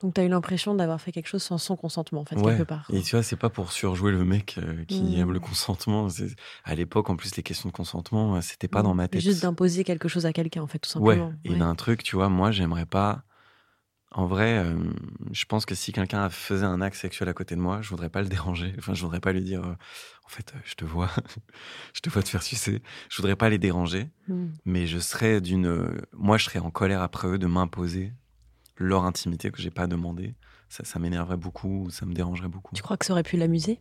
Donc, 0.00 0.14
tu 0.14 0.20
as 0.20 0.24
eu 0.24 0.28
l'impression 0.28 0.74
d'avoir 0.76 1.00
fait 1.00 1.10
quelque 1.10 1.26
chose 1.26 1.42
sans 1.42 1.58
son 1.58 1.76
consentement, 1.76 2.20
en 2.20 2.24
fait, 2.24 2.36
quelque 2.40 2.62
part. 2.62 2.88
Et 2.92 3.02
tu 3.02 3.16
vois, 3.16 3.22
c'est 3.24 3.36
pas 3.36 3.50
pour 3.50 3.72
surjouer 3.72 4.12
le 4.12 4.24
mec 4.24 4.56
euh, 4.58 4.84
qui 4.84 5.02
Mmh. 5.02 5.18
aime 5.18 5.32
le 5.32 5.40
consentement. 5.40 6.08
C'est- 6.08 6.36
À 6.64 6.74
l'époque, 6.76 7.10
en 7.10 7.16
plus, 7.16 7.34
les 7.36 7.42
questions 7.42 7.68
de 7.68 7.74
consentement, 7.74 8.36
euh, 8.36 8.40
c'était 8.40 8.68
pas 8.68 8.80
Mm. 8.80 8.84
dans 8.84 8.94
ma 8.94 9.08
tête. 9.08 9.20
Juste 9.22 9.42
d'imposer 9.42 9.82
quelque 9.84 10.08
chose 10.08 10.24
à 10.24 10.32
quelqu'un, 10.32 10.62
en 10.62 10.66
fait, 10.68 10.78
tout 10.78 10.98
Ouais, 11.00 11.16
simplement. 11.16 11.34
et 11.44 11.56
d'un 11.56 11.74
truc, 11.74 12.04
tu 12.04 12.14
vois, 12.16 12.28
moi, 12.28 12.52
j'aimerais 12.52 12.86
pas. 12.86 13.24
En 14.10 14.26
vrai, 14.26 14.58
euh, 14.58 14.74
je 15.32 15.44
pense 15.44 15.66
que 15.66 15.74
si 15.74 15.92
quelqu'un 15.92 16.30
faisait 16.30 16.64
un 16.64 16.80
acte 16.80 16.96
sexuel 16.96 17.28
à 17.28 17.34
côté 17.34 17.54
de 17.56 17.60
moi, 17.60 17.82
je 17.82 17.90
voudrais 17.90 18.08
pas 18.08 18.22
le 18.22 18.28
déranger. 18.28 18.74
Enfin, 18.78 18.94
je 18.94 19.02
voudrais 19.02 19.20
pas 19.20 19.32
lui 19.32 19.42
dire, 19.42 19.62
euh, 19.64 19.74
en 20.24 20.28
fait, 20.28 20.52
euh, 20.54 20.58
je 20.64 20.74
te 20.74 20.84
vois, 20.86 21.10
je 21.94 22.00
te 22.00 22.08
vois 22.08 22.22
te 22.22 22.28
faire 22.30 22.42
sucer. 22.42 22.82
Je 23.10 23.16
voudrais 23.18 23.36
pas 23.36 23.50
les 23.50 23.58
déranger, 23.58 24.08
Mm. 24.28 24.46
mais 24.64 24.86
je 24.86 24.98
serais 24.98 25.40
d'une. 25.42 26.00
Moi, 26.14 26.38
je 26.38 26.44
serais 26.44 26.58
en 26.58 26.70
colère 26.70 27.02
après 27.02 27.28
eux 27.28 27.38
de 27.38 27.46
m'imposer 27.46 28.12
leur 28.78 29.04
intimité 29.04 29.50
que 29.50 29.60
j'ai 29.60 29.70
pas 29.70 29.86
demandé. 29.86 30.34
Ça, 30.70 30.84
ça 30.84 30.98
m'énerverait 30.98 31.36
beaucoup, 31.36 31.88
ça 31.90 32.06
me 32.06 32.14
dérangerait 32.14 32.48
beaucoup. 32.48 32.74
Tu 32.74 32.82
crois 32.82 32.96
que 32.96 33.04
ça 33.06 33.12
aurait 33.12 33.22
pu 33.22 33.36
l'amuser? 33.36 33.80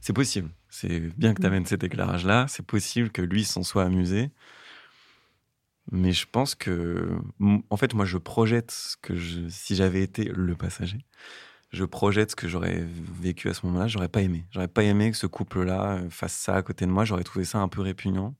C'est 0.00 0.12
possible. 0.12 0.50
C'est 0.68 1.00
bien 1.16 1.32
que 1.34 1.40
tu 1.40 1.46
Mm. 1.46 1.50
amènes 1.50 1.66
cet 1.66 1.84
éclairage-là. 1.84 2.46
C'est 2.48 2.64
possible 2.66 3.10
que 3.10 3.22
lui 3.22 3.44
s'en 3.44 3.62
soit 3.62 3.84
amusé. 3.84 4.30
Mais 5.92 6.12
je 6.12 6.26
pense 6.30 6.54
que, 6.54 7.18
en 7.70 7.76
fait, 7.76 7.94
moi, 7.94 8.04
je 8.04 8.18
projette 8.18 8.70
ce 8.70 8.96
que 8.96 9.16
je, 9.16 9.48
si 9.48 9.76
j'avais 9.76 10.02
été 10.02 10.24
le 10.24 10.54
passager, 10.54 11.04
je 11.72 11.84
projette 11.84 12.30
ce 12.30 12.36
que 12.36 12.48
j'aurais 12.48 12.84
vécu 13.20 13.48
à 13.48 13.54
ce 13.54 13.66
moment-là. 13.66 13.86
J'aurais 13.88 14.08
pas 14.08 14.22
aimé. 14.22 14.46
J'aurais 14.50 14.68
pas 14.68 14.82
aimé 14.84 15.10
que 15.10 15.16
ce 15.16 15.26
couple-là 15.26 15.98
euh, 15.98 16.10
fasse 16.10 16.32
ça 16.34 16.56
à 16.56 16.62
côté 16.62 16.86
de 16.86 16.90
moi. 16.90 17.04
J'aurais 17.04 17.24
trouvé 17.24 17.44
ça 17.44 17.58
un 17.58 17.68
peu 17.68 17.82
répugnant. 17.82 18.34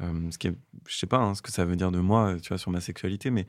Euh, 0.00 0.30
ce 0.30 0.38
qui 0.38 0.50
je 0.88 0.96
sais 0.96 1.06
pas 1.06 1.18
hein, 1.18 1.34
ce 1.34 1.42
que 1.42 1.52
ça 1.52 1.64
veut 1.64 1.76
dire 1.76 1.92
de 1.92 2.00
moi, 2.00 2.34
euh, 2.34 2.38
tu 2.40 2.48
vois, 2.48 2.58
sur 2.58 2.70
ma 2.70 2.80
sexualité, 2.80 3.30
mais 3.30 3.46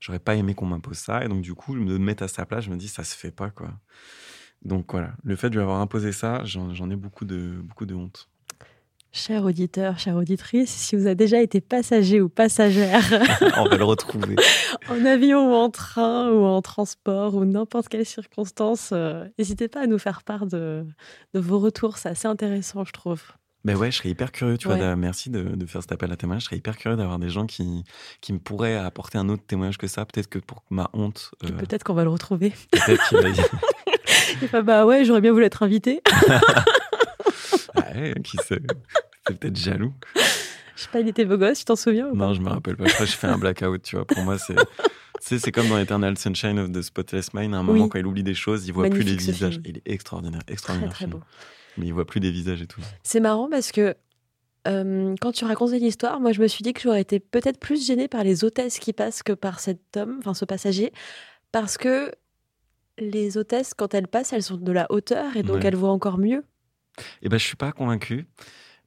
j'aurais 0.00 0.18
pas 0.18 0.34
aimé 0.36 0.54
qu'on 0.54 0.66
m'impose 0.66 0.98
ça. 0.98 1.24
Et 1.24 1.28
donc, 1.28 1.42
du 1.42 1.54
coup, 1.54 1.74
me 1.74 1.98
mettre 1.98 2.22
à 2.22 2.28
sa 2.28 2.46
place, 2.46 2.64
je 2.64 2.70
me 2.70 2.76
dis, 2.76 2.88
ça 2.88 3.04
se 3.04 3.16
fait 3.16 3.30
pas, 3.30 3.50
quoi. 3.50 3.72
Donc 4.62 4.92
voilà, 4.92 5.14
le 5.24 5.36
fait 5.36 5.50
de 5.50 5.54
lui 5.56 5.62
avoir 5.62 5.80
imposé 5.80 6.12
ça, 6.12 6.42
j'en 6.44 6.90
ai 6.90 6.96
beaucoup 6.96 7.26
de, 7.26 7.60
beaucoup 7.62 7.86
de 7.86 7.94
honte. 7.94 8.30
Cher 9.16 9.44
auditeur, 9.44 9.96
chère 10.00 10.16
auditrice, 10.16 10.68
si 10.70 10.96
vous 10.96 11.06
avez 11.06 11.14
déjà 11.14 11.40
été 11.40 11.60
passager 11.60 12.20
ou 12.20 12.28
passagère 12.28 13.00
On 13.56 13.64
va 13.68 13.76
le 13.76 13.84
retrouver. 13.84 14.34
en 14.90 15.04
avion 15.04 15.52
ou 15.52 15.54
en 15.54 15.70
train 15.70 16.30
ou 16.30 16.42
en 16.44 16.60
transport 16.62 17.36
ou 17.36 17.44
n'importe 17.44 17.88
quelle 17.88 18.04
circonstance, 18.04 18.90
euh, 18.92 19.24
n'hésitez 19.38 19.68
pas 19.68 19.82
à 19.82 19.86
nous 19.86 20.00
faire 20.00 20.24
part 20.24 20.46
de, 20.46 20.84
de 21.32 21.38
vos 21.40 21.60
retours. 21.60 21.96
C'est 21.96 22.08
assez 22.08 22.26
intéressant, 22.26 22.84
je 22.84 22.90
trouve. 22.90 23.22
Ben 23.64 23.76
ouais, 23.76 23.92
je 23.92 23.98
serais 23.98 24.08
hyper 24.08 24.32
curieux, 24.32 24.58
tu 24.58 24.66
vois. 24.66 24.76
Ouais. 24.78 24.96
Merci 24.96 25.30
de, 25.30 25.42
de 25.42 25.64
faire 25.64 25.80
cet 25.80 25.92
appel 25.92 26.10
à 26.10 26.16
témoignage. 26.16 26.42
Je 26.42 26.46
serais 26.48 26.56
hyper 26.56 26.76
curieux 26.76 26.96
d'avoir 26.96 27.20
des 27.20 27.28
gens 27.28 27.46
qui, 27.46 27.84
qui 28.20 28.32
me 28.32 28.40
pourraient 28.40 28.76
apporter 28.76 29.16
un 29.16 29.28
autre 29.28 29.44
témoignage 29.46 29.78
que 29.78 29.86
ça. 29.86 30.04
Peut-être 30.04 30.26
que 30.28 30.40
pour 30.40 30.64
ma 30.70 30.90
honte, 30.92 31.30
euh, 31.44 31.52
Peut-être 31.52 31.84
qu'on 31.84 31.94
va 31.94 32.02
le 32.02 32.10
retrouver. 32.10 32.52
peut-être 32.72 33.08
qu'il 33.08 33.18
va 33.18 33.28
y- 33.28 34.48
bah, 34.52 34.62
bah 34.62 34.84
ouais, 34.86 35.04
j'aurais 35.04 35.20
bien 35.20 35.32
voulu 35.32 35.44
être 35.44 35.62
invité. 35.62 36.02
Ouais, 37.94 38.14
qui 38.24 38.36
sait? 38.38 38.60
C'est 39.26 39.38
peut-être 39.38 39.56
jaloux. 39.56 39.92
Je 40.76 40.82
sais 40.82 40.88
pas, 40.92 41.00
il 41.00 41.08
était 41.08 41.24
beau 41.24 41.36
gosse, 41.38 41.60
tu 41.60 41.64
t'en 41.66 41.76
souviens 41.76 42.08
ou 42.08 42.16
pas? 42.16 42.26
Non, 42.26 42.34
je 42.34 42.40
me 42.40 42.48
rappelle 42.48 42.76
pas. 42.76 42.86
Je 42.86 42.92
crois 42.94 43.06
que 43.06 43.12
je 43.12 43.16
fais 43.16 43.26
un 43.28 43.38
blackout, 43.38 43.82
tu 43.82 43.96
vois. 43.96 44.04
Pour 44.06 44.22
moi, 44.24 44.38
c'est. 44.38 44.54
Tu 44.56 44.62
sais, 45.20 45.38
c'est 45.38 45.52
comme 45.52 45.68
dans 45.68 45.78
Eternal 45.78 46.18
Sunshine 46.18 46.58
of 46.58 46.72
the 46.72 46.82
Spotless 46.82 47.32
Mind. 47.32 47.54
À 47.54 47.58
un 47.58 47.62
moment, 47.62 47.84
Oui. 47.84 47.88
quand 47.88 47.98
il 47.98 48.06
oublie 48.06 48.24
des 48.24 48.34
choses, 48.34 48.66
il 48.66 48.72
voit 48.72 48.90
plus 48.90 49.02
les 49.04 49.16
visages. 49.16 49.52
film. 49.54 49.62
Il 49.66 49.76
est 49.78 49.88
extraordinaire, 49.90 50.42
Très 50.44 50.52
extraordinaire. 50.54 50.92
très 50.92 51.04
film. 51.06 51.12
beau. 51.12 51.20
Mais 51.78 51.86
il 51.86 51.92
voit 51.94 52.04
plus 52.06 52.20
des 52.20 52.30
visages 52.30 52.60
et 52.60 52.66
tout. 52.66 52.80
C'est 53.04 53.20
marrant 53.20 53.48
parce 53.48 53.70
que 53.72 53.94
euh, 54.66 55.14
quand 55.20 55.32
tu 55.32 55.44
racontais 55.44 55.78
l'histoire, 55.78 56.20
moi 56.20 56.32
je 56.32 56.40
me 56.40 56.46
suis 56.48 56.62
dit 56.62 56.72
que 56.72 56.80
j'aurais 56.80 57.00
été 57.00 57.20
peut-être 57.20 57.58
plus 57.58 57.86
gênée 57.86 58.08
par 58.08 58.22
les 58.24 58.44
hôtesses 58.44 58.78
qui 58.78 58.92
passent 58.92 59.22
que 59.22 59.32
par 59.32 59.60
cet 59.60 59.96
homme, 59.96 60.16
enfin 60.18 60.34
ce 60.34 60.44
passager, 60.44 60.92
parce 61.52 61.76
que 61.78 62.10
les 62.98 63.36
hôtesses, 63.38 63.74
quand 63.74 63.92
elles 63.94 64.08
passent, 64.08 64.32
elles 64.32 64.42
sont 64.42 64.56
de 64.56 64.72
la 64.72 64.86
hauteur 64.90 65.36
et 65.36 65.42
donc 65.42 65.56
Ouais. 65.56 65.62
elles 65.66 65.76
voient 65.76 65.90
encore 65.90 66.18
mieux. 66.18 66.44
Et 67.22 67.28
ben, 67.28 67.38
je 67.38 67.44
suis 67.44 67.56
pas 67.56 67.72
convaincu 67.72 68.26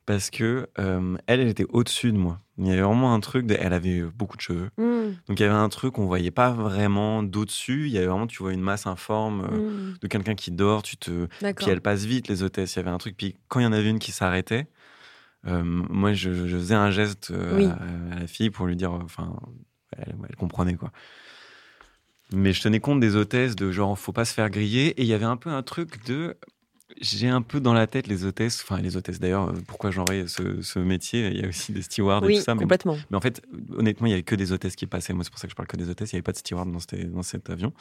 parce 0.06 0.30
que 0.30 0.67
euh, 0.80 1.17
elle, 1.28 1.41
elle 1.41 1.50
était 1.50 1.65
au-dessus 1.70 2.12
de 2.13 2.17
moi. 2.17 2.39
Il 2.58 2.65
y 2.67 2.72
avait 2.72 2.82
vraiment 2.82 3.13
un 3.13 3.20
truc. 3.20 3.46
De... 3.46 3.56
Elle 3.60 3.74
avait 3.74 4.02
beaucoup 4.02 4.38
de 4.38 4.41
cheveux. 4.41 4.70
Mm, 4.78 5.12
Donc 5.28 5.39
il 5.39 5.41
y 5.41 5.46
avait 5.46 5.54
un 5.54 5.70
truc, 5.70 5.98
on 6.00 6.06
voyait 6.06 6.32
pas 6.32 6.52
vraiment 6.52 7.22
d'au-dessus. 7.24 7.88
Il 7.88 7.91
y 7.91 7.98
avait 7.98 8.08
vraiment, 8.08 8.26
tu 8.28 8.38
vois, 8.41 8.54
une 8.54 8.62
masse 8.62 8.88
informe 8.88 9.41
euh, 9.52 9.58
mm, 9.58 9.98
de 10.02 10.08
quelqu'un 10.08 10.36
qui 10.36 10.52
dort. 10.52 10.82
Tu 10.84 10.96
te, 10.98 11.28
puis 11.54 11.65
elle 11.70 11.82
passe 11.82 12.06
vite 12.06 12.30
les 12.30 12.41
hôtesses. 12.43 12.76
Il 12.76 12.78
y 12.78 12.80
avait 12.80 12.89
un 12.89 12.98
truc. 12.98 13.15
Puis 13.17 13.36
quand 13.50 13.60
il 13.60 13.63
y 13.63 13.67
en 13.67 13.74
avait 13.74 13.89
une 13.89 14.00
qui 14.00 14.12
s'arrêtait, 14.13 14.67
euh, 15.46 15.62
moi 15.63 16.13
je, 16.13 16.32
je 16.48 16.56
faisais 16.58 16.74
un 16.76 16.89
geste 16.89 17.32
Oui. 17.56 17.65
à, 17.65 17.78
à 18.15 18.20
la 18.22 18.28
fille 18.28 18.50
pour 18.50 18.65
lui 18.65 18.76
dire, 18.78 18.91
enfin, 18.93 19.36
elle, 19.98 20.15
elle 20.30 20.36
comprenait 20.38 20.76
quoi. 20.76 20.91
Mais 22.34 22.52
je 22.54 22.62
tenais 22.62 22.80
compte 22.80 23.00
des 23.00 23.15
hôtesses 23.15 23.56
de 23.56 23.72
genre, 23.72 23.98
faut 23.98 24.12
pas 24.12 24.26
se 24.26 24.34
faire 24.34 24.50
griller. 24.50 24.88
Et 25.00 25.04
il 25.04 25.08
y 25.08 25.13
avait 25.13 25.26
un 25.26 25.38
peu 25.38 25.50
un 25.50 25.63
truc 25.63 26.04
de, 26.06 26.38
j'ai 27.02 27.28
un 27.30 27.42
peu 27.42 27.60
dans 27.60 27.74
la 27.74 27.88
tête 27.88 28.08
les 28.08 28.26
hôtesses, 28.26 28.64
enfin 28.64 28.82
les 28.82 28.98
hôtesses 28.98 29.20
d'ailleurs. 29.20 29.50
euh, 29.50 29.54
Pourquoi 29.68 29.92
j'aurais 29.92 30.28
ce, 30.28 30.62
ce 30.62 30.80
métier 30.80 31.28
Il 31.28 31.42
y 31.42 31.46
a 31.46 31.48
aussi 31.48 31.72
des 31.72 31.82
stewards 31.82 32.24
et 32.26 32.34
tout 32.36 32.42
ça. 32.42 32.56
mais 32.56 32.62
complètement. 32.62 32.98
mais 33.10 33.18
en 33.18 33.22
fait, 33.22 33.42
honnêtement, 33.76 34.08
il 34.08 34.12
n'y 34.12 34.14
avait 34.14 34.24
que 34.24 34.36
des 34.36 34.52
hôtesses 34.52 34.76
qui 34.76 34.88
passaient. 34.88 35.14
Moi, 35.14 35.24
c'est 35.24 35.30
pour 35.30 35.40
ça 35.40 35.48
que 35.48 35.52
je 35.52 35.56
parle 35.56 35.68
que 35.68 35.78
des 35.78 35.90
hôtesses. 35.90 36.12
Il 36.12 36.16
n'y 36.16 36.18
avait 36.18 36.24
pas 36.24 36.32
de 36.32 36.38
steward 36.38 36.72
dans, 36.72 36.80
cet- 36.80 37.12
dans 37.12 37.24
cet 37.24 37.50
avion. 37.50 37.74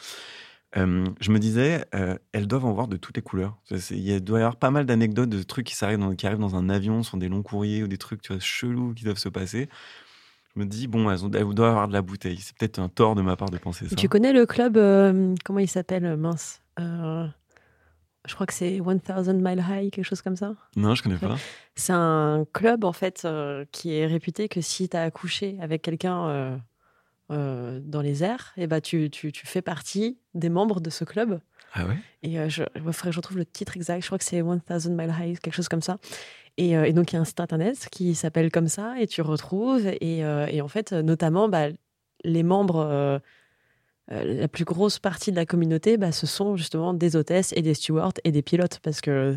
Euh, 0.77 1.05
je 1.21 1.31
me 1.31 1.39
disais, 1.39 1.85
euh, 1.95 2.17
elles 2.33 2.47
doivent 2.47 2.67
en 2.67 2.73
voir 2.73 2.89
de 2.89 2.97
toutes 2.97 3.17
les 3.17 3.23
couleurs. 3.23 3.57
Il 3.91 4.21
doit 4.23 4.39
y 4.41 4.43
avoir 4.43 4.57
pas 4.57 4.71
mal 4.71 4.85
d'anecdotes 4.85 5.31
de 5.31 5.43
trucs 5.43 5.67
qui 5.67 5.85
arrivent, 5.85 5.99
dans, 6.01 6.15
qui 6.15 6.27
arrivent 6.27 6.39
dans 6.41 6.57
un 6.57 6.69
avion, 6.69 7.03
sur 7.03 7.17
des 7.17 7.29
longs 7.29 7.43
courriers 7.43 7.83
ou 7.83 7.89
des 7.89 7.99
trucs 7.99 8.21
tu 8.21 8.33
vois, 8.33 8.41
chelous 8.41 8.93
qui 8.95 9.05
doivent 9.05 9.17
se 9.19 9.29
passer. 9.31 9.69
Je 10.55 10.61
me 10.61 10.67
dis, 10.67 10.87
bon, 10.87 11.09
elles, 11.11 11.25
ont, 11.25 11.31
elles 11.31 11.45
doivent 11.55 11.71
avoir 11.71 11.89
de 11.89 11.93
la 11.93 12.03
bouteille. 12.03 12.39
C'est 12.39 12.57
peut-être 12.57 12.79
un 12.79 12.89
tort 12.89 13.15
de 13.15 13.23
ma 13.23 13.37
part 13.37 13.51
de 13.51 13.59
penser 13.59 13.89
ça. 13.89 13.95
Tu 13.97 14.09
connais 14.09 14.33
le 14.33 14.45
club, 14.45 14.77
euh, 14.77 15.35
comment 15.45 15.61
il 15.61 15.69
s'appelle, 15.69 16.17
mince 16.17 16.61
Je 18.27 18.35
crois 18.35 18.47
que 18.47 18.53
c'est 18.53 18.81
1000 18.81 19.01
Mile 19.35 19.65
High, 19.69 19.91
quelque 19.91 20.05
chose 20.05 20.23
comme 20.23 20.37
ça. 20.37 20.55
Non, 20.77 20.95
je 20.95 21.03
connais 21.03 21.17
pas. 21.17 21.37
C'est 21.75 21.93
un 21.93 22.47
club 22.53 22.85
en 22.85 22.93
fait 22.93 23.23
euh, 23.25 23.65
qui 23.73 23.95
est 23.95 24.07
réputé 24.07 24.49
que 24.49 24.61
si 24.61 24.89
tu 24.89 24.97
as 24.97 25.03
accouché 25.03 25.57
avec 25.61 25.83
quelqu'un 25.83 26.29
euh, 26.29 26.57
euh, 27.31 27.81
dans 27.83 28.01
les 28.01 28.25
airs, 28.25 28.53
et 28.57 28.67
bah 28.67 28.81
tu, 28.81 29.11
tu, 29.11 29.33
tu 29.33 29.47
fais 29.47 29.63
partie 29.63 30.19
des 30.35 30.49
membres 30.49 30.81
de 30.81 30.91
ce 30.91 31.05
club. 31.05 31.41
Ah 31.75 31.87
ouais? 31.87 31.97
Et 32.23 32.49
je, 32.49 32.65
il 32.75 32.83
faudrait 32.83 33.11
que 33.11 33.13
je 33.13 33.19
retrouve 33.19 33.39
le 33.39 33.45
titre 33.45 33.77
exact. 33.77 34.01
Je 34.01 34.07
crois 34.07 34.19
que 34.19 34.25
c'est 34.25 34.43
1000 34.43 34.61
Mile 34.91 35.15
High, 35.21 35.39
quelque 35.39 35.55
chose 35.55 35.69
comme 35.69 35.83
ça. 35.83 35.99
Et, 36.57 36.71
et 36.71 36.93
donc 36.95 37.13
il 37.13 37.17
y 37.17 37.19
a 37.19 37.21
un 37.21 37.27
site 37.27 37.41
internet 37.41 37.89
qui 37.93 38.15
s'appelle 38.15 38.51
comme 38.51 38.69
ça 38.69 38.99
et 38.99 39.07
tu 39.07 39.21
retrouves. 39.21 39.87
Et, 39.87 40.19
et 40.21 40.61
en 40.63 40.69
fait, 40.69 40.93
notamment, 40.93 41.51
bah, 41.51 41.67
les 42.25 42.43
membres, 42.43 43.21
la 44.09 44.49
plus 44.49 44.65
grosse 44.65 44.99
partie 44.99 45.31
de 45.31 45.37
la 45.37 45.47
communauté, 45.47 45.97
bah, 45.97 46.13
ce 46.13 46.27
sont 46.27 46.57
justement 46.57 46.95
des 46.95 47.17
hôtesses 47.17 47.53
et 47.57 47.63
des 47.63 47.75
stewards 47.75 48.13
et 48.25 48.31
des 48.31 48.43
pilotes 48.43 48.79
parce 48.83 49.01
que 49.01 49.37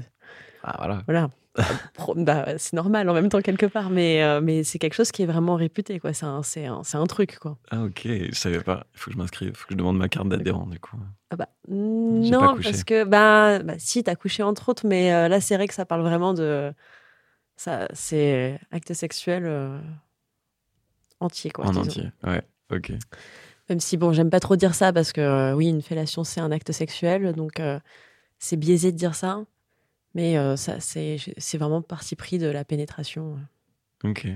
Ah 0.63 0.75
voilà. 0.77 1.01
voilà. 1.05 1.29
Bah, 2.15 2.57
c'est 2.57 2.73
normal 2.73 3.09
en 3.09 3.13
même 3.13 3.29
temps 3.29 3.41
quelque 3.41 3.65
part, 3.65 3.89
mais, 3.89 4.23
euh, 4.23 4.39
mais 4.41 4.63
c'est 4.63 4.79
quelque 4.79 4.93
chose 4.93 5.11
qui 5.11 5.23
est 5.23 5.25
vraiment 5.25 5.55
réputé. 5.55 5.99
quoi. 5.99 6.13
C'est 6.13 6.25
un, 6.25 6.43
c'est 6.43 6.65
un, 6.65 6.83
c'est 6.83 6.97
un 6.97 7.05
truc. 7.05 7.37
quoi. 7.39 7.57
Ah 7.71 7.83
ok, 7.83 8.01
je 8.05 8.35
savais 8.35 8.61
pas. 8.61 8.85
Il 8.93 8.99
faut 8.99 9.09
que 9.09 9.13
je 9.13 9.17
m'inscrive. 9.17 9.49
Il 9.49 9.55
faut 9.55 9.67
que 9.67 9.73
je 9.73 9.77
demande 9.77 9.97
ma 9.97 10.07
carte 10.07 10.29
d'adhérent 10.29 10.65
du 10.67 10.79
coup. 10.79 10.97
Ah 11.31 11.35
bah, 11.35 11.49
non, 11.67 12.57
parce 12.61 12.83
que 12.83 13.03
bah, 13.03 13.59
bah 13.59 13.73
si, 13.77 14.03
t'as 14.03 14.15
couché 14.15 14.43
entre 14.43 14.69
autres, 14.69 14.87
mais 14.87 15.13
euh, 15.13 15.27
là 15.27 15.41
c'est 15.41 15.55
vrai 15.55 15.67
que 15.67 15.73
ça 15.73 15.85
parle 15.85 16.01
vraiment 16.01 16.33
de. 16.33 16.71
Ça, 17.57 17.89
c'est 17.93 18.57
acte 18.71 18.93
sexuel 18.93 19.43
euh, 19.45 19.77
entier. 21.19 21.51
Quoi, 21.51 21.65
en 21.65 21.75
entier. 21.75 22.09
Ouais, 22.23 22.41
ok. 22.71 22.93
Même 23.69 23.79
si, 23.79 23.97
bon, 23.97 24.11
j'aime 24.13 24.29
pas 24.29 24.39
trop 24.39 24.55
dire 24.55 24.73
ça 24.73 24.91
parce 24.91 25.13
que 25.13 25.21
euh, 25.21 25.53
oui, 25.53 25.67
une 25.67 25.81
fellation 25.81 26.23
c'est 26.23 26.41
un 26.41 26.51
acte 26.51 26.71
sexuel, 26.71 27.33
donc 27.33 27.59
euh, 27.59 27.79
c'est 28.39 28.57
biaisé 28.57 28.91
de 28.91 28.97
dire 28.97 29.13
ça, 29.13 29.45
mais 30.15 30.37
euh, 30.37 30.55
ça, 30.55 30.79
c'est, 30.79 31.17
c'est 31.37 31.57
vraiment 31.57 31.81
parti 31.81 32.15
pris 32.15 32.39
de 32.39 32.47
la 32.47 32.65
pénétration. 32.65 33.37
Ok. 34.03 34.27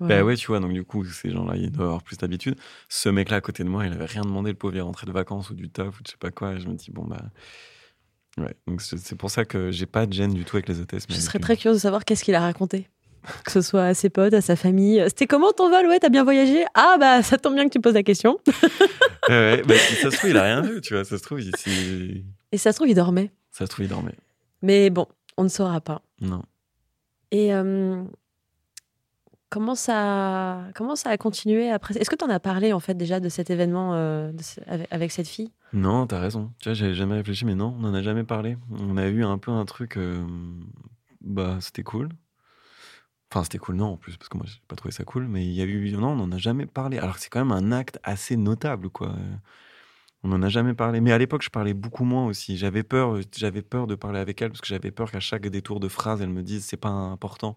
Voilà. 0.00 0.16
Bah 0.16 0.24
ouais, 0.24 0.34
tu 0.34 0.48
vois, 0.48 0.58
donc 0.58 0.72
du 0.72 0.82
coup, 0.82 1.04
ces 1.04 1.30
gens-là, 1.30 1.54
ils 1.56 1.70
doivent 1.70 1.88
avoir 1.88 2.02
plus 2.02 2.16
d'habitude. 2.16 2.56
Ce 2.88 3.08
mec-là 3.08 3.36
à 3.36 3.40
côté 3.40 3.62
de 3.62 3.68
moi, 3.68 3.86
il 3.86 3.92
avait 3.92 4.06
rien 4.06 4.22
demandé, 4.22 4.50
le 4.50 4.56
pauvre, 4.56 4.74
il 4.74 4.78
est 4.78 4.82
rentré 4.82 5.06
de 5.06 5.12
vacances 5.12 5.50
ou 5.50 5.54
du 5.54 5.70
taf 5.70 6.00
ou 6.00 6.02
de 6.02 6.08
je 6.08 6.12
sais 6.12 6.18
pas 6.18 6.32
quoi. 6.32 6.54
Et 6.54 6.60
je 6.60 6.66
me 6.66 6.74
dis, 6.74 6.90
bon, 6.90 7.04
bah. 7.04 7.22
Ouais, 8.38 8.56
donc 8.66 8.80
c'est 8.80 9.14
pour 9.14 9.30
ça 9.30 9.44
que 9.44 9.70
j'ai 9.70 9.84
pas 9.84 10.06
de 10.06 10.12
gêne 10.14 10.32
du 10.32 10.44
tout 10.44 10.56
avec 10.56 10.66
les 10.66 10.80
hôtesses. 10.80 11.04
Je 11.08 11.14
serais 11.16 11.38
très 11.38 11.54
curieuse 11.56 11.76
de 11.76 11.82
savoir 11.82 12.04
qu'est-ce 12.04 12.24
qu'il 12.24 12.34
a 12.34 12.40
raconté. 12.40 12.88
Que 13.44 13.50
ce 13.52 13.60
soit 13.60 13.84
à 13.84 13.94
ses 13.94 14.10
potes, 14.10 14.34
à 14.34 14.40
sa 14.40 14.56
famille. 14.56 15.02
C'était 15.08 15.26
comment 15.26 15.52
ton 15.52 15.68
vol? 15.70 15.86
Ouais, 15.86 15.98
t'as 16.00 16.08
bien 16.08 16.24
voyagé? 16.24 16.64
Ah, 16.74 16.96
bah, 16.98 17.22
ça 17.22 17.38
tombe 17.38 17.54
bien 17.54 17.64
que 17.64 17.72
tu 17.72 17.80
poses 17.80 17.94
la 17.94 18.02
question. 18.02 18.38
Ouais, 19.28 19.34
ouais, 19.58 19.62
bah, 19.62 19.76
si 19.78 19.94
ça 19.94 20.10
se 20.10 20.16
trouve, 20.16 20.30
il 20.30 20.36
a 20.36 20.42
rien 20.42 20.62
vu, 20.62 20.80
tu 20.80 20.94
vois. 20.94 21.04
Ça 21.04 21.16
se 21.16 21.22
trouve, 21.22 21.40
il, 21.40 22.24
Et 22.50 22.58
ça 22.58 22.72
se 22.72 22.76
trouve, 22.76 22.88
il 22.88 22.94
dormait. 22.96 23.30
ça 23.52 23.66
se 23.66 23.70
trouve, 23.70 23.84
il 23.84 23.88
dormait. 23.88 24.16
Mais 24.62 24.90
bon, 24.90 25.06
on 25.36 25.44
ne 25.44 25.48
saura 25.48 25.80
pas. 25.80 26.02
Non. 26.20 26.42
Et 27.30 27.54
euh, 27.54 28.02
comment, 29.48 29.74
ça, 29.76 30.64
comment 30.74 30.96
ça 30.96 31.10
a 31.10 31.16
continué 31.16 31.70
après? 31.70 31.96
Est-ce 31.98 32.10
que 32.10 32.16
tu 32.16 32.24
en 32.24 32.30
as 32.30 32.40
parlé, 32.40 32.72
en 32.72 32.80
fait, 32.80 32.94
déjà 32.94 33.20
de 33.20 33.28
cet 33.28 33.48
événement 33.50 33.94
euh, 33.94 34.32
de 34.32 34.42
ce- 34.42 34.60
avec, 34.66 34.88
avec 34.92 35.12
cette 35.12 35.28
fille? 35.28 35.52
Non, 35.72 36.06
t'as 36.08 36.18
raison. 36.18 36.50
Tu 36.60 36.68
vois, 36.68 36.74
j'avais 36.74 36.94
jamais 36.94 37.14
réfléchi, 37.14 37.44
mais 37.44 37.54
non, 37.54 37.76
on 37.80 37.84
en 37.84 37.94
a 37.94 38.02
jamais 38.02 38.24
parlé. 38.24 38.56
On 38.70 38.96
a 38.96 39.06
eu 39.06 39.22
un 39.24 39.38
peu 39.38 39.50
un 39.52 39.64
truc. 39.64 39.96
euh, 39.98 40.22
bah, 41.20 41.58
c'était 41.60 41.84
cool. 41.84 42.08
Enfin, 43.32 43.44
c'était 43.44 43.56
cool, 43.56 43.76
non, 43.76 43.92
en 43.92 43.96
plus, 43.96 44.18
parce 44.18 44.28
que 44.28 44.36
moi, 44.36 44.44
j'ai 44.46 44.60
pas 44.68 44.76
trouvé 44.76 44.92
ça 44.92 45.04
cool, 45.04 45.26
mais 45.26 45.46
il 45.46 45.52
y 45.52 45.62
a 45.62 45.64
eu. 45.64 45.90
Non, 45.92 46.08
on 46.08 46.20
en 46.20 46.32
a 46.32 46.36
jamais 46.36 46.66
parlé. 46.66 46.98
Alors 46.98 47.14
que 47.14 47.20
c'est 47.22 47.30
quand 47.30 47.42
même 47.42 47.52
un 47.52 47.72
acte 47.72 47.98
assez 48.02 48.36
notable, 48.36 48.90
quoi. 48.90 49.16
On 50.22 50.28
n'en 50.28 50.42
a 50.42 50.50
jamais 50.50 50.74
parlé. 50.74 51.00
Mais 51.00 51.12
à 51.12 51.18
l'époque, 51.18 51.40
je 51.40 51.48
parlais 51.48 51.72
beaucoup 51.72 52.04
moins 52.04 52.26
aussi. 52.26 52.58
J'avais 52.58 52.82
peur, 52.82 53.18
j'avais 53.34 53.62
peur 53.62 53.86
de 53.86 53.94
parler 53.94 54.18
avec 54.18 54.42
elle 54.42 54.50
parce 54.50 54.60
que 54.60 54.66
j'avais 54.66 54.90
peur 54.90 55.10
qu'à 55.10 55.20
chaque 55.20 55.46
détour 55.46 55.80
de 55.80 55.88
phrase, 55.88 56.20
elle 56.20 56.28
me 56.28 56.42
dise 56.42 56.66
c'est 56.66 56.76
pas 56.76 56.90
important. 56.90 57.56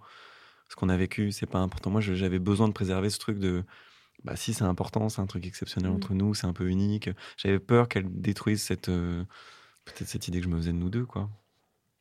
Ce 0.69 0.77
qu'on 0.77 0.87
a 0.87 0.95
vécu, 0.95 1.33
c'est 1.33 1.45
pas 1.45 1.59
important. 1.59 1.89
Moi, 1.89 1.99
j'avais 1.99 2.39
besoin 2.39 2.69
de 2.69 2.73
préserver 2.73 3.09
ce 3.09 3.19
truc 3.19 3.37
de 3.37 3.65
bah 4.23 4.37
si 4.37 4.53
c'est 4.53 4.63
important, 4.63 5.09
c'est 5.09 5.21
un 5.21 5.27
truc 5.27 5.45
exceptionnel 5.45 5.91
mmh. 5.91 5.95
entre 5.95 6.13
nous, 6.13 6.33
c'est 6.35 6.47
un 6.47 6.53
peu 6.53 6.69
unique. 6.69 7.09
J'avais 7.35 7.59
peur 7.59 7.89
qu'elle 7.89 8.21
détruise 8.21 8.61
cette 8.61 8.87
euh, 8.87 9.25
peut-être 9.83 10.07
cette 10.07 10.29
idée 10.29 10.39
que 10.39 10.45
je 10.45 10.49
me 10.49 10.55
faisais 10.55 10.71
de 10.71 10.77
nous 10.77 10.89
deux, 10.89 11.05
quoi. 11.05 11.29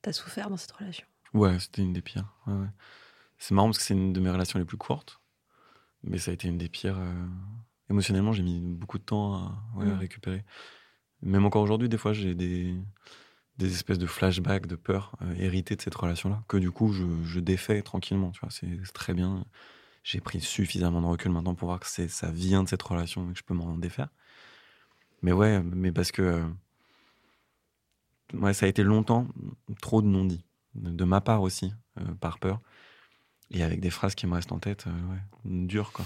T'as 0.00 0.12
souffert 0.12 0.48
dans 0.48 0.56
cette 0.56 0.70
relation? 0.70 1.06
Ouais, 1.32 1.58
c'était 1.58 1.82
une 1.82 1.92
des 1.92 2.02
pires. 2.02 2.32
C'est 3.38 3.54
marrant 3.54 3.68
parce 3.68 3.78
que 3.78 3.84
c'est 3.84 3.94
une 3.94 4.12
de 4.12 4.20
mes 4.20 4.30
relations 4.30 4.58
les 4.58 4.64
plus 4.64 4.76
courtes, 4.76 5.20
mais 6.02 6.18
ça 6.18 6.30
a 6.30 6.34
été 6.34 6.48
une 6.48 6.58
des 6.58 6.68
pires. 6.68 6.98
Euh, 6.98 7.26
émotionnellement, 7.90 8.32
j'ai 8.32 8.42
mis 8.42 8.60
beaucoup 8.60 8.98
de 8.98 9.04
temps 9.04 9.34
à, 9.34 9.62
mmh. 9.76 9.98
récupérer. 9.98 10.44
Même 11.22 11.44
encore 11.44 11.62
aujourd'hui, 11.62 11.88
des 11.88 11.98
fois, 11.98 12.12
j'ai 12.12 12.34
des, 12.34 12.74
des 13.58 13.72
espèces 13.72 13.98
de 13.98 14.06
flashbacks 14.06 14.66
de 14.66 14.76
peur 14.76 15.16
euh, 15.22 15.34
hérités 15.34 15.76
de 15.76 15.82
cette 15.82 15.94
relation-là, 15.94 16.42
que 16.48 16.56
du 16.56 16.70
coup, 16.70 16.92
je, 16.92 17.04
je 17.24 17.40
défais 17.40 17.82
tranquillement. 17.82 18.30
Tu 18.30 18.40
vois, 18.40 18.50
c'est 18.50 18.92
très 18.92 19.14
bien 19.14 19.44
j'ai 20.04 20.20
pris 20.20 20.40
suffisamment 20.40 21.00
de 21.00 21.06
recul 21.06 21.32
maintenant 21.32 21.54
pour 21.54 21.68
voir 21.68 21.80
que 21.80 21.86
ça 21.86 22.30
vient 22.30 22.62
de 22.62 22.68
cette 22.68 22.82
relation 22.82 23.30
et 23.30 23.32
que 23.32 23.38
je 23.38 23.42
peux 23.42 23.54
m'en 23.54 23.76
défaire. 23.78 24.10
Mais 25.22 25.32
ouais, 25.32 25.62
mais 25.62 25.90
parce 25.90 26.12
que 26.12 26.22
euh, 26.22 26.46
ouais, 28.34 28.52
ça 28.52 28.66
a 28.66 28.68
été 28.68 28.82
longtemps 28.82 29.26
trop 29.80 30.02
de 30.02 30.06
non-dits, 30.06 30.44
de 30.74 31.04
ma 31.04 31.22
part 31.22 31.40
aussi, 31.40 31.72
euh, 31.98 32.14
par 32.20 32.38
peur. 32.38 32.60
Et 33.54 33.62
avec 33.62 33.80
des 33.80 33.90
phrases 33.90 34.14
qui 34.14 34.26
me 34.26 34.34
restent 34.34 34.52
en 34.52 34.58
tête, 34.58 34.84
euh, 34.86 35.12
ouais, 35.12 35.20
dures 35.66 35.92
quoi. 35.92 36.04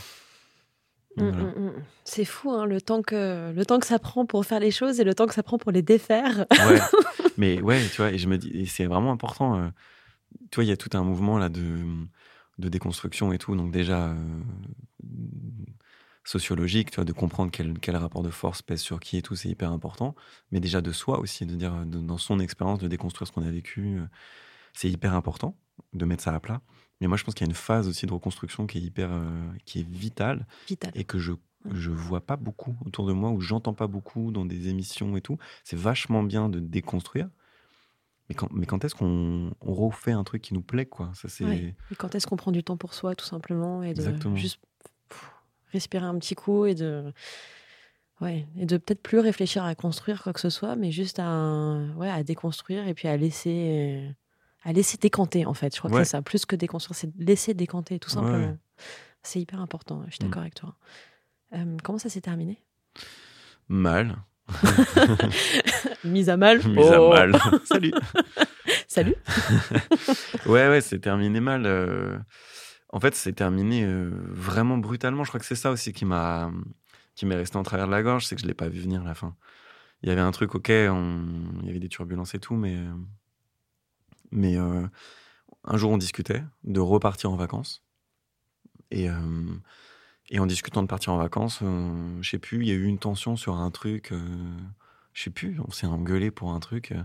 Mmh, 1.16 1.24
mmh, 1.24 1.54
mmh. 1.56 1.72
C'est 2.04 2.24
fou, 2.24 2.52
hein, 2.52 2.64
le, 2.64 2.80
temps 2.80 3.02
que, 3.02 3.52
le 3.52 3.66
temps 3.66 3.80
que 3.80 3.86
ça 3.86 3.98
prend 3.98 4.24
pour 4.24 4.46
faire 4.46 4.60
les 4.60 4.70
choses 4.70 5.00
et 5.00 5.04
le 5.04 5.14
temps 5.14 5.26
que 5.26 5.34
ça 5.34 5.42
prend 5.42 5.58
pour 5.58 5.72
les 5.72 5.82
défaire. 5.82 6.46
Ouais, 6.50 6.78
mais 7.38 7.60
ouais, 7.60 7.82
tu 7.88 7.96
vois, 7.96 8.12
et 8.12 8.18
je 8.18 8.28
me 8.28 8.38
dis, 8.38 8.66
c'est 8.66 8.84
vraiment 8.84 9.10
important. 9.10 9.72
tu 10.50 10.56
vois, 10.56 10.64
il 10.64 10.68
y 10.68 10.72
a 10.72 10.76
tout 10.76 10.90
un 10.96 11.02
mouvement 11.02 11.38
là 11.38 11.48
de 11.48 11.84
de 12.58 12.68
déconstruction 12.68 13.32
et 13.32 13.38
tout. 13.38 13.54
Donc 13.56 13.72
déjà, 13.72 14.08
euh, 14.08 14.42
sociologique, 16.24 16.90
tu 16.90 16.96
vois, 16.96 17.04
de 17.04 17.12
comprendre 17.12 17.50
quel, 17.50 17.78
quel, 17.78 17.96
rapport 17.96 18.22
de 18.22 18.30
force 18.30 18.62
pèse 18.62 18.80
sur 18.80 19.00
qui 19.00 19.16
et 19.16 19.22
tout, 19.22 19.36
c'est 19.36 19.48
hyper 19.48 19.72
important. 19.72 20.14
Mais 20.50 20.60
déjà 20.60 20.80
de 20.80 20.92
soi 20.92 21.20
aussi, 21.20 21.46
de 21.46 21.54
dire 21.54 21.72
dans 21.86 22.18
son 22.18 22.40
expérience, 22.40 22.78
de 22.78 22.88
déconstruire 22.88 23.28
ce 23.28 23.32
qu'on 23.32 23.46
a 23.46 23.50
vécu, 23.50 23.98
euh, 23.98 24.06
c'est 24.74 24.90
hyper 24.90 25.14
important 25.14 25.56
de 25.94 26.04
mettre 26.04 26.22
ça 26.22 26.34
à 26.34 26.40
plat. 26.40 26.60
Mais 27.00 27.06
moi, 27.06 27.16
je 27.16 27.24
pense 27.24 27.34
qu'il 27.34 27.46
y 27.46 27.48
a 27.48 27.50
une 27.50 27.56
phase 27.56 27.88
aussi 27.88 28.06
de 28.06 28.12
reconstruction 28.12 28.66
qui 28.66 28.78
est 28.78 28.82
hyper, 28.82 29.10
euh, 29.12 29.48
qui 29.64 29.80
est 29.80 29.88
vitale, 29.88 30.46
et 30.94 31.04
que 31.04 31.18
je 31.18 31.32
je 31.72 31.90
vois 31.90 32.20
pas 32.20 32.36
beaucoup 32.36 32.76
autour 32.86 33.06
de 33.06 33.12
moi 33.12 33.30
ou 33.30 33.40
j'entends 33.40 33.74
pas 33.74 33.88
beaucoup 33.88 34.30
dans 34.30 34.44
des 34.44 34.68
émissions 34.68 35.16
et 35.16 35.20
tout. 35.20 35.38
C'est 35.64 35.76
vachement 35.76 36.22
bien 36.22 36.48
de 36.48 36.60
déconstruire, 36.60 37.28
mais 38.28 38.34
quand, 38.34 38.50
mais 38.52 38.64
quand 38.66 38.84
est-ce 38.84 38.94
qu'on 38.94 39.52
refait 39.60 40.12
un 40.12 40.24
truc 40.24 40.40
qui 40.42 40.54
nous 40.54 40.62
plaît, 40.62 40.86
quoi? 40.86 41.10
Ça, 41.14 41.28
c'est... 41.28 41.44
Et 41.44 41.94
quand 41.96 42.14
est-ce 42.14 42.26
qu'on 42.26 42.36
prend 42.36 42.52
du 42.52 42.62
temps 42.62 42.76
pour 42.76 42.94
soi, 42.94 43.14
tout 43.14 43.24
simplement, 43.24 43.82
et 43.82 43.92
de 43.92 44.36
juste 44.36 44.60
respirer 45.72 46.06
un 46.06 46.18
petit 46.18 46.34
coup 46.34 46.64
et 46.64 46.74
de, 46.74 47.12
ouais, 48.20 48.46
et 48.56 48.64
de 48.64 48.76
peut-être 48.76 49.02
plus 49.02 49.18
réfléchir 49.18 49.64
à 49.64 49.74
construire 49.74 50.22
quoi 50.22 50.32
que 50.32 50.40
ce 50.40 50.50
soit, 50.50 50.76
mais 50.76 50.92
juste 50.92 51.18
à, 51.18 51.80
ouais, 51.96 52.08
à 52.08 52.22
déconstruire 52.22 52.86
et 52.86 52.94
puis 52.94 53.08
à 53.08 53.16
laisser, 53.16 54.14
à 54.62 54.72
laisser 54.72 54.98
décanter, 54.98 55.46
en 55.46 55.54
fait. 55.54 55.74
Je 55.74 55.80
crois 55.80 55.90
que 55.90 55.98
c'est 55.98 56.10
ça, 56.10 56.22
plus 56.22 56.46
que 56.46 56.56
déconstruire, 56.56 56.96
c'est 56.96 57.10
laisser 57.18 57.54
décanter, 57.54 57.98
tout 57.98 58.10
simplement. 58.10 58.56
C'est 59.22 59.40
hyper 59.40 59.60
important, 59.60 60.02
je 60.06 60.14
suis 60.14 60.24
mmh. 60.24 60.28
d'accord 60.28 60.42
avec 60.42 60.54
toi. 60.54 60.76
Euh, 61.54 61.76
comment 61.82 61.98
ça 61.98 62.08
s'est 62.08 62.20
terminé? 62.20 62.62
Mal. 63.68 64.16
Mise 66.04 66.30
à 66.30 66.36
mal. 66.36 66.58
Mise 66.68 66.90
à 66.90 67.02
oh. 67.02 67.10
mal. 67.10 67.36
Salut. 67.64 67.92
Salut. 68.86 69.16
ouais, 70.46 70.68
ouais, 70.68 70.80
c'est 70.80 71.00
terminé 71.00 71.40
mal. 71.40 71.64
Euh. 71.66 72.18
En 72.90 73.00
fait, 73.00 73.14
c'est 73.14 73.34
terminé 73.34 73.84
euh, 73.84 74.10
vraiment 74.28 74.78
brutalement. 74.78 75.24
Je 75.24 75.28
crois 75.30 75.40
que 75.40 75.46
c'est 75.46 75.54
ça 75.54 75.70
aussi 75.70 75.92
qui 75.92 76.04
m'a 76.04 76.50
qui 77.14 77.26
m'est 77.26 77.34
resté 77.34 77.56
en 77.56 77.64
travers 77.64 77.86
de 77.86 77.90
la 77.90 78.02
gorge, 78.02 78.26
c'est 78.26 78.36
que 78.36 78.42
je 78.42 78.46
l'ai 78.46 78.54
pas 78.54 78.68
vu 78.68 78.80
venir 78.80 79.02
la 79.02 79.12
fin. 79.12 79.34
Il 80.02 80.08
y 80.08 80.12
avait 80.12 80.20
un 80.20 80.30
truc, 80.30 80.54
ok, 80.54 80.68
il 80.68 81.64
y 81.64 81.68
avait 81.68 81.80
des 81.80 81.88
turbulences 81.88 82.34
et 82.34 82.38
tout, 82.38 82.54
mais 82.54 82.76
mais 84.30 84.56
euh, 84.56 84.86
un 85.64 85.76
jour 85.76 85.90
on 85.90 85.98
discutait 85.98 86.42
de 86.64 86.80
repartir 86.80 87.30
en 87.30 87.36
vacances 87.36 87.82
et 88.90 89.08
et 90.30 90.38
en 90.40 90.46
discutant 90.46 90.82
de 90.82 90.88
partir 90.88 91.12
en 91.12 91.16
vacances, 91.16 91.60
euh, 91.62 92.18
je 92.20 92.30
sais 92.30 92.38
plus, 92.38 92.58
il 92.60 92.68
y 92.68 92.70
a 92.70 92.74
eu 92.74 92.84
une 92.84 92.98
tension 92.98 93.36
sur 93.36 93.56
un 93.56 93.70
truc, 93.70 94.12
euh, 94.12 94.18
je 95.14 95.22
sais 95.22 95.30
plus, 95.30 95.58
on 95.66 95.70
s'est 95.70 95.86
engueulé 95.86 96.30
pour 96.30 96.52
un 96.52 96.60
truc. 96.60 96.92
Euh, 96.92 97.02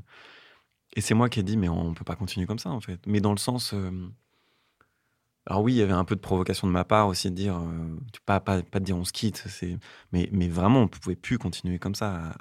et 0.96 1.02
c'est 1.02 1.14
moi 1.14 1.30
qui 1.30 1.40
ai 1.40 1.44
dit, 1.44 1.58
mais 1.58 1.70
on 1.70 1.94
peut 1.94 2.04
pas 2.04 2.16
continuer 2.16 2.46
comme 2.46 2.60
ça, 2.60 2.70
en 2.70 2.82
fait. 2.82 3.00
Mais 3.08 3.22
dans 3.22 3.32
le 3.32 3.38
sens. 3.38 3.74
alors 5.46 5.64
oui, 5.64 5.74
il 5.74 5.78
y 5.78 5.82
avait 5.82 5.94
un 5.94 6.06
peu 6.06 6.16
de 6.16 6.22
provocation 6.22 6.68
de 6.68 6.72
ma 6.72 6.84
part 6.84 7.08
aussi 7.08 7.32
de 7.32 7.36
dire, 7.36 7.60
pas, 8.26 8.40
pas, 8.40 8.62
pas 8.62 8.80
de 8.80 8.86
dire 8.86 8.98
on 8.98 9.06
se 9.06 9.14
quitte, 9.14 9.46
mais, 10.12 10.28
vraiment, 10.50 10.82
on 10.82 10.88
pouvait 10.88 11.16
plus 11.16 11.38
continuer 11.38 11.80
comme 11.80 11.96
ça, 11.96 12.36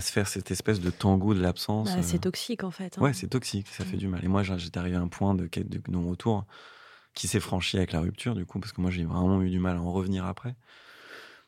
se 0.00 0.12
faire 0.12 0.28
cette 0.28 0.50
espèce 0.50 0.80
de 0.80 0.90
tango 0.90 1.34
de 1.34 1.40
l'absence. 1.40 1.94
Bah, 1.94 2.02
c'est 2.02 2.20
toxique, 2.20 2.64
en 2.64 2.70
fait. 2.70 2.98
Hein. 2.98 3.02
Ouais, 3.02 3.12
c'est 3.12 3.28
toxique, 3.28 3.68
ça 3.68 3.84
fait 3.84 3.96
du 3.96 4.08
mal. 4.08 4.24
Et 4.24 4.28
moi, 4.28 4.42
j'étais 4.42 4.78
arrivé 4.78 4.96
à 4.96 5.00
un 5.00 5.08
point 5.08 5.34
de, 5.34 5.48
de 5.54 5.80
non-retour 5.90 6.46
qui 7.14 7.28
s'est 7.28 7.40
franchi 7.40 7.76
avec 7.76 7.92
la 7.92 8.00
rupture, 8.00 8.34
du 8.34 8.46
coup, 8.46 8.58
parce 8.60 8.72
que 8.72 8.80
moi, 8.80 8.90
j'ai 8.90 9.04
vraiment 9.04 9.42
eu 9.42 9.50
du 9.50 9.58
mal 9.58 9.76
à 9.76 9.80
en 9.80 9.92
revenir 9.92 10.24
après. 10.24 10.56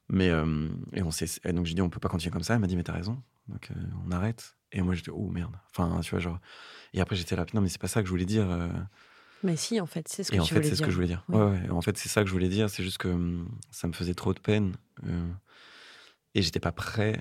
Mais, 0.09 0.29
euh, 0.29 0.69
et 0.93 1.03
on 1.03 1.11
s'est, 1.11 1.27
donc 1.53 1.67
j'ai 1.67 1.75
dit, 1.75 1.83
on 1.83 1.89
peut 1.89 2.01
pas 2.01 2.09
continuer 2.09 2.33
comme 2.33 2.43
ça. 2.43 2.55
Elle 2.55 2.61
m'a 2.61 2.67
dit, 2.67 2.77
mais 2.77 2.85
t'as 2.85 2.93
raison. 2.93 3.23
Donc, 3.49 3.71
euh, 3.71 3.75
on 4.07 4.11
arrête. 4.11 4.57
Et 4.73 4.83
moi, 4.83 4.95
j'étais, 4.95 5.11
oh 5.11 5.29
merde. 5.29 5.55
Enfin, 5.71 6.01
tu 6.01 6.11
vois, 6.11 6.21
genre. 6.21 6.39
Et 6.93 7.01
après, 7.01 7.17
j'étais 7.17 7.37
là, 7.37 7.47
non, 7.55 7.61
mais 7.61 7.69
c'est 7.69 7.81
pas 7.81 7.89
ça 7.89 8.01
que 8.01 8.07
je 8.07 8.11
voulais 8.11 8.27
dire. 8.27 8.51
Euh. 8.51 8.69
Mais 9.43 9.57
si, 9.57 9.81
en 9.81 9.87
fait, 9.87 10.09
c'est 10.09 10.25
ce 10.25 10.31
que 10.31 10.37
et 10.37 10.41
en 10.41 10.45
fait, 10.45 10.63
c'est 10.63 10.75
ce 10.75 10.83
que 10.83 10.91
je 10.91 10.95
voulais 10.95 11.07
dire. 11.07 11.25
Ouais. 11.29 11.39
Ouais, 11.39 11.71
En 11.71 11.83
fait, 11.83 11.97
c'est 11.99 12.09
ça 12.09 12.23
que 12.23 12.29
je 12.29 12.33
voulais 12.33 12.49
dire. 12.49 12.71
C'est 12.71 12.83
juste 12.83 12.99
que 12.99 13.09
hum, 13.09 13.49
ça 13.71 13.89
me 13.89 13.93
faisait 13.93 14.15
trop 14.15 14.33
de 14.33 14.41
peine. 14.41 14.75
Et 16.35 16.43
j'étais 16.43 16.61
pas 16.61 16.73
prêt. 16.73 17.21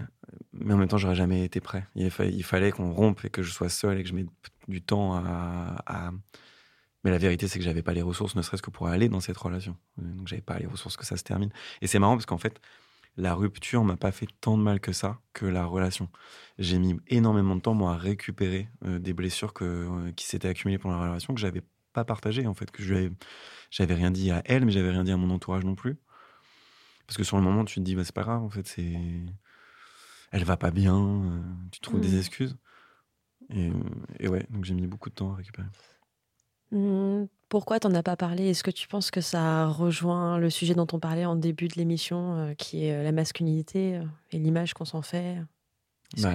Mais 0.53 0.73
en 0.73 0.77
même 0.77 0.87
temps, 0.87 0.97
j'aurais 0.97 1.15
jamais 1.15 1.43
été 1.43 1.59
prêt. 1.61 1.87
Il, 1.95 2.11
fallait 2.11 2.71
qu'on 2.71 2.91
rompe 2.91 3.25
et 3.25 3.29
que 3.29 3.43
je 3.43 3.51
sois 3.51 3.69
seul 3.69 3.99
et 3.99 4.03
que 4.03 4.09
je 4.09 4.15
mette 4.15 4.27
du 4.67 4.81
temps 4.81 5.15
à 5.15 6.11
mais 7.03 7.11
la 7.11 7.17
vérité, 7.17 7.47
c'est 7.47 7.59
que 7.59 7.65
j'avais 7.65 7.81
pas 7.81 7.93
les 7.93 8.01
ressources, 8.01 8.35
ne 8.35 8.41
serait-ce 8.41 8.61
que 8.61 8.69
pour 8.69 8.87
aller 8.87 9.09
dans 9.09 9.19
cette 9.19 9.37
relation. 9.37 9.75
Donc 9.97 10.27
j'avais 10.27 10.41
pas 10.41 10.57
les 10.57 10.65
ressources 10.65 10.95
que 10.95 11.05
ça 11.05 11.17
se 11.17 11.23
termine. 11.23 11.51
Et 11.81 11.87
c'est 11.87 11.99
marrant 11.99 12.15
parce 12.15 12.25
qu'en 12.25 12.37
fait, 12.37 12.61
la 13.17 13.35
rupture 13.35 13.83
m'a 13.83 13.97
pas 13.97 14.11
fait 14.11 14.27
tant 14.41 14.57
de 14.57 14.63
mal 14.63 14.79
que 14.79 14.93
ça 14.93 15.19
que 15.33 15.45
la 15.45 15.65
relation. 15.65 16.09
J'ai 16.59 16.79
mis 16.79 16.95
énormément 17.07 17.55
de 17.55 17.61
temps 17.61 17.73
moi 17.73 17.93
à 17.93 17.97
récupérer 17.97 18.69
euh, 18.85 18.99
des 18.99 19.13
blessures 19.13 19.53
que, 19.53 19.65
euh, 19.65 20.11
qui 20.13 20.25
s'étaient 20.25 20.47
accumulées 20.47 20.77
pendant 20.77 20.97
la 20.97 21.09
relation 21.09 21.33
que 21.33 21.41
j'avais 21.41 21.61
pas 21.91 22.05
partagées 22.05 22.47
en 22.47 22.53
fait, 22.53 22.71
que 22.71 22.81
j'avais 22.81 23.93
rien 23.93 24.09
dit 24.09 24.31
à 24.31 24.41
elle, 24.45 24.65
mais 24.65 24.71
j'avais 24.71 24.89
rien 24.89 25.03
dit 25.03 25.11
à 25.11 25.17
mon 25.17 25.29
entourage 25.29 25.65
non 25.65 25.75
plus. 25.75 25.97
Parce 27.07 27.17
que 27.17 27.23
sur 27.23 27.37
le 27.37 27.43
moment, 27.43 27.65
tu 27.65 27.75
te 27.75 27.79
dis 27.81 27.95
bah 27.95 28.03
c'est 28.03 28.15
pas 28.15 28.23
grave 28.23 28.43
en 28.43 28.49
fait, 28.49 28.67
c'est 28.67 28.97
elle 30.31 30.43
va 30.43 30.57
pas 30.57 30.71
bien, 30.71 30.97
euh, 30.97 31.41
tu 31.71 31.79
trouves 31.79 32.01
des 32.01 32.15
mmh. 32.15 32.17
excuses. 32.17 32.57
Et, 33.49 33.71
et 34.19 34.27
ouais, 34.27 34.45
donc 34.49 34.65
j'ai 34.65 34.73
mis 34.73 34.87
beaucoup 34.87 35.09
de 35.09 35.15
temps 35.15 35.31
à 35.31 35.35
récupérer. 35.35 35.67
Mmh, 36.71 37.25
pourquoi 37.49 37.79
t'en 37.79 37.93
as 37.93 38.01
pas 38.01 38.15
parlé? 38.15 38.49
Est-ce 38.49 38.63
que 38.63 38.71
tu 38.71 38.87
penses 38.87 39.11
que 39.11 39.21
ça 39.21 39.67
rejoint 39.67 40.39
le 40.39 40.49
sujet 40.49 40.73
dont 40.73 40.87
on 40.91 40.99
parlait 40.99 41.25
en 41.25 41.35
début 41.35 41.67
de 41.67 41.75
l'émission, 41.75 42.37
euh, 42.37 42.53
qui 42.55 42.85
est 42.85 42.95
euh, 42.95 43.03
la 43.03 43.11
masculinité 43.11 44.01
et 44.31 44.39
l'image 44.39 44.73
qu'on 44.73 44.85
s'en 44.85 45.03
fait? 45.03 45.37
Bah 46.17 46.33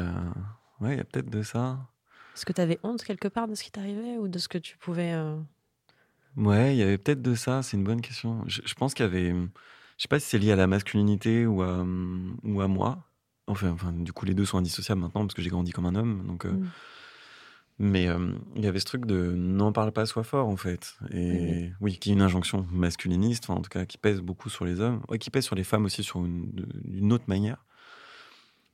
ouais, 0.81 0.95
il 0.95 0.99
y 0.99 1.01
a 1.01 1.05
peut-être 1.05 1.31
de 1.31 1.43
ça. 1.43 1.79
Est-ce 2.37 2.47
que 2.47 2.53
tu 2.53 2.61
avais 2.61 2.79
honte 2.85 3.03
quelque 3.03 3.27
part 3.27 3.49
de 3.49 3.57
ce 3.57 3.65
qui 3.65 3.73
t'arrivait 3.73 4.17
ou 4.17 4.29
de 4.29 4.39
ce 4.39 4.47
que 4.47 4.59
tu 4.59 4.77
pouvais 4.77 5.13
Ouais, 6.37 6.77
il 6.77 6.79
y 6.79 6.83
avait 6.83 6.99
peut-être 6.99 7.23
de 7.23 7.35
ça. 7.35 7.63
C'est 7.65 7.77
une 7.77 7.85
bonne 7.85 8.01
question. 8.01 8.45
Je, 8.47 8.75
pense 8.75 8.95
qu'il 8.95 9.05
y 9.05 9.09
avait, 9.09 9.35
je 9.99 10.03
sais 10.03 10.09
pas 10.09 10.19
si 10.19 10.29
c'est 10.29 10.39
lié 10.39 10.53
à 10.53 10.57
la 10.57 10.67
masculinité 10.67 11.45
ou 11.47 11.63
à, 11.63 11.85
ou 12.45 12.61
à 12.61 12.69
moi. 12.69 13.05
Enfin, 13.47 13.71
enfin, 13.71 13.93
du 13.93 14.13
coup, 14.13 14.25
les 14.25 14.35
deux 14.35 14.45
sont 14.45 14.59
indissociables 14.59 15.01
maintenant 15.01 15.23
parce 15.23 15.35
que 15.35 15.43
j'ai 15.43 15.51
grandi 15.51 15.73
comme 15.73 15.87
un 15.87 15.95
homme, 15.95 16.27
donc. 16.27 16.45
Mmh. 16.47 16.69
Mais 17.81 18.09
euh, 18.09 18.33
il 18.57 18.65
y 18.65 18.67
avait 18.67 18.81
ce 18.81 18.85
truc 18.85 19.07
de 19.07 19.35
n'en 19.37 19.73
parle 19.73 19.93
pas, 19.93 20.05
sois 20.05 20.25
fort, 20.25 20.49
en 20.49 20.57
fait. 20.57 20.97
Et 21.13 21.71
oui, 21.81 21.99
qui 21.99 22.11
est 22.11 22.13
une 22.13 22.23
injonction 22.23 22.67
masculiniste, 22.73 23.51
en 23.51 23.61
tout 23.61 23.71
cas, 23.71 23.87
qui 23.87 23.99
pèse 23.99 24.21
beaucoup 24.21 24.51
sur 24.51 24.65
les 24.65 24.81
hommes, 24.81 25.01
qui 25.21 25.31
pèse 25.31 25.45
sur 25.45 25.55
les 25.55 25.63
femmes 25.63 25.85
aussi 25.85 26.03
sur 26.03 26.25
une, 26.25 27.13
autre 27.13 27.25
manière. 27.29 27.65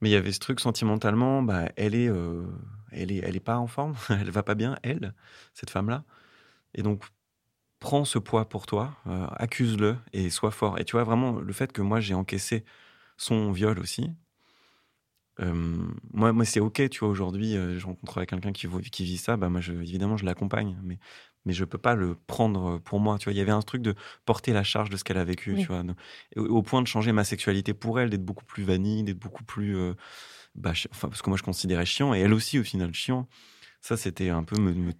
Mais 0.00 0.08
il 0.08 0.12
y 0.12 0.16
avait 0.16 0.32
ce 0.32 0.38
truc 0.38 0.58
sentimentalement, 0.58 1.42
bah, 1.42 1.68
elle 1.76 1.94
est, 1.94 2.08
euh, 2.08 2.46
elle 2.92 3.12
est, 3.12 3.18
elle 3.18 3.36
est 3.36 3.40
pas 3.40 3.58
en 3.58 3.66
forme, 3.66 3.94
elle 4.08 4.30
va 4.30 4.42
pas 4.42 4.54
bien, 4.54 4.76
elle, 4.82 5.14
cette 5.52 5.70
femme-là. 5.70 6.04
Et 6.74 6.82
donc, 6.82 7.04
prends 7.84 8.06
ce 8.06 8.18
poids 8.18 8.48
pour 8.48 8.64
toi, 8.66 8.96
euh, 9.06 9.26
accuse-le 9.36 9.98
et 10.14 10.30
sois 10.30 10.50
fort. 10.50 10.78
Et 10.80 10.84
tu 10.86 10.92
vois 10.92 11.04
vraiment 11.04 11.32
le 11.38 11.52
fait 11.52 11.70
que 11.70 11.82
moi 11.82 12.00
j'ai 12.00 12.14
encaissé 12.14 12.64
son 13.18 13.52
viol 13.52 13.78
aussi, 13.78 14.10
Euh, 15.40 15.52
moi, 16.12 16.32
moi 16.32 16.44
c'est 16.44 16.60
ok, 16.60 16.88
tu 16.90 17.00
vois. 17.00 17.08
Aujourd'hui, 17.08 17.56
euh, 17.56 17.78
je 17.78 17.86
rencontrerai 17.86 18.26
quelqu'un 18.26 18.52
qui, 18.52 18.66
vit- 18.68 18.90
qui 18.90 19.04
vit 19.04 19.16
ça, 19.16 19.36
bah 19.36 19.48
moi, 19.48 19.60
je, 19.60 19.72
évidemment, 19.72 20.16
je 20.16 20.24
l'accompagne, 20.24 20.78
mais 20.82 20.98
mais 21.46 21.52
je 21.52 21.64
peux 21.66 21.76
pas 21.76 21.94
le 21.94 22.14
prendre 22.14 22.78
pour 22.78 23.00
moi. 23.00 23.18
Tu 23.18 23.24
vois, 23.24 23.32
il 23.34 23.36
y 23.36 23.40
avait 23.40 23.50
un 23.52 23.60
truc 23.60 23.82
de 23.82 23.94
porter 24.24 24.52
la 24.54 24.62
charge 24.64 24.88
de 24.90 24.96
ce 24.96 25.04
qu'elle 25.04 25.18
a 25.18 25.24
vécu, 25.24 25.54
Oui. 25.54 25.60
tu 25.60 25.66
vois, 25.66 25.82
au, 26.36 26.42
au 26.46 26.62
point 26.62 26.80
de 26.82 26.86
changer 26.86 27.12
ma 27.12 27.24
sexualité 27.24 27.74
pour 27.74 28.00
elle, 28.00 28.10
d'être 28.10 28.24
beaucoup 28.24 28.44
plus 28.46 28.62
vanille, 28.64 29.02
d'être 29.04 29.18
beaucoup 29.18 29.44
plus, 29.44 29.76
euh, 29.76 29.94
bah, 30.54 30.72
enfin, 30.92 31.08
parce 31.08 31.22
que 31.22 31.30
moi, 31.30 31.36
je 31.38 31.42
considérais 31.42 31.86
chiant, 31.86 32.14
et 32.14 32.20
elle 32.20 32.32
aussi, 32.34 32.58
au 32.58 32.64
final, 32.64 32.94
chiant. 32.94 33.28
Ça, 33.82 33.96
c'était 33.96 34.30
un 34.30 34.44
peu 34.44 34.58
me, 34.60 34.74
me- 34.74 34.92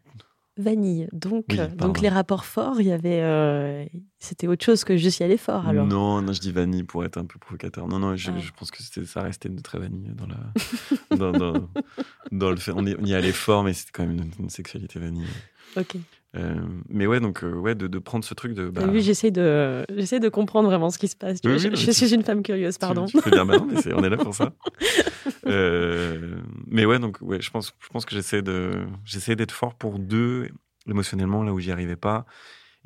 Vanille. 0.57 1.09
Donc, 1.13 1.47
Oui, 1.51 1.59
euh, 1.59 1.67
donc 1.67 2.01
les 2.01 2.09
rapports 2.09 2.45
forts, 2.45 2.81
il 2.81 2.87
y 2.87 2.93
avait, 2.93 3.23
euh, 3.23 3.85
c'était 4.21 4.47
autre 4.47 4.65
chose 4.65 4.85
que 4.85 4.97
juste 4.97 5.19
y 5.19 5.23
aller 5.25 5.37
fort. 5.37 5.67
Alors. 5.67 5.87
Non, 5.87 6.23
non, 6.23 6.33
je 6.33 6.41
dis 6.41 6.53
vanille 6.53 6.85
pour 6.85 7.05
être 7.05 7.17
un 7.19 7.25
peu 7.25 7.39
provocateur. 7.41 7.89
Non, 7.89 7.99
non, 7.99 8.15
je, 8.17 8.31
Ah. 8.31 8.39
je 8.39 8.51
pense 8.53 8.71
que 8.71 8.83
c'était, 8.83 9.05
ça 9.05 9.23
restait 9.23 9.49
de 9.49 9.61
très 9.61 9.79
vanille 9.81 10.13
dans, 10.15 10.27
la, 10.27 11.17
dans, 11.17 11.33
dans, 11.33 11.69
dans 12.33 12.51
le 12.51 12.57
fait. 12.57 12.73
On 12.75 12.87
y, 12.87 12.95
on 12.99 13.05
y 13.05 13.15
allait 13.15 13.33
fort, 13.33 13.65
mais 13.65 13.73
c'était 13.73 13.91
quand 13.93 14.07
même 14.07 14.17
une, 14.17 14.31
une 14.45 14.51
sexualité 14.51 14.99
vanille. 15.01 15.27
Ok. 15.77 15.97
Euh, 16.37 16.55
mais 16.89 17.07
ouais, 17.07 17.21
donc, 17.21 17.45
euh, 17.45 17.53
ouais, 17.53 17.75
de, 17.75 17.87
de 17.87 17.99
prendre 17.99 18.25
ce 18.25 18.35
truc 18.35 18.55
de. 18.55 18.69
Bah, 18.69 18.87
vu, 18.87 19.01
j'essaie 19.01 19.31
de, 19.31 19.85
j'essaie 19.95 20.19
de 20.21 20.29
comprendre 20.29 20.69
vraiment 20.69 20.91
ce 20.91 20.99
qui 20.99 21.07
se 21.09 21.15
passe. 21.17 21.41
Tu 21.41 21.49
Oui, 21.49 21.55
oui, 21.55 21.61
je, 21.61 21.69
tu- 21.87 21.93
suis 21.93 22.13
une 22.15 22.25
femme 22.25 22.43
curieuse, 22.43 22.75
tu- 22.75 22.81
pardon. 22.81 23.05
Tu, 23.07 23.21
fais 23.21 23.31
bien, 23.31 23.47
bah 23.47 23.57
non, 23.57 23.67
mais 23.71 23.93
on 23.95 24.03
est 24.03 24.11
là 24.11 24.17
pour 24.17 24.35
ça. 24.35 24.53
Euh, 25.47 26.37
mais 26.67 26.87
ouais, 26.87 26.99
donc, 26.99 27.19
ouais, 27.21 27.41
je 27.41 27.51
pense, 27.51 27.75
je 27.81 27.89
pense 27.89 28.05
que 28.07 28.15
j'essaie 28.15 28.41
de, 28.43 28.87
j'essaie 29.05 29.37
d'être 29.37 29.53
fort 29.53 29.75
pour 29.75 29.99
deux 29.99 30.49
émotionnellement 30.89 31.43
là 31.43 31.53
où 31.53 31.61
j'y 31.61 31.71
arrivais 31.71 31.97
pas. 31.97 32.25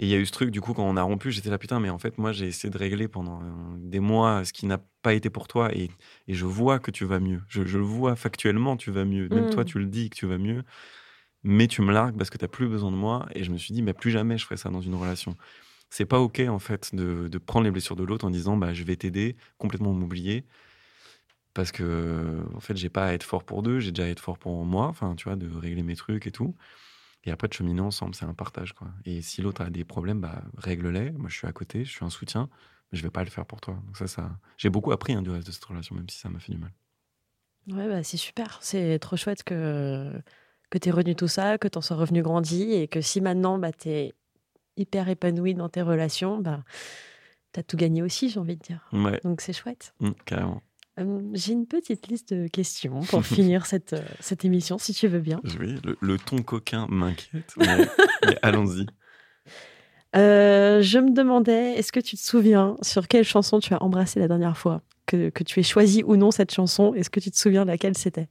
Et 0.01 0.07
il 0.07 0.09
y 0.09 0.15
a 0.15 0.19
eu 0.19 0.27
ce 0.27 0.33
truc, 0.33 0.51
du 0.51 0.61
coup, 0.61 0.75
quand 0.75 0.85
on 0.85 0.97
a 0.97 1.03
rompu, 1.03 1.31
j'étais 1.33 1.51
là, 1.51 1.59
putain, 1.59 1.81
mais 1.81 1.91
en 1.91 1.99
fait, 1.99 2.19
moi, 2.19 2.31
j'ai 2.33 2.47
essayé 2.47 2.71
de 2.71 2.79
régler 2.79 3.09
pendant 3.09 3.41
des 3.79 3.99
mois 4.01 4.45
ce 4.45 4.53
qui 4.53 4.67
n'a 4.67 4.79
pas 5.03 5.15
été 5.15 5.29
pour 5.31 5.49
toi. 5.49 5.75
Et, 5.75 5.91
et 6.29 6.35
je 6.35 6.45
vois 6.47 6.79
que 6.79 6.91
tu 6.93 7.05
vas 7.05 7.19
mieux. 7.19 7.41
Je, 7.49 7.63
le 7.63 7.81
vois 7.85 8.15
factuellement, 8.15 8.77
tu 8.77 8.91
vas 8.93 9.05
mieux. 9.05 9.29
Même 9.29 9.47
Mm. 9.47 9.51
toi, 9.51 9.65
tu 9.65 9.79
le 9.81 9.87
dis 9.87 10.09
que 10.11 10.17
tu 10.17 10.27
vas 10.27 10.39
mieux. 10.39 10.63
Mais 11.51 11.67
tu 11.67 11.81
me 11.81 11.95
largues 11.95 12.19
parce 12.19 12.29
que 12.29 12.37
tu 12.37 12.45
n'as 12.45 12.49
plus 12.49 12.69
besoin 12.69 12.91
de 12.91 12.97
moi. 12.97 13.27
Et 13.35 13.43
je 13.43 13.51
me 13.51 13.57
suis 13.57 13.73
dit, 13.73 13.81
mais 13.81 13.95
plus 13.95 14.11
jamais 14.11 14.37
je 14.37 14.45
ferai 14.45 14.59
ça 14.59 14.69
dans 14.69 14.83
une 14.83 14.95
relation. 14.95 15.35
C'est 15.89 16.05
pas 16.05 16.21
OK, 16.21 16.41
en 16.41 16.59
fait, 16.59 16.95
de, 16.95 17.27
de 17.27 17.39
prendre 17.39 17.65
les 17.65 17.71
blessures 17.71 17.97
de 17.97 18.05
l'autre 18.05 18.27
en 18.27 18.31
disant, 18.31 18.59
bah, 18.59 18.75
je 18.75 18.85
vais 18.85 18.97
t'aider, 18.97 19.35
complètement 19.57 19.95
m'oublier. 19.95 20.45
Parce 21.55 21.73
que, 21.73 22.45
en 22.55 22.61
fait, 22.61 22.77
j'ai 22.77 22.91
pas 22.91 23.07
à 23.07 23.13
être 23.15 23.23
fort 23.23 23.45
pour 23.45 23.63
deux, 23.63 23.81
j'ai 23.81 23.93
déjà 23.93 24.05
à 24.07 24.11
être 24.11 24.21
fort 24.21 24.37
pour 24.37 24.63
moi. 24.67 24.89
Enfin, 24.89 25.15
tu 25.15 25.25
vois, 25.25 25.37
de 25.37 25.49
régler 25.51 25.83
mes 25.83 25.97
trucs 25.97 26.27
et 26.27 26.31
tout. 26.31 26.55
Et 27.25 27.31
après, 27.31 27.49
de 27.49 27.55
cheminer 27.55 27.81
ensemble, 27.81 28.15
c'est 28.15 28.27
un 28.27 28.35
partage, 28.35 28.75
quoi. 28.75 28.89
Et 29.07 29.23
si 29.23 29.41
l'autre 29.41 29.63
a 29.63 29.71
des 29.71 29.87
problèmes, 29.87 30.21
bah, 30.21 30.43
règle-les. 30.59 31.13
Moi, 31.13 31.31
je 31.31 31.37
suis 31.39 31.47
à 31.47 31.53
côté, 31.53 31.83
je 31.87 31.91
suis 31.91 32.05
un 32.05 32.11
soutien, 32.11 32.51
mais 32.93 32.99
je 32.99 33.03
vais 33.03 33.11
pas 33.11 33.25
le 33.25 33.31
faire 33.31 33.47
pour 33.47 33.63
toi. 33.63 33.73
Donc 33.87 33.97
ça, 33.97 34.07
ça, 34.07 34.39
j'ai 34.59 34.69
beaucoup 34.69 34.93
appris 34.93 35.15
hein, 35.15 35.23
du 35.23 35.31
reste 35.31 35.47
de 35.47 35.53
cette 35.53 35.65
relation, 35.65 35.95
même 35.95 36.11
si 36.11 36.19
ça 36.19 36.29
m'a 36.29 36.41
fait 36.41 36.53
du 36.53 36.59
mal. 36.59 36.75
Ouais, 37.69 37.89
bah, 37.89 38.03
c'est 38.03 38.19
super. 38.19 38.59
C'est 38.61 38.99
trop 38.99 39.17
chouette 39.17 39.45
que, 39.45 40.13
que 40.71 40.79
tu 40.79 40.89
aies 40.89 40.93
retenu 40.93 41.15
tout 41.15 41.29
ça, 41.29 41.59
que 41.59 41.69
tu 41.69 41.79
en 41.79 41.81
sois 41.81 41.97
revenu 41.97 42.23
grandi 42.23 42.73
et 42.73 42.89
que 42.89 43.01
si 43.01 43.21
maintenant 43.21 43.59
bah, 43.59 43.73
tu 43.73 43.89
es 43.89 44.15
hyper 44.77 45.09
épanoui 45.09 45.55
dans 45.55 45.69
tes 45.69 45.83
relations, 45.83 46.39
bah, 46.39 46.63
tu 47.53 47.61
as 47.61 47.63
tout 47.63 47.77
gagné 47.77 48.03
aussi, 48.03 48.29
j'ai 48.29 48.39
envie 48.41 48.57
de 48.57 48.63
dire. 48.63 48.89
Ouais, 48.93 49.21
Donc 49.25 49.41
c'est 49.41 49.53
chouette. 49.53 49.95
mm, 50.01 50.11
carrément. 50.25 50.63
Euh, 51.01 51.21
j'ai 51.33 51.53
une 51.53 51.67
petite 51.67 52.09
liste 52.09 52.35
de 52.35 52.49
questions 52.49 53.01
pour 53.01 53.25
finir 53.27 53.67
cette, 53.67 53.93
euh, 53.93 54.03
cette 54.21 54.45
émission, 54.45 54.79
si 54.79 54.93
tu 54.93 55.07
veux 55.07 55.21
bien. 55.21 55.41
Oui, 55.61 55.77
le, 55.85 55.97
le 56.01 56.19
ton 56.19 56.43
coquin 56.43 56.87
m'inquiète, 56.91 57.53
mais, 57.57 57.87
mais 58.27 58.37
allons-y. 58.43 58.87
Euh, 60.17 60.81
je 60.83 60.99
me 60.99 61.11
demandais, 61.13 61.75
est-ce 61.75 61.93
que 61.93 62.01
tu 62.01 62.17
te 62.17 62.23
souviens 62.23 62.77
sur 62.83 63.09
quelle 63.09 63.25
chanson 63.25 63.61
tu 63.61 63.75
as 63.75 63.83
embrassé 63.83 64.19
la 64.21 64.27
dernière 64.29 64.57
fois 64.57 64.83
que, 65.07 65.29
que 65.31 65.45
tu 65.45 65.61
aies 65.61 65.65
choisi 65.65 66.03
ou 66.03 66.17
non 66.17 66.31
cette 66.31 66.53
chanson 66.53 66.95
Est-ce 66.95 67.11
que 67.11 67.21
tu 67.21 67.31
te 67.31 67.37
souviens 67.39 67.65
laquelle 67.65 67.97
c'était? 67.97 68.29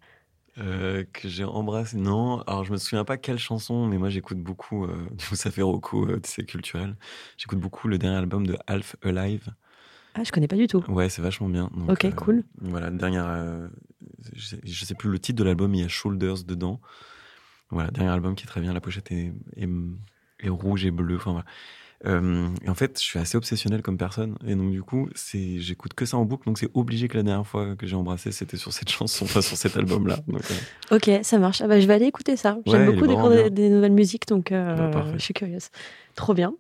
Euh, 0.60 1.04
que 1.14 1.28
j'ai 1.30 1.44
embrassé. 1.44 1.98
Non, 1.98 2.42
alors 2.48 2.64
je 2.64 2.72
me 2.72 2.78
souviens 2.78 3.04
pas 3.06 3.18
quelle 3.18 3.38
chanson, 3.38 3.86
mais 3.88 3.98
moi 3.98 4.10
j'écoute 4.10 4.40
beaucoup. 4.40 4.86
Euh, 4.86 5.08
du 5.12 5.26
coup, 5.26 5.36
ça 5.36 5.52
fait 5.52 5.62
Roku, 5.62 6.06
euh, 6.08 6.20
c'est 6.24 6.46
culturel. 6.46 6.96
J'écoute 7.38 7.60
beaucoup 7.60 7.88
le 7.88 7.98
dernier 7.98 8.18
album 8.18 8.46
de 8.48 8.58
Half 8.68 8.96
Alive. 9.04 9.50
Ah, 10.16 10.24
je 10.24 10.32
connais 10.32 10.48
pas 10.48 10.56
du 10.56 10.66
tout. 10.66 10.84
Ouais, 10.88 11.10
c'est 11.10 11.22
vachement 11.22 11.48
bien. 11.48 11.70
Donc, 11.76 11.92
Ok, 11.92 12.06
euh, 12.06 12.12
cool. 12.12 12.44
Voilà, 12.60 12.90
dernière. 12.90 13.26
euh, 13.28 13.68
je, 14.34 14.44
sais, 14.46 14.60
je 14.64 14.86
sais 14.86 14.96
plus 14.96 15.12
le 15.12 15.20
titre 15.20 15.38
de 15.38 15.44
l'album, 15.44 15.76
il 15.76 15.82
y 15.82 15.84
a 15.84 15.88
Shoulders 15.88 16.44
dedans. 16.44 16.82
Voilà, 17.70 17.92
dernier 17.92 18.10
album 18.10 18.34
qui 18.34 18.46
est 18.46 18.48
très 18.48 18.62
bien. 18.62 18.74
La 18.74 18.82
pochette 18.82 19.12
est, 19.12 19.32
est, 19.58 19.70
est 20.40 20.50
rouge 20.50 20.86
et 20.86 20.92
bleu. 20.92 21.18
Enfin, 21.18 21.32
voilà. 21.34 21.46
Euh, 22.06 22.48
et 22.64 22.70
en 22.70 22.76
fait, 22.76 23.00
je 23.00 23.04
suis 23.04 23.20
assez 23.20 23.38
obsessionnel 23.38 23.82
comme 23.82 23.98
personne. 23.98 24.38
Et 24.46 24.56
donc, 24.56 24.72
du 24.72 24.84
coup, 24.84 25.10
c'est, 25.16 25.60
j'écoute 25.60 25.94
que 25.94 26.06
ça 26.06 26.18
en 26.18 26.26
boucle. 26.26 26.46
Donc, 26.46 26.60
c'est 26.60 26.70
obligé 26.74 27.08
que 27.08 27.18
la 27.18 27.24
dernière 27.24 27.48
fois 27.48 27.76
que 27.76 27.88
j'ai 27.88 27.96
embrassé, 27.96 28.32
c'était 28.32 28.58
sur 28.58 28.72
cette 28.72 28.90
chanson, 28.92 29.26
enfin, 29.26 29.42
sur 29.42 29.58
cet 29.58 29.78
album-là. 29.78 30.20
Donc, 30.28 30.42
euh, 30.52 30.96
Ok, 30.96 31.10
ça 31.24 31.40
marche. 31.40 31.62
Ah 31.62 31.68
bah, 31.68 31.80
je 31.80 31.88
vais 31.88 31.94
aller 31.94 32.06
écouter 32.06 32.36
ça. 32.36 32.58
J'aime 32.66 32.82
Ouais, 32.82 32.86
beaucoup 32.94 33.06
vraiment 33.06 33.30
découvrir 33.30 33.52
des, 33.52 33.64
des 33.64 33.70
nouvelles 33.70 33.94
musiques, 33.94 34.28
donc 34.28 34.52
euh, 34.52 34.92
je 35.14 35.20
suis 35.20 35.34
curieuse. 35.34 35.70
Trop 36.16 36.34
bien. 36.34 36.54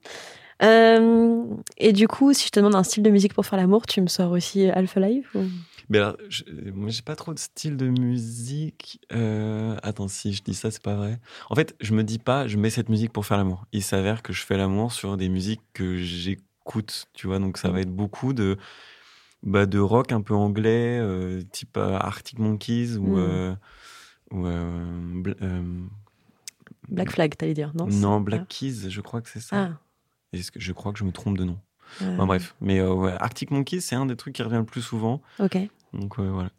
Et 0.62 1.94
du 1.94 2.08
coup, 2.08 2.34
si 2.34 2.48
je 2.48 2.52
te 2.52 2.60
demande 2.60 2.76
un 2.76 2.84
style 2.84 3.04
de 3.04 3.10
musique 3.12 3.34
pour 3.34 3.46
faire 3.46 3.60
l'amour, 3.60 3.86
tu 3.86 4.02
me 4.02 4.08
sors 4.08 4.32
aussi 4.32 4.68
Alpha 4.70 5.00
Live 5.00 5.28
ou... 5.36 5.44
Mais 5.90 6.00
alors, 6.00 6.18
je, 6.30 6.44
moi, 6.74 6.90
j'ai 6.90 7.02
pas 7.02 7.16
trop 7.16 7.34
de 7.34 7.40
style 7.40 7.78
de 7.78 7.88
musique. 7.88 9.00
Euh, 9.14 9.78
attends, 9.84 10.08
si 10.08 10.34
je 10.34 10.44
dis 10.44 10.54
ça, 10.54 10.70
c'est 10.72 10.82
pas 10.82 10.96
vrai. 10.96 11.20
En 11.50 11.56
fait, 11.56 11.76
je 11.80 11.94
me 11.94 12.04
dis 12.04 12.20
pas, 12.20 12.48
je 12.48 12.58
mets 12.58 12.70
cette 12.70 12.90
musique 12.90 13.14
pour 13.14 13.26
faire 13.26 13.38
l'amour. 13.38 13.66
Il 13.72 13.84
s'avère 13.84 14.22
que 14.22 14.34
je 14.34 14.44
fais 14.44 14.58
l'amour 14.58 14.92
sur 14.92 15.16
des 15.18 15.30
musiques 15.30 15.62
que 15.74 15.98
j'écoute, 15.98 17.08
tu 17.14 17.28
vois. 17.28 17.40
Donc, 17.40 17.58
ça 17.58 17.70
va 17.70 17.80
être 17.82 17.96
beaucoup 17.96 18.34
de, 18.34 18.58
bah, 19.44 19.66
de 19.66 19.80
rock 19.80 20.12
un 20.12 20.22
peu 20.22 20.34
anglais, 20.34 21.00
euh, 21.00 21.42
type 21.52 21.78
euh, 21.78 21.96
Arctic 21.98 22.38
Monkeys 22.40 22.98
ou. 22.98 23.16
Mm. 23.16 23.18
euh, 23.18 23.56
ou 24.32 24.42
Bla- 25.22 25.36
Black 26.90 27.12
Flag, 27.12 27.36
t'allais 27.36 27.54
dire, 27.54 27.72
non? 27.76 27.88
Non, 27.88 28.22
Black 28.22 28.48
Keys, 28.48 28.90
je 28.90 29.02
crois 29.02 29.22
que 29.22 29.30
c'est 29.30 29.40
ça. 29.42 29.56
Ah. 29.72 29.78
Est-ce 30.34 30.52
que 30.52 30.60
je 30.60 30.72
crois 30.74 30.92
que 30.94 31.00
je 31.00 31.04
me 31.04 31.12
trompe 31.12 31.38
de 31.38 31.44
nom. 31.46 31.58
euh, 32.02 32.14
Enfin, 32.16 32.26
bref, 32.26 32.56
mais 32.62 32.80
euh, 32.80 32.94
ouais, 32.94 33.14
Arctic 33.20 33.52
Monkeys, 33.52 33.82
c'est 33.82 33.96
un 33.96 34.06
des 34.06 34.16
trucs 34.16 34.36
qui 34.36 34.44
revient 34.44 34.58
le 34.58 34.66
plus 34.66 34.82
souvent. 34.82 35.22
Ok, 35.40 35.58
Donc, 35.94 36.18
ouais, 36.18 36.28
voilà. 36.28 36.50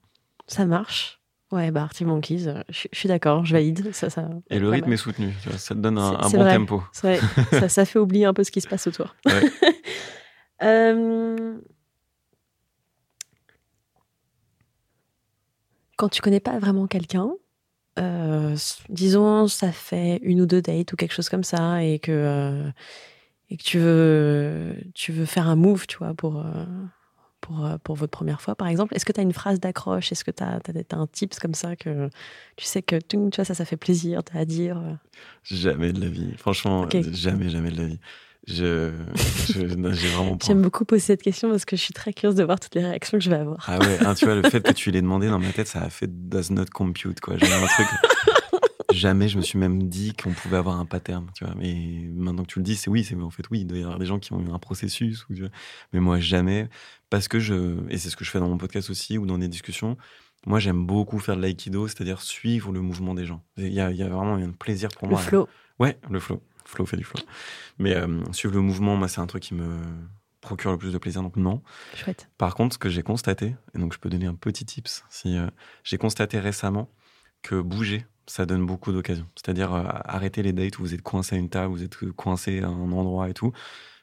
ça 0.47 0.66
marche. 0.66 1.20
Ouais, 1.51 1.70
bah 1.70 1.85
Arctic 1.85 2.07
Monkeys, 2.07 2.47
euh, 2.47 2.62
je 2.68 2.89
je 2.93 2.99
suis 2.99 3.09
d'accord, 3.09 3.45
je 3.47 3.55
valide. 3.55 3.93
Ça, 3.95 4.11
ça, 4.11 4.29
Et 4.51 4.59
le 4.59 4.68
rythme 4.68 4.87
mal. 4.89 4.95
est 4.95 4.99
soutenu, 4.99 5.33
ça 5.57 5.74
te 5.74 5.81
donne 5.81 5.97
un, 5.97 6.12
bon 6.29 6.43
vrai. 6.43 6.57
tempo. 6.57 6.83
Vrai, 7.03 7.20
ça, 7.53 7.68
ça 7.70 7.85
fait 7.87 7.99
oublier 7.99 8.26
un 8.26 8.35
peu 8.35 8.45
ce 8.45 8.51
qui 8.51 8.61
se 8.61 8.68
passe 8.68 8.87
autour. 8.87 9.14
Ouais. 9.26 9.51
Euh, 10.61 11.57
Quand 15.97 16.09
tu 16.09 16.22
connais 16.22 16.41
pas 16.41 16.59
vraiment 16.59 16.87
quelqu'un, 16.87 17.31
euh, 17.99 18.57
disons 18.89 19.49
ça 19.49 19.72
fait 19.72 20.18
une 20.22 20.41
ou 20.41 20.47
deux 20.47 20.62
dates 20.62 20.93
ou 20.93 20.97
quelque 20.97 21.12
chose 21.12 21.29
comme 21.29 21.43
ça 21.43 21.83
et 21.85 21.99
que 21.99 22.12
euh, 22.12 22.70
et 23.51 23.57
que 23.57 23.62
tu 23.62 23.79
veux 23.79 24.76
tu 24.95 25.11
veux 25.12 25.24
faire 25.26 25.49
un 25.49 25.57
move, 25.57 25.87
tu 25.89 25.99
vois, 25.99 26.14
pour 26.14 26.45
pour 27.49 27.64
euh, 27.64 27.76
pour 27.82 27.96
votre 27.96 28.11
première 28.11 28.40
fois 28.40 28.55
par 28.55 28.68
exemple. 28.68 28.94
Est-ce 28.94 29.05
que 29.05 29.12
tu 29.12 29.20
as 29.20 29.22
une 29.22 29.32
phrase 29.32 29.61
d'accroche? 29.61 30.12
Est-ce 30.12 30.24
que 30.24 30.30
tu 30.30 30.42
as, 30.42 30.61
un 30.92 31.07
tips 31.07 31.38
comme 31.38 31.55
ça 31.55 31.76
que 31.76 32.09
tu 32.57 32.64
sais 32.64 32.82
que 32.82 32.96
tu 32.96 33.16
vois 33.16 33.44
ça 33.44 33.55
ça 33.55 33.64
fait 33.64 33.76
plaisir, 33.76 34.22
t'as 34.22 34.40
à 34.40 34.44
dire 34.44 34.78
euh? 34.78 34.94
Jamais 35.42 35.92
de 35.92 36.01
la 36.01 36.09
vie. 36.09 36.34
Franchement, 36.36 36.82
Ok. 36.82 36.96
jamais, 37.12 37.49
jamais 37.49 37.70
de 37.70 37.78
la 37.78 37.86
vie. 37.86 37.99
Je, 38.46 38.92
j'ai 39.46 40.09
vraiment. 40.09 40.38
J'aime 40.42 40.62
beaucoup 40.62 40.84
poser 40.86 41.03
cette 41.03 41.22
question 41.22 41.51
parce 41.51 41.66
que 41.66 41.76
je 41.76 41.82
suis 41.82 41.92
très 41.92 42.14
curieuse 42.14 42.36
de 42.36 42.44
voir 42.44 42.59
toutes 42.59 42.74
les 42.74 42.84
réactions 42.84 43.18
que 43.18 43.24
je 43.24 43.28
vais 43.28 43.36
avoir. 43.36 43.62
Ah 43.68 43.78
ouais, 43.78 43.99
hein, 44.01 44.14
tu 44.14 44.24
vois, 44.24 44.34
le 44.36 44.42
fait 44.49 44.62
que 44.62 44.72
tu 44.72 44.90
l'aies 44.90 45.03
demandé 45.03 45.28
dans 45.28 45.38
ma 45.38 45.53
tête, 45.53 45.68
ça 45.68 45.82
a 45.82 45.90
fait 45.90 46.07
does 46.09 46.51
not 46.51 46.66
compute, 46.72 47.20
quoi. 47.20 47.36
J'ai 47.36 47.53
un 47.53 47.66
truc. 47.66 47.86
Jamais 48.93 49.28
je 49.28 49.36
me 49.36 49.43
suis 49.43 49.59
même 49.59 49.89
dit 49.89 50.14
qu'on 50.14 50.32
pouvait 50.32 50.57
avoir 50.57 50.78
un 50.80 50.86
pattern, 50.86 51.30
tu 51.34 51.45
vois. 51.45 51.55
Mais 51.57 52.09
maintenant 52.14 52.43
que 52.43 52.49
tu 52.53 52.59
le 52.59 52.62
dis, 52.64 52.74
c'est 52.74 52.89
oui, 52.89 53.05
c'est 53.05 53.14
en 53.16 53.30
fait 53.30 53.45
oui, 53.51 53.61
il 53.61 53.66
doit 53.66 53.78
y 53.78 53.82
avoir 53.82 53.99
des 53.99 54.07
gens 54.07 54.18
qui 54.18 54.32
ont 54.32 54.41
eu 54.41 54.51
un 54.51 54.59
processus, 54.59 55.26
ou, 55.28 55.34
tu 55.34 55.41
vois. 55.43 55.51
mais 55.93 56.01
moi 56.01 56.18
jamais, 56.20 56.68
parce 57.11 57.28
que 57.28 57.39
je, 57.39 57.76
et 57.91 57.99
c'est 57.99 58.09
ce 58.09 58.16
que 58.16 58.24
je 58.24 58.30
fais 58.30 58.39
dans 58.39 58.49
mon 58.49 58.57
podcast 58.59 58.89
aussi 58.89 59.18
ou 59.18 59.26
dans 59.26 59.39
des 59.39 59.49
discussions. 59.49 59.97
Moi, 60.47 60.61
j'aime 60.61 60.86
beaucoup 60.86 61.18
faire 61.18 61.36
de 61.36 61.43
l'aïkido, 61.43 61.89
c'est-à-dire 61.89 62.22
suivre 62.22 62.72
le 62.72 62.80
mouvement 62.80 63.12
des 63.12 63.26
gens. 63.26 63.43
Il 63.57 63.72
y 63.72 63.80
a, 63.80 63.91
il 63.91 63.97
y 63.97 64.03
a 64.05 64.09
vraiment 64.09 64.36
un 64.36 64.53
plaisir 64.53 64.89
pour 64.91 65.09
Le 65.09 65.14
moi. 65.14 65.20
flow. 65.20 65.49
Ouais, 65.80 65.99
le 66.09 66.20
flow. 66.20 66.41
Flow 66.64 66.86
fait 66.86 66.97
du 66.97 67.03
flow. 67.05 67.20
Mais 67.78 67.95
euh, 67.97 68.22
suivre 68.32 68.55
le 68.55 68.61
mouvement, 68.61 68.95
moi, 68.97 69.09
c'est 69.09 69.20
un 69.20 69.26
truc 69.26 69.43
qui 69.43 69.55
me 69.55 69.78
procure 70.41 70.70
le 70.70 70.78
plus 70.78 70.93
de 70.93 70.99
plaisir, 70.99 71.22
donc 71.22 71.36
non. 71.36 71.61
Chouette. 71.95 72.30
Par 72.39 72.55
contre, 72.55 72.74
ce 72.74 72.78
que 72.78 72.89
j'ai 72.89 73.03
constaté, 73.03 73.57
et 73.74 73.78
donc 73.78 73.93
je 73.93 73.99
peux 73.99 74.09
donner 74.09 74.26
un 74.26 74.34
petit 74.34 74.64
tips, 74.64 75.05
si 75.11 75.36
euh, 75.36 75.49
j'ai 75.82 75.99
constaté 75.99 76.39
récemment 76.39 76.89
que 77.43 77.61
bouger, 77.61 78.07
ça 78.29 78.47
donne 78.47 78.64
beaucoup 78.64 78.93
d'occasions. 78.93 79.26
C'est-à-dire 79.35 79.72
euh, 79.74 79.83
arrêter 80.05 80.43
les 80.43 80.53
dates 80.53 80.79
où 80.79 80.83
vous 80.83 80.95
êtes 80.95 81.03
coincé 81.03 81.35
à 81.35 81.39
une 81.39 81.49
table, 81.49 81.72
vous 81.72 81.83
êtes 81.83 81.97
coincé 82.12 82.61
à 82.62 82.68
un 82.68 82.93
endroit 82.93 83.29
et 83.29 83.35
tout. 83.35 83.53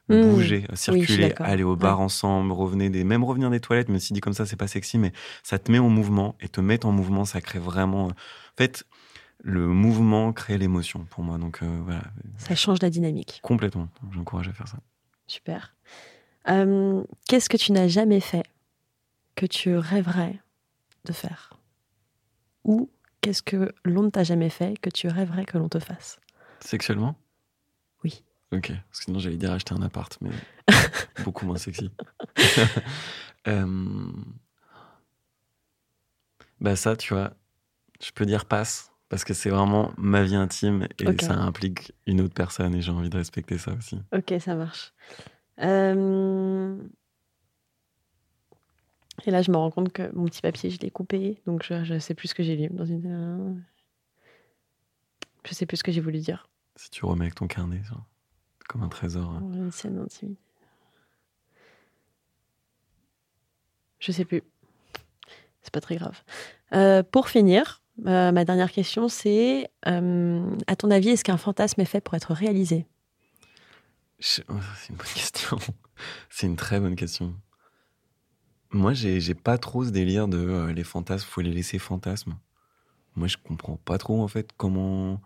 Mmh. 0.10 0.22
Bouger, 0.22 0.68
circuler, 0.76 1.34
aller 1.40 1.64
au 1.64 1.76
bar 1.76 2.00
ensemble, 2.00 2.52
revenez 2.52 2.90
des, 2.92 3.04
même 3.04 3.24
revenir 3.24 3.50
des 3.50 3.60
toilettes, 3.60 3.90
même 3.90 4.00
si 4.00 4.14
dit 4.14 4.20
comme 4.22 4.34
ça, 4.34 4.46
c'est 4.46 4.56
pas 4.56 4.68
sexy, 4.68 5.00
mais 5.00 5.12
ça 5.42 5.58
te 5.58 5.72
met 5.72 5.80
en 5.80 5.90
mouvement 5.90 6.36
et 6.42 6.48
te 6.48 6.62
mettre 6.62 6.86
en 6.86 6.92
mouvement, 6.92 7.26
ça 7.26 7.42
crée 7.42 7.58
vraiment. 7.58 8.10
euh, 8.10 8.12
En 8.12 8.58
fait, 8.58 8.84
le 9.42 9.66
mouvement 9.68 10.32
crée 10.32 10.60
l'émotion 10.60 11.06
pour 11.10 11.24
moi. 11.24 11.40
Donc 11.40 11.64
euh, 11.64 11.80
voilà, 11.86 12.04
Ça 12.38 12.54
change 12.56 12.82
la 12.84 12.92
dynamique. 12.92 13.40
complètement. 13.42 13.88
J'encourage 14.12 14.48
à 14.48 14.54
faire 14.54 14.68
ça. 14.68 14.78
Super. 15.26 15.74
Euh, 16.50 17.04
Qu'est-ce 17.28 17.50
que 17.50 17.58
tu 17.58 17.72
n'as 17.72 17.88
jamais 17.88 18.20
fait 18.20 18.44
que 19.36 19.48
tu 19.48 19.76
rêverais 19.76 20.40
de 21.06 21.14
faire 21.14 21.58
ou 22.64 22.90
qu'est-ce 23.26 23.42
que 23.42 23.74
l'on 23.86 24.04
ne 24.04 24.10
t'a 24.12 24.24
jamais 24.24 24.52
fait 24.52 24.80
que 24.80 24.92
tu 24.92 25.08
rêverais 25.08 25.46
que 25.46 25.58
l'on 25.58 25.68
te 25.68 25.80
fasse? 25.80 26.20
Sexuellement? 26.60 27.16
Oui. 28.04 28.24
Ok, 28.52 28.68
parce 28.68 29.00
que 29.00 29.06
sinon 29.06 29.18
j'allais 29.18 29.38
dire 29.38 29.52
acheter 29.52 29.74
un 29.74 29.82
appart, 29.82 30.16
mais 30.22 30.30
beaucoup 31.24 31.46
moins 31.48 31.58
sexy. 31.58 31.90
Euh, 33.48 34.12
Bah 36.60 36.76
ça, 36.76 36.96
tu 36.96 37.14
vois, 37.14 37.36
je 38.02 38.10
peux 38.10 38.26
dire 38.26 38.46
passe, 38.46 38.92
parce 39.08 39.24
que 39.24 39.36
c'est 39.36 39.52
vraiment 39.52 39.92
ma 39.98 40.24
vie 40.24 40.36
intime 40.36 40.88
et 40.98 41.16
ça 41.20 41.36
implique 41.36 41.94
une 42.08 42.22
autre 42.22 42.34
personne 42.34 42.74
et 42.74 42.82
j'ai 42.82 42.92
envie 42.92 43.12
de 43.12 43.18
respecter 43.18 43.60
ça 43.60 43.74
aussi. 43.74 44.00
Ok, 44.14 44.34
ça 44.40 44.56
marche. 44.56 44.94
Euh, 45.62 46.76
Et 49.26 49.32
là, 49.32 49.42
je 49.42 49.50
me 49.52 49.58
rends 49.58 49.72
compte 49.72 49.92
que 49.94 50.14
mon 50.14 50.26
petit 50.26 50.42
papier, 50.42 50.70
je 50.70 50.80
l'ai 50.80 50.92
coupé, 50.92 51.42
donc 51.48 51.64
je, 51.64 51.84
je 51.86 51.98
sais 52.00 52.14
plus 52.14 52.28
ce 52.28 52.36
que 52.36 52.44
j'ai 52.44 52.56
lu 52.58 52.68
dans 52.70 52.86
une. 52.86 53.06
euh, 53.08 53.54
Je 55.46 55.54
sais 55.54 55.66
plus 55.66 55.78
ce 55.78 55.84
que 55.84 55.92
j'ai 55.92 56.02
voulu 56.02 56.20
dire. 56.20 56.48
Si 56.76 56.90
tu 56.90 57.06
remets 57.06 57.26
avec 57.26 57.36
ton 57.36 57.48
carnet, 57.48 57.82
genre, 57.84 58.06
comme 58.68 58.84
un 58.84 58.90
trésor. 58.90 59.30
hein. 59.32 59.42
Une 59.54 59.72
scène 59.72 59.96
d'intimité. 59.96 60.40
Je 64.00 64.12
sais 64.12 64.26
plus. 64.26 64.44
C'est 65.62 65.74
pas 65.74 65.82
très 65.82 65.96
grave. 65.96 66.22
Euh, 66.74 67.02
pour 67.02 67.30
finir, 67.30 67.82
euh, 68.06 68.32
ma 68.32 68.46
dernière 68.46 68.72
question, 68.72 69.08
c'est 69.08 69.70
euh, 69.88 70.56
à 70.68 70.76
ton 70.76 70.92
avis, 70.92 71.10
est-ce 71.10 71.24
qu'un 71.24 71.38
fantasme 71.38 71.82
est 71.82 71.86
fait 71.86 72.02
pour 72.02 72.14
être 72.14 72.34
réalisé? 72.34 72.86
Je- 74.20 74.42
oh, 74.50 74.54
C'est 74.78 74.90
une 74.90 74.96
bonne 74.98 75.08
question. 75.08 75.58
C'est 76.30 76.48
une 76.48 76.56
très 76.58 76.80
bonne 76.80 76.96
question. 76.96 77.34
Moi, 78.76 78.94
j'ai 78.94 79.22
j'ai 79.22 79.36
pas 79.36 79.58
trop 79.58 79.86
ce 79.86 79.90
délire 79.90 80.28
de 80.28 80.38
euh, 80.38 80.74
les 80.74 80.84
fantasmes, 80.84 81.26
faut 81.30 81.40
les 81.42 81.52
laisser 81.54 81.80
fantasmes. 81.80 82.36
Moi, 83.16 83.28
je 83.28 83.38
comprends 83.38 83.78
pas 83.78 83.98
trop 83.98 84.22
en 84.22 84.28
fait 84.28 84.52
comment. 84.58 85.22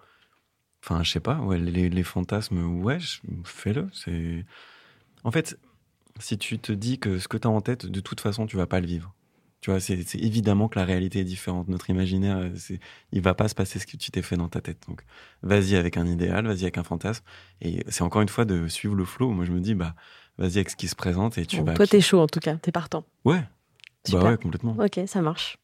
Enfin, 0.84 1.04
je 1.04 1.12
sais 1.12 1.20
pas. 1.20 1.40
Ouais, 1.42 1.60
les, 1.60 2.04
fantasmes, 2.04 2.82
ouais, 2.84 3.00
fais-le. 3.46 3.90
C'est. 3.94 4.46
En 5.24 5.32
fait, 5.32 5.60
si 6.20 6.38
tu 6.38 6.60
te 6.60 6.72
dis 6.74 7.00
que 7.00 7.20
ce 7.20 7.28
que 7.28 7.38
tu 7.38 7.48
as 7.48 7.52
en 7.52 7.62
tête, 7.62 7.86
de 7.88 8.00
toute 8.02 8.22
façon, 8.22 8.48
tu 8.48 8.58
vas 8.58 8.68
pas 8.68 8.82
le 8.82 8.88
vivre. 8.88 9.16
Tu 9.62 9.72
vois, 9.72 9.80
c'est 9.82 10.00
évidemment 10.16 10.70
que 10.70 10.80
la 10.80 10.86
réalité 10.86 11.20
est 11.20 11.26
différente. 11.26 11.68
Notre 11.70 11.90
imaginaire, 11.90 12.38
euh, 12.38 12.52
c'est- 12.56 12.80
il 13.12 13.22
va 13.22 13.34
pas 13.36 13.50
se 13.50 13.56
passer 13.56 13.80
ce 13.80 13.88
que 13.88 13.98
tu 13.98 14.12
t'es 14.12 14.22
fait 14.22 14.38
dans 14.38 14.50
ta 14.50 14.62
tête. 14.62 14.80
Donc, 14.88 15.04
vas-y 15.44 15.76
avec 15.76 15.98
un 15.98 16.08
idéal, 16.08 16.48
vas-y 16.48 16.64
avec 16.64 16.78
un 16.78 16.84
fantasme. 16.84 17.26
Et 17.62 17.84
c'est 17.90 18.04
encore 18.04 18.22
une 18.22 18.30
fois 18.30 18.46
de 18.46 18.68
suivre 18.70 18.96
le 18.96 19.06
flow. 19.06 19.32
Moi, 19.32 19.46
je 19.46 19.52
me 19.52 19.60
dis, 19.62 19.76
bah, 19.76 19.96
vas-y 20.40 20.56
avec 20.58 20.70
ce 20.72 20.76
qui 20.76 20.88
se 20.88 20.96
présente 20.96 21.38
et 21.38 21.46
tu 21.46 21.58
Bon, 21.58 21.66
vas. 21.66 21.74
Toi, 21.76 21.86
t'es 21.86 22.02
chaud 22.02 22.20
en 22.20 22.28
tout 22.28 22.40
cas, 22.40 22.56
t'es 22.56 22.72
partant. 22.72 23.04
Ouais, 23.26 23.44
Super. 24.06 24.22
bah 24.24 24.30
ouais, 24.32 24.38
complètement. 24.38 24.76
Ok, 24.80 25.00
ça 25.06 25.22
marche. 25.22 25.58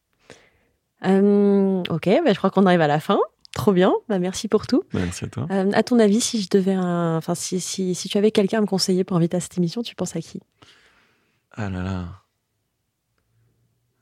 Euh, 1.06 1.82
ok, 1.90 2.06
bah, 2.24 2.32
je 2.34 2.38
crois 2.38 2.50
qu'on 2.52 2.66
arrive 2.66 2.82
à 2.82 2.88
la 2.88 3.00
fin. 3.00 3.20
Trop 3.54 3.72
bien, 3.72 3.94
bah, 4.10 4.20
merci 4.20 4.48
pour 4.48 4.68
tout. 4.68 4.84
Bah, 4.94 5.00
merci 5.02 5.26
à 5.26 5.28
toi. 5.30 5.48
Euh, 5.50 5.72
à 5.74 5.82
ton 5.84 5.98
avis, 6.00 6.20
si 6.22 6.42
je 6.42 6.50
devais, 6.50 6.74
un- 6.74 7.18
enfin, 7.18 7.36
si, 7.36 7.60
si, 7.62 7.96
si 7.96 8.10
tu 8.10 8.18
avais 8.18 8.32
quelqu'un 8.32 8.58
à 8.58 8.62
me 8.62 8.66
conseiller 8.68 9.04
pour 9.04 9.16
inviter 9.18 9.38
à 9.38 9.40
cette 9.40 9.58
émission, 9.58 9.82
tu 9.82 9.96
penses 9.96 10.16
à 10.16 10.22
qui? 10.22 10.42
Ah 11.52 11.70
là 11.70 11.82
là. 11.84 12.06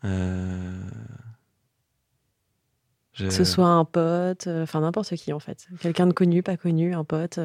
Euh... 0.06 0.82
Que 3.16 3.30
ce 3.30 3.44
soit 3.44 3.68
un 3.68 3.86
pote, 3.86 4.48
euh, 4.48 4.64
enfin 4.64 4.80
n'importe 4.82 5.16
qui 5.16 5.32
en 5.34 5.40
fait. 5.40 5.68
Quelqu'un 5.80 6.08
de 6.08 6.14
connu, 6.14 6.42
pas 6.42 6.58
connu, 6.58 6.96
un 6.96 7.04
pote, 7.04 7.40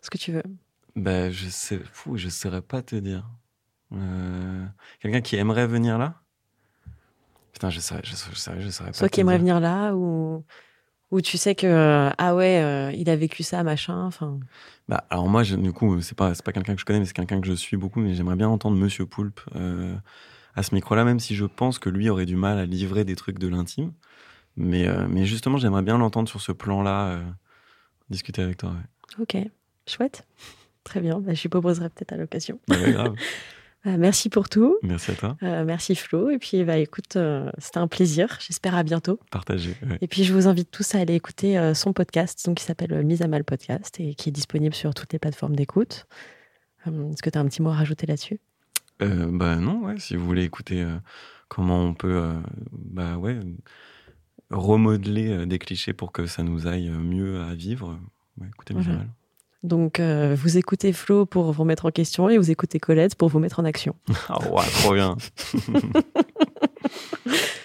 ce 0.00 0.08
que 0.10 0.16
tu 0.16 0.32
veux. 0.32 0.42
Bah, 0.96 1.30
je 1.30 1.48
sais, 1.48 1.80
fou, 1.92 2.16
je 2.16 2.28
saurais 2.28 2.62
pas 2.62 2.82
te 2.82 2.96
dire. 2.96 3.28
Euh, 3.92 4.64
Quelqu'un 5.00 5.20
qui 5.20 5.36
aimerait 5.36 5.66
venir 5.66 5.98
là? 5.98 6.14
Putain, 7.52 7.70
je 7.70 7.80
saurais, 7.80 8.02
je, 8.04 8.14
saurais- 8.14 8.34
je 8.34 8.38
saurais, 8.40 8.60
je 8.62 8.70
saurais. 8.70 8.92
Soit 8.92 9.08
qui 9.08 9.20
aimerait 9.20 9.38
venir 9.38 9.60
là 9.60 9.94
ou 9.94 10.44
ou 11.10 11.20
tu 11.20 11.36
sais 11.36 11.54
que 11.54 12.10
ah 12.16 12.34
ouais, 12.34 12.62
euh, 12.62 12.90
il 12.92 13.10
a 13.10 13.16
vécu 13.16 13.42
ça, 13.42 13.62
machin. 13.62 14.04
Enfin, 14.06 14.40
Bah, 14.88 15.04
alors 15.10 15.28
moi, 15.28 15.42
je- 15.42 15.56
du 15.56 15.72
coup, 15.72 16.00
c'est 16.00 16.16
pas, 16.16 16.34
c'est 16.34 16.42
pas 16.44 16.52
quelqu'un 16.52 16.74
que 16.74 16.80
je 16.80 16.84
connais, 16.86 16.98
mais 17.00 17.04
c'est 17.04 17.12
quelqu'un 17.12 17.40
que 17.40 17.46
je 17.46 17.52
suis 17.52 17.76
beaucoup. 17.76 18.00
Mais 18.00 18.14
j'aimerais 18.14 18.36
bien 18.36 18.48
entendre 18.48 18.76
Monsieur 18.78 19.04
Poulpe 19.06 19.40
euh, 19.54 19.94
à 20.54 20.62
ce 20.62 20.74
micro-là, 20.74 21.04
même 21.04 21.20
si 21.20 21.34
je 21.36 21.44
pense 21.44 21.78
que 21.78 21.90
lui 21.90 22.08
aurait 22.08 22.26
du 22.26 22.36
mal 22.36 22.58
à 22.58 22.64
livrer 22.66 23.04
des 23.04 23.14
trucs 23.16 23.38
de 23.38 23.48
l'intime. 23.48 23.92
Mais, 24.56 24.88
euh, 24.88 25.06
mais 25.08 25.26
justement, 25.26 25.58
j'aimerais 25.58 25.82
bien 25.82 25.98
l'entendre 25.98 26.28
sur 26.28 26.40
ce 26.40 26.52
plan-là, 26.52 27.08
euh, 27.08 27.24
discuter 28.10 28.42
avec 28.42 28.56
toi. 28.58 28.70
ouais. 28.70 29.22
ok, 29.22 29.50
chouette, 29.86 30.26
très 30.84 31.00
bien. 31.00 31.20
Bah, 31.20 31.34
je 31.34 31.42
lui 31.42 31.48
proposerai 31.48 31.88
peut-être 31.88 32.12
à 32.12 32.16
l'occasion. 32.16 32.58
Bah 32.68 32.76
ouais, 32.80 32.92
grave. 32.92 33.14
Euh, 33.86 33.96
merci 33.98 34.28
pour 34.28 34.48
tout. 34.48 34.78
Merci 34.82 35.10
à 35.12 35.14
toi. 35.14 35.36
Euh, 35.42 35.64
merci 35.64 35.94
Flo. 35.94 36.30
Et 36.30 36.38
puis 36.38 36.64
bah 36.64 36.78
écoute, 36.78 37.16
euh, 37.16 37.50
c'était 37.58 37.78
un 37.78 37.88
plaisir. 37.88 38.38
J'espère 38.40 38.74
à 38.74 38.82
bientôt. 38.82 39.18
Ouais. 39.82 39.98
Et 40.00 40.06
puis 40.06 40.24
je 40.24 40.32
vous 40.32 40.46
invite 40.46 40.70
tous 40.70 40.94
à 40.94 40.98
aller 40.98 41.14
écouter 41.14 41.58
euh, 41.58 41.74
son 41.74 41.92
podcast, 41.92 42.44
donc 42.46 42.58
qui 42.58 42.64
s'appelle 42.64 43.04
Mise 43.04 43.22
à 43.22 43.28
mal 43.28 43.44
podcast 43.44 43.98
et 44.00 44.14
qui 44.14 44.28
est 44.28 44.32
disponible 44.32 44.74
sur 44.74 44.94
toutes 44.94 45.12
les 45.12 45.18
plateformes 45.18 45.56
d'écoute. 45.56 46.06
Est-ce 46.86 47.22
que 47.22 47.30
tu 47.30 47.38
as 47.38 47.40
un 47.40 47.46
petit 47.46 47.62
mot 47.62 47.70
à 47.70 47.74
rajouter 47.74 48.06
là-dessus? 48.06 48.40
Bah 48.98 49.56
non, 49.56 49.84
ouais, 49.84 49.98
si 49.98 50.16
vous 50.16 50.24
voulez 50.24 50.44
écouter 50.44 50.84
comment 51.48 51.84
on 51.84 51.94
peut 51.94 52.32
bah 52.72 53.16
ouais, 53.18 53.38
remodeler 54.50 55.46
des 55.46 55.58
clichés 55.58 55.92
pour 55.92 56.10
que 56.12 56.26
ça 56.26 56.42
nous 56.42 56.66
aille 56.66 56.90
mieux 56.90 57.40
à 57.40 57.54
vivre, 57.54 57.98
ouais, 58.38 58.48
écoutez 58.48 58.74
Mise 58.74 58.88
à 58.88 58.90
Voilà. 58.90 59.04
Mal. 59.04 59.12
Donc 59.62 60.00
euh, 60.00 60.36
vous 60.38 60.58
écoutez 60.58 60.92
Flo 60.92 61.24
pour 61.24 61.52
vous 61.52 61.64
mettre 61.64 61.86
en 61.86 61.90
question 61.90 62.28
et 62.28 62.38
vous 62.38 62.50
écoutez 62.50 62.80
Colette 62.80 63.14
pour 63.14 63.28
vous 63.28 63.38
mettre 63.38 63.60
en 63.60 63.64
action. 63.64 63.94
Ah 64.28 64.38
ouais, 64.48 64.64
trop 64.80 64.94
bien. 64.94 65.16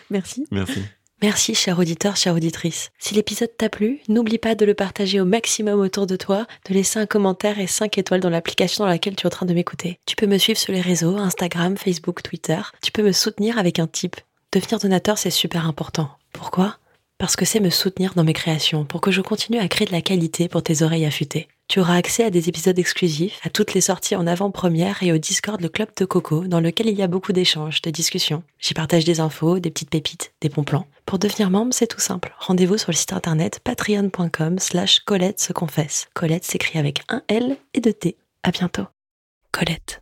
Merci. 0.10 0.46
Merci. 0.52 0.84
Merci, 1.22 1.56
cher 1.56 1.80
auditeur, 1.80 2.16
chère 2.16 2.36
auditrice. 2.36 2.92
Si 3.00 3.16
l'épisode 3.16 3.50
t'a 3.58 3.70
plu, 3.70 4.02
n'oublie 4.08 4.38
pas 4.38 4.54
de 4.54 4.66
le 4.66 4.76
partager 4.76 5.20
au 5.20 5.26
maximum 5.26 5.80
autour 5.80 6.06
de 6.06 6.16
toi, 6.16 6.46
de 6.70 6.76
laisser 6.76 7.00
un 7.00 7.08
commentaire 7.08 7.58
et 7.58 7.66
5 7.66 7.98
étoiles 7.98 8.20
dans 8.20 8.30
l'application 8.30 8.84
dans 8.84 8.90
laquelle 8.90 9.16
tu 9.16 9.24
es 9.24 9.28
en 9.28 9.32
train 9.32 9.48
de 9.48 9.54
m'écouter. 9.56 10.00
Tu 10.06 10.16
peux 10.16 10.28
me 10.28 10.38
suivre 10.38 10.60
sur 10.60 10.74
les 10.74 10.82
réseaux, 10.82 11.18
Instagram, 11.18 11.76
Facebook, 11.76 12.22
Twitter. 12.22 12.60
Tu 12.84 12.92
peux 12.92 13.02
me 13.02 13.14
soutenir 13.14 13.58
avec 13.58 13.80
un 13.80 13.88
tip. 13.88 14.16
Devenir 14.52 14.78
donateur, 14.78 15.18
c'est 15.18 15.32
super 15.32 15.68
important. 15.68 16.12
Pourquoi? 16.34 16.78
Parce 17.18 17.36
que 17.36 17.46
c'est 17.46 17.60
me 17.60 17.72
soutenir 17.72 18.14
dans 18.14 18.24
mes 18.24 18.34
créations, 18.34 18.86
pour 18.86 19.02
que 19.02 19.10
je 19.10 19.22
continue 19.22 19.58
à 19.58 19.68
créer 19.68 19.88
de 19.88 19.94
la 19.94 20.02
qualité 20.02 20.48
pour 20.48 20.62
tes 20.62 20.84
oreilles 20.84 21.06
affûtées. 21.06 21.48
Tu 21.68 21.82
auras 21.82 21.96
accès 21.96 22.24
à 22.24 22.30
des 22.30 22.48
épisodes 22.48 22.80
exclusifs, 22.80 23.40
à 23.44 23.50
toutes 23.50 23.74
les 23.74 23.82
sorties 23.82 24.16
en 24.16 24.26
avant-première 24.26 25.04
et 25.04 25.12
au 25.12 25.18
Discord 25.18 25.60
le 25.60 25.68
Club 25.68 25.90
de 25.98 26.06
Coco, 26.06 26.48
dans 26.48 26.62
lequel 26.62 26.88
il 26.88 26.98
y 26.98 27.04
a 27.04 27.08
beaucoup 27.08 27.34
d'échanges, 27.34 27.82
de 27.82 27.90
discussions. 27.90 28.44
J'y 28.60 28.74
partage 28.74 29.04
des 29.04 29.20
infos, 29.20 29.60
des 29.60 29.70
petites 29.70 29.90
pépites, 29.90 30.32
des 30.42 30.48
bons 30.48 30.64
plans. 30.64 30.88
Pour 31.06 31.20
devenir 31.20 31.50
membre, 31.50 31.74
c'est 31.74 31.88
tout 31.88 32.00
simple. 32.00 32.34
Rendez-vous 32.40 32.78
sur 32.78 32.92
le 32.92 32.96
site 32.96 33.12
internet 33.12 33.60
patreon.com 33.64 34.60
slash 34.60 35.02
Colette 35.02 35.42
se 35.42 35.52
confesse. 35.52 36.08
Colette 36.14 36.46
s'écrit 36.46 36.80
avec 36.80 37.02
un 37.10 37.22
L 37.28 37.58
et 37.74 37.82
deux 37.82 37.94
T. 37.94 38.16
À 38.44 38.52
bientôt. 38.52 38.86
Colette. 39.52 40.02